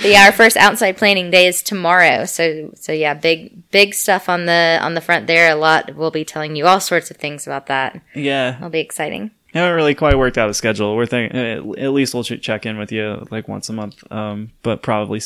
yeah, 0.00 0.24
our 0.26 0.32
first 0.32 0.56
outside 0.56 0.96
planning 0.96 1.30
day 1.30 1.46
is 1.46 1.62
tomorrow. 1.62 2.24
So 2.24 2.72
so 2.74 2.90
yeah, 2.90 3.14
big 3.14 3.70
big 3.70 3.94
stuff 3.94 4.28
on 4.28 4.46
the 4.46 4.78
on 4.82 4.94
the 4.94 5.00
front 5.00 5.28
there. 5.28 5.52
A 5.52 5.54
lot. 5.54 5.94
We'll 5.94 6.10
be 6.10 6.24
telling 6.24 6.56
you 6.56 6.66
all 6.66 6.80
sorts 6.80 7.12
of 7.12 7.18
things 7.18 7.46
about 7.46 7.66
that. 7.66 8.00
yeah, 8.16 8.56
It'll 8.56 8.70
be 8.70 8.80
exciting. 8.80 9.30
I 9.54 9.58
haven't 9.58 9.76
really 9.76 9.94
quite 9.94 10.18
worked 10.18 10.36
out 10.36 10.50
a 10.50 10.54
schedule. 10.54 10.96
We're 10.96 11.06
thinking 11.06 11.38
at 11.78 11.92
least 11.92 12.12
we'll 12.12 12.24
check 12.24 12.66
in 12.66 12.76
with 12.76 12.90
you 12.90 13.24
like 13.30 13.46
once 13.46 13.68
a 13.68 13.72
month, 13.72 14.02
um, 14.10 14.50
but 14.64 14.82
probably 14.82 15.20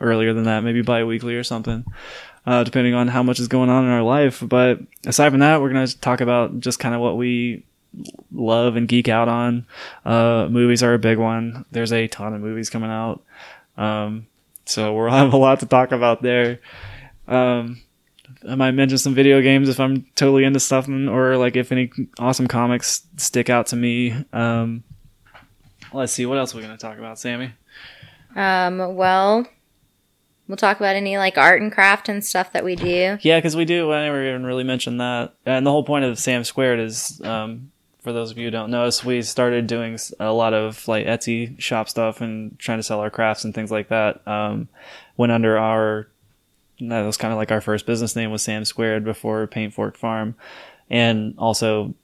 earlier 0.00 0.34
than 0.34 0.44
that, 0.44 0.60
maybe 0.64 0.82
bi-weekly 0.82 1.34
or 1.34 1.42
something, 1.44 1.86
uh, 2.46 2.64
depending 2.64 2.94
on 2.94 3.08
how 3.08 3.22
much 3.22 3.38
is 3.38 3.48
going 3.48 3.70
on 3.70 3.84
in 3.84 3.90
our 3.90 4.02
life. 4.02 4.42
But 4.46 4.80
aside 5.06 5.30
from 5.30 5.40
that, 5.40 5.60
we're 5.60 5.72
gonna 5.72 5.86
talk 5.86 6.20
about 6.20 6.60
just 6.60 6.78
kind 6.78 6.94
of 6.94 7.00
what 7.00 7.16
we 7.16 7.64
love 8.32 8.76
and 8.76 8.88
geek 8.88 9.08
out 9.08 9.28
on. 9.28 9.66
Uh, 10.04 10.48
movies 10.50 10.82
are 10.82 10.94
a 10.94 10.98
big 10.98 11.18
one. 11.18 11.64
There's 11.70 11.92
a 11.92 12.08
ton 12.08 12.34
of 12.34 12.40
movies 12.40 12.70
coming 12.70 12.90
out, 12.90 13.22
um, 13.76 14.26
so 14.64 14.94
we'll 14.94 15.10
have 15.10 15.32
a 15.32 15.36
lot 15.36 15.60
to 15.60 15.66
talk 15.66 15.92
about 15.92 16.22
there. 16.22 16.60
Um, 17.28 17.82
I 18.48 18.54
might 18.54 18.70
mention 18.72 18.96
some 18.96 19.14
video 19.14 19.42
games 19.42 19.68
if 19.68 19.80
I'm 19.80 20.06
totally 20.14 20.44
into 20.44 20.60
something, 20.60 21.08
or 21.08 21.36
like 21.36 21.56
if 21.56 21.72
any 21.72 21.90
awesome 22.18 22.48
comics 22.48 23.06
stick 23.16 23.50
out 23.50 23.66
to 23.68 23.76
me. 23.76 24.24
Um, 24.32 24.82
let's 25.92 26.12
see, 26.12 26.26
what 26.26 26.38
else 26.38 26.54
are 26.54 26.56
we 26.56 26.62
gonna 26.62 26.78
talk 26.78 26.98
about, 26.98 27.18
Sammy? 27.18 27.52
Um, 28.36 28.94
well, 28.94 29.46
we'll 30.50 30.56
talk 30.56 30.78
about 30.78 30.96
any 30.96 31.16
like 31.16 31.38
art 31.38 31.62
and 31.62 31.70
craft 31.70 32.08
and 32.08 32.24
stuff 32.24 32.52
that 32.52 32.64
we 32.64 32.74
do. 32.74 33.16
Yeah, 33.20 33.38
because 33.38 33.54
we 33.54 33.64
do. 33.64 33.92
I 33.92 34.04
never 34.04 34.28
even 34.28 34.44
really 34.44 34.64
mentioned 34.64 35.00
that. 35.00 35.34
And 35.46 35.64
the 35.64 35.70
whole 35.70 35.84
point 35.84 36.04
of 36.04 36.18
Sam 36.18 36.42
Squared 36.42 36.80
is, 36.80 37.20
um, 37.22 37.70
for 38.00 38.12
those 38.12 38.32
of 38.32 38.38
you 38.38 38.46
who 38.46 38.50
don't 38.50 38.70
know 38.70 38.84
us, 38.84 39.04
we 39.04 39.22
started 39.22 39.68
doing 39.68 39.96
a 40.18 40.32
lot 40.32 40.52
of 40.52 40.86
like 40.88 41.06
Etsy 41.06 41.58
shop 41.60 41.88
stuff 41.88 42.20
and 42.20 42.58
trying 42.58 42.78
to 42.78 42.82
sell 42.82 42.98
our 42.98 43.10
crafts 43.10 43.44
and 43.44 43.54
things 43.54 43.70
like 43.70 43.88
that. 43.88 44.26
Um, 44.26 44.68
went 45.16 45.32
under 45.32 45.56
our 45.56 46.08
that 46.80 47.02
was 47.02 47.16
kind 47.16 47.32
of 47.32 47.36
like 47.36 47.52
our 47.52 47.60
first 47.60 47.86
business 47.86 48.16
name 48.16 48.30
was 48.30 48.42
Sam 48.42 48.64
Squared 48.64 49.04
before 49.04 49.46
Paint 49.46 49.72
Fork 49.72 49.96
Farm, 49.96 50.34
and 50.88 51.34
also 51.38 51.94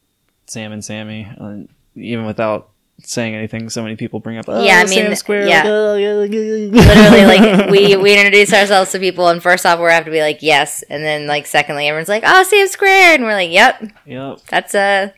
Sam 0.46 0.70
and 0.70 0.84
Sammy. 0.84 1.28
Uh, 1.40 1.58
even 1.96 2.26
without 2.26 2.68
saying 3.08 3.34
anything, 3.34 3.68
so 3.70 3.82
many 3.82 3.96
people 3.96 4.20
bring 4.20 4.36
up. 4.38 4.46
Oh, 4.48 4.62
Yeah, 4.64 4.82
I 4.84 4.86
mean, 4.88 5.14
Squared. 5.16 5.48
yeah. 5.48 5.62
oh, 5.66 5.96
yeah, 5.96 6.22
yeah, 6.24 6.40
yeah." 6.40 6.70
Literally, 6.70 7.24
like 7.24 7.70
we 7.70 7.96
we 7.96 8.16
introduce 8.16 8.52
ourselves 8.52 8.92
to 8.92 8.98
people, 8.98 9.28
and 9.28 9.42
first 9.42 9.64
off, 9.64 9.78
we 9.78 9.86
have 9.86 10.04
to 10.04 10.10
be 10.10 10.20
like 10.20 10.42
yes, 10.42 10.82
and 10.90 11.04
then 11.04 11.26
like 11.26 11.46
secondly, 11.46 11.86
everyone's 11.88 12.08
like, 12.08 12.24
"Oh, 12.26 12.42
Sam 12.42 12.66
Square, 12.68 13.14
and 13.14 13.24
we're 13.24 13.32
like, 13.34 13.50
"Yep, 13.50 13.92
Yep. 14.06 14.38
that's 14.48 14.74
a 14.74 15.14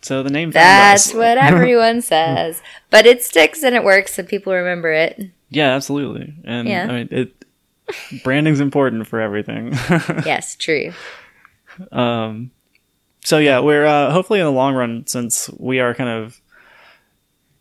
So 0.00 0.22
the 0.22 0.30
name. 0.30 0.50
that's 0.50 1.12
what 1.14 1.38
everyone 1.50 2.00
says." 2.02 2.62
But 2.90 3.06
it 3.06 3.22
sticks 3.22 3.62
and 3.62 3.74
it 3.74 3.84
works, 3.84 4.18
and 4.18 4.28
people 4.28 4.52
remember 4.52 4.90
it. 4.92 5.30
Yeah, 5.50 5.74
absolutely. 5.74 6.34
And 6.44 6.66
Yeah. 6.68 6.84
I 6.84 6.92
mean, 6.92 7.08
it 7.10 7.44
branding's 8.24 8.60
important 8.60 9.06
for 9.06 9.20
everything. 9.20 9.72
Yes, 10.24 10.56
true. 10.56 10.92
um, 11.90 12.50
so 13.24 13.38
yeah, 13.38 13.60
we're 13.60 13.86
uh, 13.86 14.10
hopefully 14.12 14.40
in 14.40 14.46
the 14.46 14.52
long 14.52 14.74
run, 14.74 15.06
since 15.06 15.48
we 15.58 15.78
are 15.80 15.94
kind 15.94 16.10
of 16.10 16.40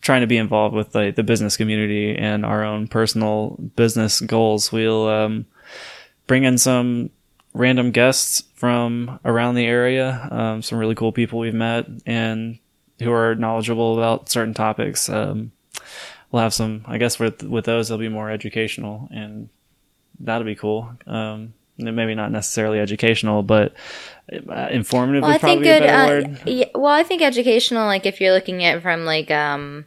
trying 0.01 0.21
to 0.21 0.27
be 0.27 0.37
involved 0.37 0.75
with 0.75 0.93
like 0.95 1.15
the 1.15 1.23
business 1.23 1.57
community 1.57 2.15
and 2.15 2.45
our 2.45 2.63
own 2.63 2.87
personal 2.87 3.57
business 3.75 4.19
goals, 4.19 4.71
we'll 4.71 5.07
um, 5.07 5.45
bring 6.27 6.43
in 6.43 6.57
some 6.57 7.09
random 7.53 7.91
guests 7.91 8.43
from 8.55 9.19
around 9.25 9.55
the 9.55 9.65
area, 9.65 10.27
um, 10.31 10.61
some 10.61 10.77
really 10.77 10.95
cool 10.95 11.11
people 11.11 11.39
we've 11.39 11.53
met 11.53 11.87
and 12.05 12.59
who 12.99 13.11
are 13.11 13.35
knowledgeable 13.35 13.97
about 13.97 14.29
certain 14.29 14.53
topics. 14.53 15.09
Um, 15.09 15.51
we'll 16.31 16.43
have 16.43 16.53
some, 16.53 16.83
I 16.87 16.97
guess, 16.97 17.19
with 17.19 17.43
with 17.43 17.65
those, 17.65 17.89
they'll 17.89 17.97
be 17.97 18.09
more 18.09 18.29
educational, 18.29 19.09
and 19.11 19.49
that'll 20.19 20.45
be 20.45 20.55
cool. 20.55 20.95
Um, 21.07 21.53
maybe 21.77 22.15
not 22.15 22.31
necessarily 22.31 22.79
educational, 22.79 23.43
but 23.43 23.73
uh, 24.31 24.67
informative 24.71 25.23
Well, 25.23 25.31
I 25.31 25.37
think 25.37 25.63
probably 25.63 25.63
be 25.63 25.69
a 25.69 25.79
good. 25.79 26.25
Uh, 26.25 26.39
yeah, 26.45 26.65
well, 26.75 26.93
I 26.93 27.03
think 27.03 27.21
educational, 27.21 27.85
like 27.85 28.05
if 28.05 28.21
you're 28.21 28.33
looking 28.33 28.63
at 28.63 28.77
it 28.77 28.81
from 28.81 29.05
like 29.05 29.31
um, 29.31 29.85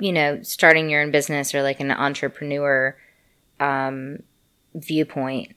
you 0.00 0.12
know, 0.12 0.42
starting 0.42 0.88
your 0.90 1.02
own 1.02 1.10
business 1.10 1.54
or 1.54 1.62
like 1.62 1.80
an 1.80 1.90
entrepreneur 1.90 2.96
um 3.60 4.22
viewpoint. 4.74 5.54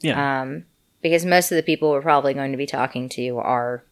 Yeah. 0.00 0.42
Um, 0.42 0.64
because 1.02 1.24
most 1.24 1.50
of 1.50 1.56
the 1.56 1.62
people 1.62 1.90
we're 1.90 2.02
probably 2.02 2.34
going 2.34 2.52
to 2.52 2.58
be 2.58 2.66
talking 2.66 3.08
to 3.10 3.38
are 3.38 3.84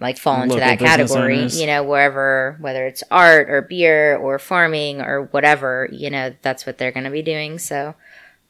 like 0.00 0.18
fall 0.18 0.42
into 0.42 0.54
Local 0.54 0.68
that 0.68 0.78
category, 0.78 1.38
owners. 1.38 1.60
you 1.60 1.66
know, 1.66 1.82
wherever 1.82 2.56
whether 2.60 2.86
it's 2.86 3.02
art 3.10 3.50
or 3.50 3.62
beer 3.62 4.16
or 4.16 4.38
farming 4.38 5.00
or 5.00 5.24
whatever, 5.30 5.88
you 5.90 6.10
know, 6.10 6.34
that's 6.42 6.66
what 6.66 6.78
they're 6.78 6.92
going 6.92 7.04
to 7.04 7.10
be 7.10 7.22
doing. 7.22 7.58
So, 7.58 7.94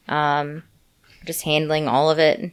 um, 0.08 0.64
just 1.24 1.42
handling 1.42 1.88
all 1.88 2.10
of 2.10 2.18
it. 2.18 2.52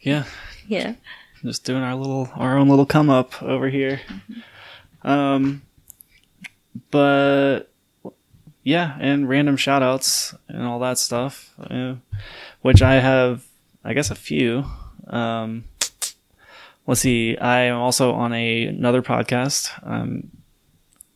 yeah. 0.00 0.24
Yeah. 0.66 0.94
just 1.42 1.64
doing 1.64 1.82
our 1.82 1.94
little 1.94 2.28
our 2.36 2.56
own 2.56 2.68
little 2.68 2.86
come 2.86 3.10
up 3.10 3.42
over 3.42 3.68
here 3.68 4.00
um 5.02 5.62
but 6.90 7.70
yeah 8.62 8.96
and 9.00 9.28
random 9.28 9.56
shout 9.56 9.82
outs 9.82 10.34
and 10.48 10.64
all 10.64 10.78
that 10.78 10.98
stuff 10.98 11.54
uh, 11.70 11.94
which 12.62 12.82
i 12.82 12.94
have 12.94 13.44
i 13.84 13.92
guess 13.92 14.10
a 14.10 14.14
few. 14.14 14.64
Um 15.08 15.64
let's 16.86 17.00
see 17.00 17.36
i 17.38 17.60
am 17.62 17.76
also 17.76 18.12
on 18.12 18.32
a 18.32 18.66
another 18.66 19.02
podcast. 19.02 19.70
Um 19.86 20.30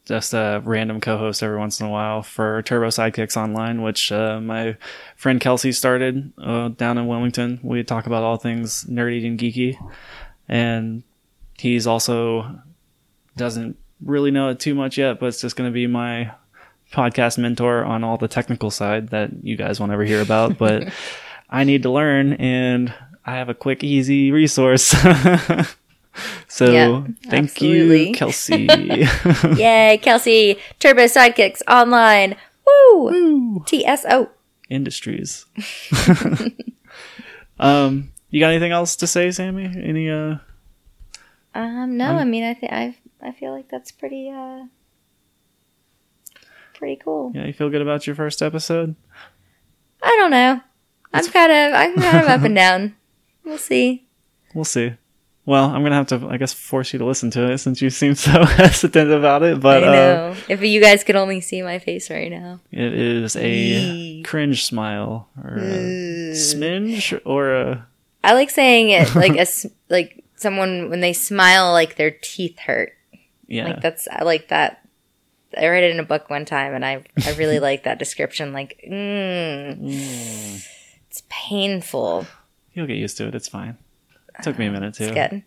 just 0.05 0.35
a 0.35 0.61
random 0.65 1.01
co-host 1.01 1.43
every 1.43 1.59
once 1.59 1.81
in 1.81 1.87
a 1.87 1.91
while 1.91 2.23
for 2.23 2.63
Turbo 2.63 2.89
Sidekicks 2.89 3.37
Online, 3.37 3.81
which 3.83 4.13
uh, 4.13 4.39
my 4.41 4.77
friend 5.17 5.41
Kelsey 5.41 5.73
started 5.73 6.33
uh, 6.39 6.69
down 6.69 6.99
in 6.99 7.07
Wilmington. 7.07 7.59
We 7.63 7.83
talk 7.85 8.07
about 8.07 8.23
all 8.23 8.37
things 8.37 8.85
nerdy 8.85 9.27
and 9.27 9.39
geeky. 9.39 9.77
And 10.47 11.05
he's 11.59 11.87
also 11.87 12.61
doesn't 13.37 13.79
really 14.05 14.31
know 14.31 14.49
it 14.51 14.61
too 14.61 14.75
much 14.75 14.99
yet, 14.99 15.19
but 15.21 15.27
it's 15.27 15.41
just 15.41 15.57
going 15.57 15.71
to 15.71 15.75
be 15.75 15.87
my 15.87 16.33
podcast 16.93 17.39
mentor 17.39 17.85
on 17.85 18.05
all 18.05 18.17
the 18.17 18.29
technical 18.29 18.71
side 18.71 19.09
that 19.09 19.31
you 19.43 19.57
guys 19.57 19.81
won't 19.81 19.93
ever 19.93 20.05
hear 20.05 20.21
about. 20.21 20.59
But 20.65 20.93
I 21.51 21.65
need 21.65 21.83
to 21.85 21.91
learn, 21.91 22.35
and 22.35 22.93
I 23.25 23.33
have 23.37 23.49
a 23.49 23.55
quick, 23.55 23.83
easy 23.85 24.31
resource. 24.33 24.83
so 26.49 26.71
Yeah, 26.71 27.07
thank 27.29 27.51
absolutely. 27.51 28.09
you, 28.09 28.15
Kelsey. 28.21 28.69
Yay, 29.57 29.99
Kelsey! 30.03 30.59
Turbo 30.79 31.05
Sidekicks 31.05 31.63
online. 31.69 32.37
Woo! 32.67 33.63
TSO. 33.67 34.31
Industries. 34.71 35.45
um, 37.59 38.11
you 38.31 38.41
got 38.41 38.51
anything 38.51 38.73
else 38.73 38.97
to 38.97 39.07
say, 39.07 39.31
Sammy? 39.31 39.65
Any 39.65 40.11
uh? 40.11 40.37
Um, 41.55 41.97
no, 41.97 42.07
I 42.17 42.25
mean, 42.25 42.43
I 42.43 42.55
think 42.55 42.73
I 42.73 42.97
I 43.25 43.33
feel 43.33 43.53
like 43.53 43.68
that's 43.68 43.91
pretty 43.91 44.31
uh 44.31 44.64
pretty 46.75 46.97
cool. 46.97 47.33
Yeah, 47.35 47.47
you 47.47 47.53
feel 47.53 47.70
good 47.70 47.83
about 47.83 48.07
your 48.07 48.16
first 48.16 48.43
episode? 48.43 48.95
I 50.03 50.09
don't 50.20 50.31
know. 50.31 50.61
I'm 51.12 51.27
kind 51.27 51.53
of 51.53 51.75
I'm 51.75 51.95
kind 51.95 52.18
of 52.18 52.27
up 52.27 52.43
and 52.43 52.55
down. 52.64 52.97
We'll 53.45 53.59
see. 53.59 54.07
We'll 54.55 54.64
see. 54.64 54.95
Well, 55.47 55.66
I'm 55.66 55.83
gonna 55.83 55.95
have 55.95 56.07
to, 56.09 56.27
I 56.29 56.39
guess, 56.39 56.55
force 56.55 56.93
you 56.93 56.99
to 56.99 57.05
listen 57.05 57.31
to 57.33 57.53
it 57.53 57.59
since 57.59 57.83
you 57.83 57.91
seem 57.91 58.14
so 58.14 58.45
hesitant 58.45 59.11
about 59.11 59.43
it. 59.43 59.61
But 59.61 59.85
I 59.85 59.87
uh, 59.87 59.91
know. 59.93 60.37
if 60.49 60.62
you 60.62 60.81
guys 60.81 61.05
could 61.05 61.16
only 61.16 61.41
see 61.41 61.62
my 61.62 61.79
face 61.79 62.11
right 62.11 62.31
now. 62.31 62.61
it 62.70 62.95
is 62.95 63.37
a 63.37 64.22
cringe 64.22 64.64
smile 64.64 65.29
or 65.43 65.59
a 65.59 66.35
sminge 66.35 67.18
or 67.25 67.55
a 67.55 67.87
I 68.22 68.33
like 68.33 68.49
saying 68.49 68.89
it 68.91 69.14
like 69.14 69.37
a 69.37 69.47
like 69.91 70.25
someone 70.37 70.89
when 70.89 71.01
they 71.01 71.12
smile 71.12 71.72
like 71.72 71.97
their 71.97 72.11
teeth 72.11 72.59
hurt. 72.61 72.95
Yeah. 73.47 73.68
Like 73.68 73.80
that's 73.80 74.09
I 74.11 74.22
like 74.24 74.49
that. 74.49 74.86
I 75.57 75.68
read 75.68 75.84
it 75.84 75.92
in 75.92 76.01
a 76.01 76.05
book 76.05 76.30
one 76.30 76.45
time, 76.45 76.74
and 76.74 76.84
I 76.84 77.05
I 77.24 77.32
really 77.32 77.61
like 77.68 77.84
that 77.84 77.99
description. 77.99 78.53
Like, 78.53 78.84
mm, 78.88 80.66
it's 81.09 81.22
painful. 81.28 82.26
You'll 82.72 82.86
get 82.86 82.97
used 82.97 83.16
to 83.18 83.28
it. 83.28 83.34
It's 83.34 83.49
fine. 83.49 83.78
It 84.38 84.42
took 84.42 84.59
me 84.59 84.66
a 84.66 84.72
minute 84.72 84.95
too. 84.95 85.05
It's 85.05 85.14
good. 85.14 85.42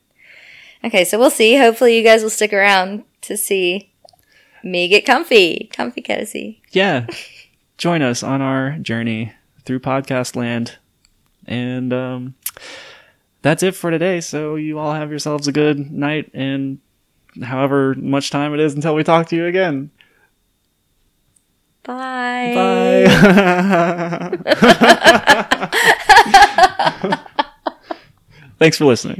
Okay, 0.84 1.04
so 1.04 1.20
we'll 1.20 1.30
see. 1.30 1.58
Hopefully, 1.58 1.98
you 1.98 2.04
guys 2.04 2.24
will 2.24 2.30
stick 2.30 2.54
around 2.54 3.04
to 3.22 3.36
see 3.36 3.92
me 4.64 4.88
get 4.88 5.06
comfy, 5.06 5.70
comfy 5.74 6.02
cozy. 6.02 6.62
Yeah. 6.72 7.08
Join 7.78 8.02
us 8.02 8.24
on 8.24 8.42
our 8.42 8.78
journey 8.80 9.34
through 9.66 9.80
podcast 9.80 10.36
land. 10.36 10.78
And 11.46 11.94
um, 11.94 12.36
that's 13.42 13.64
it 13.64 13.76
for 13.76 13.92
today. 13.92 14.22
So 14.22 14.56
you 14.56 14.80
all 14.80 14.94
have 14.94 15.10
yourselves 15.10 15.48
a 15.48 15.52
good 15.52 15.92
night 15.92 16.32
and 16.34 16.80
however 17.44 17.96
much 17.96 18.30
time 18.30 18.54
it 18.54 18.60
is 18.60 18.74
until 18.74 18.96
we 18.96 19.04
talk 19.04 19.28
to 19.28 19.36
you 19.36 19.46
again. 19.46 19.92
Bye. 21.84 22.54
Bye. 22.56 23.08
Thanks 28.60 28.78
for 28.78 28.86
listening. 28.86 29.16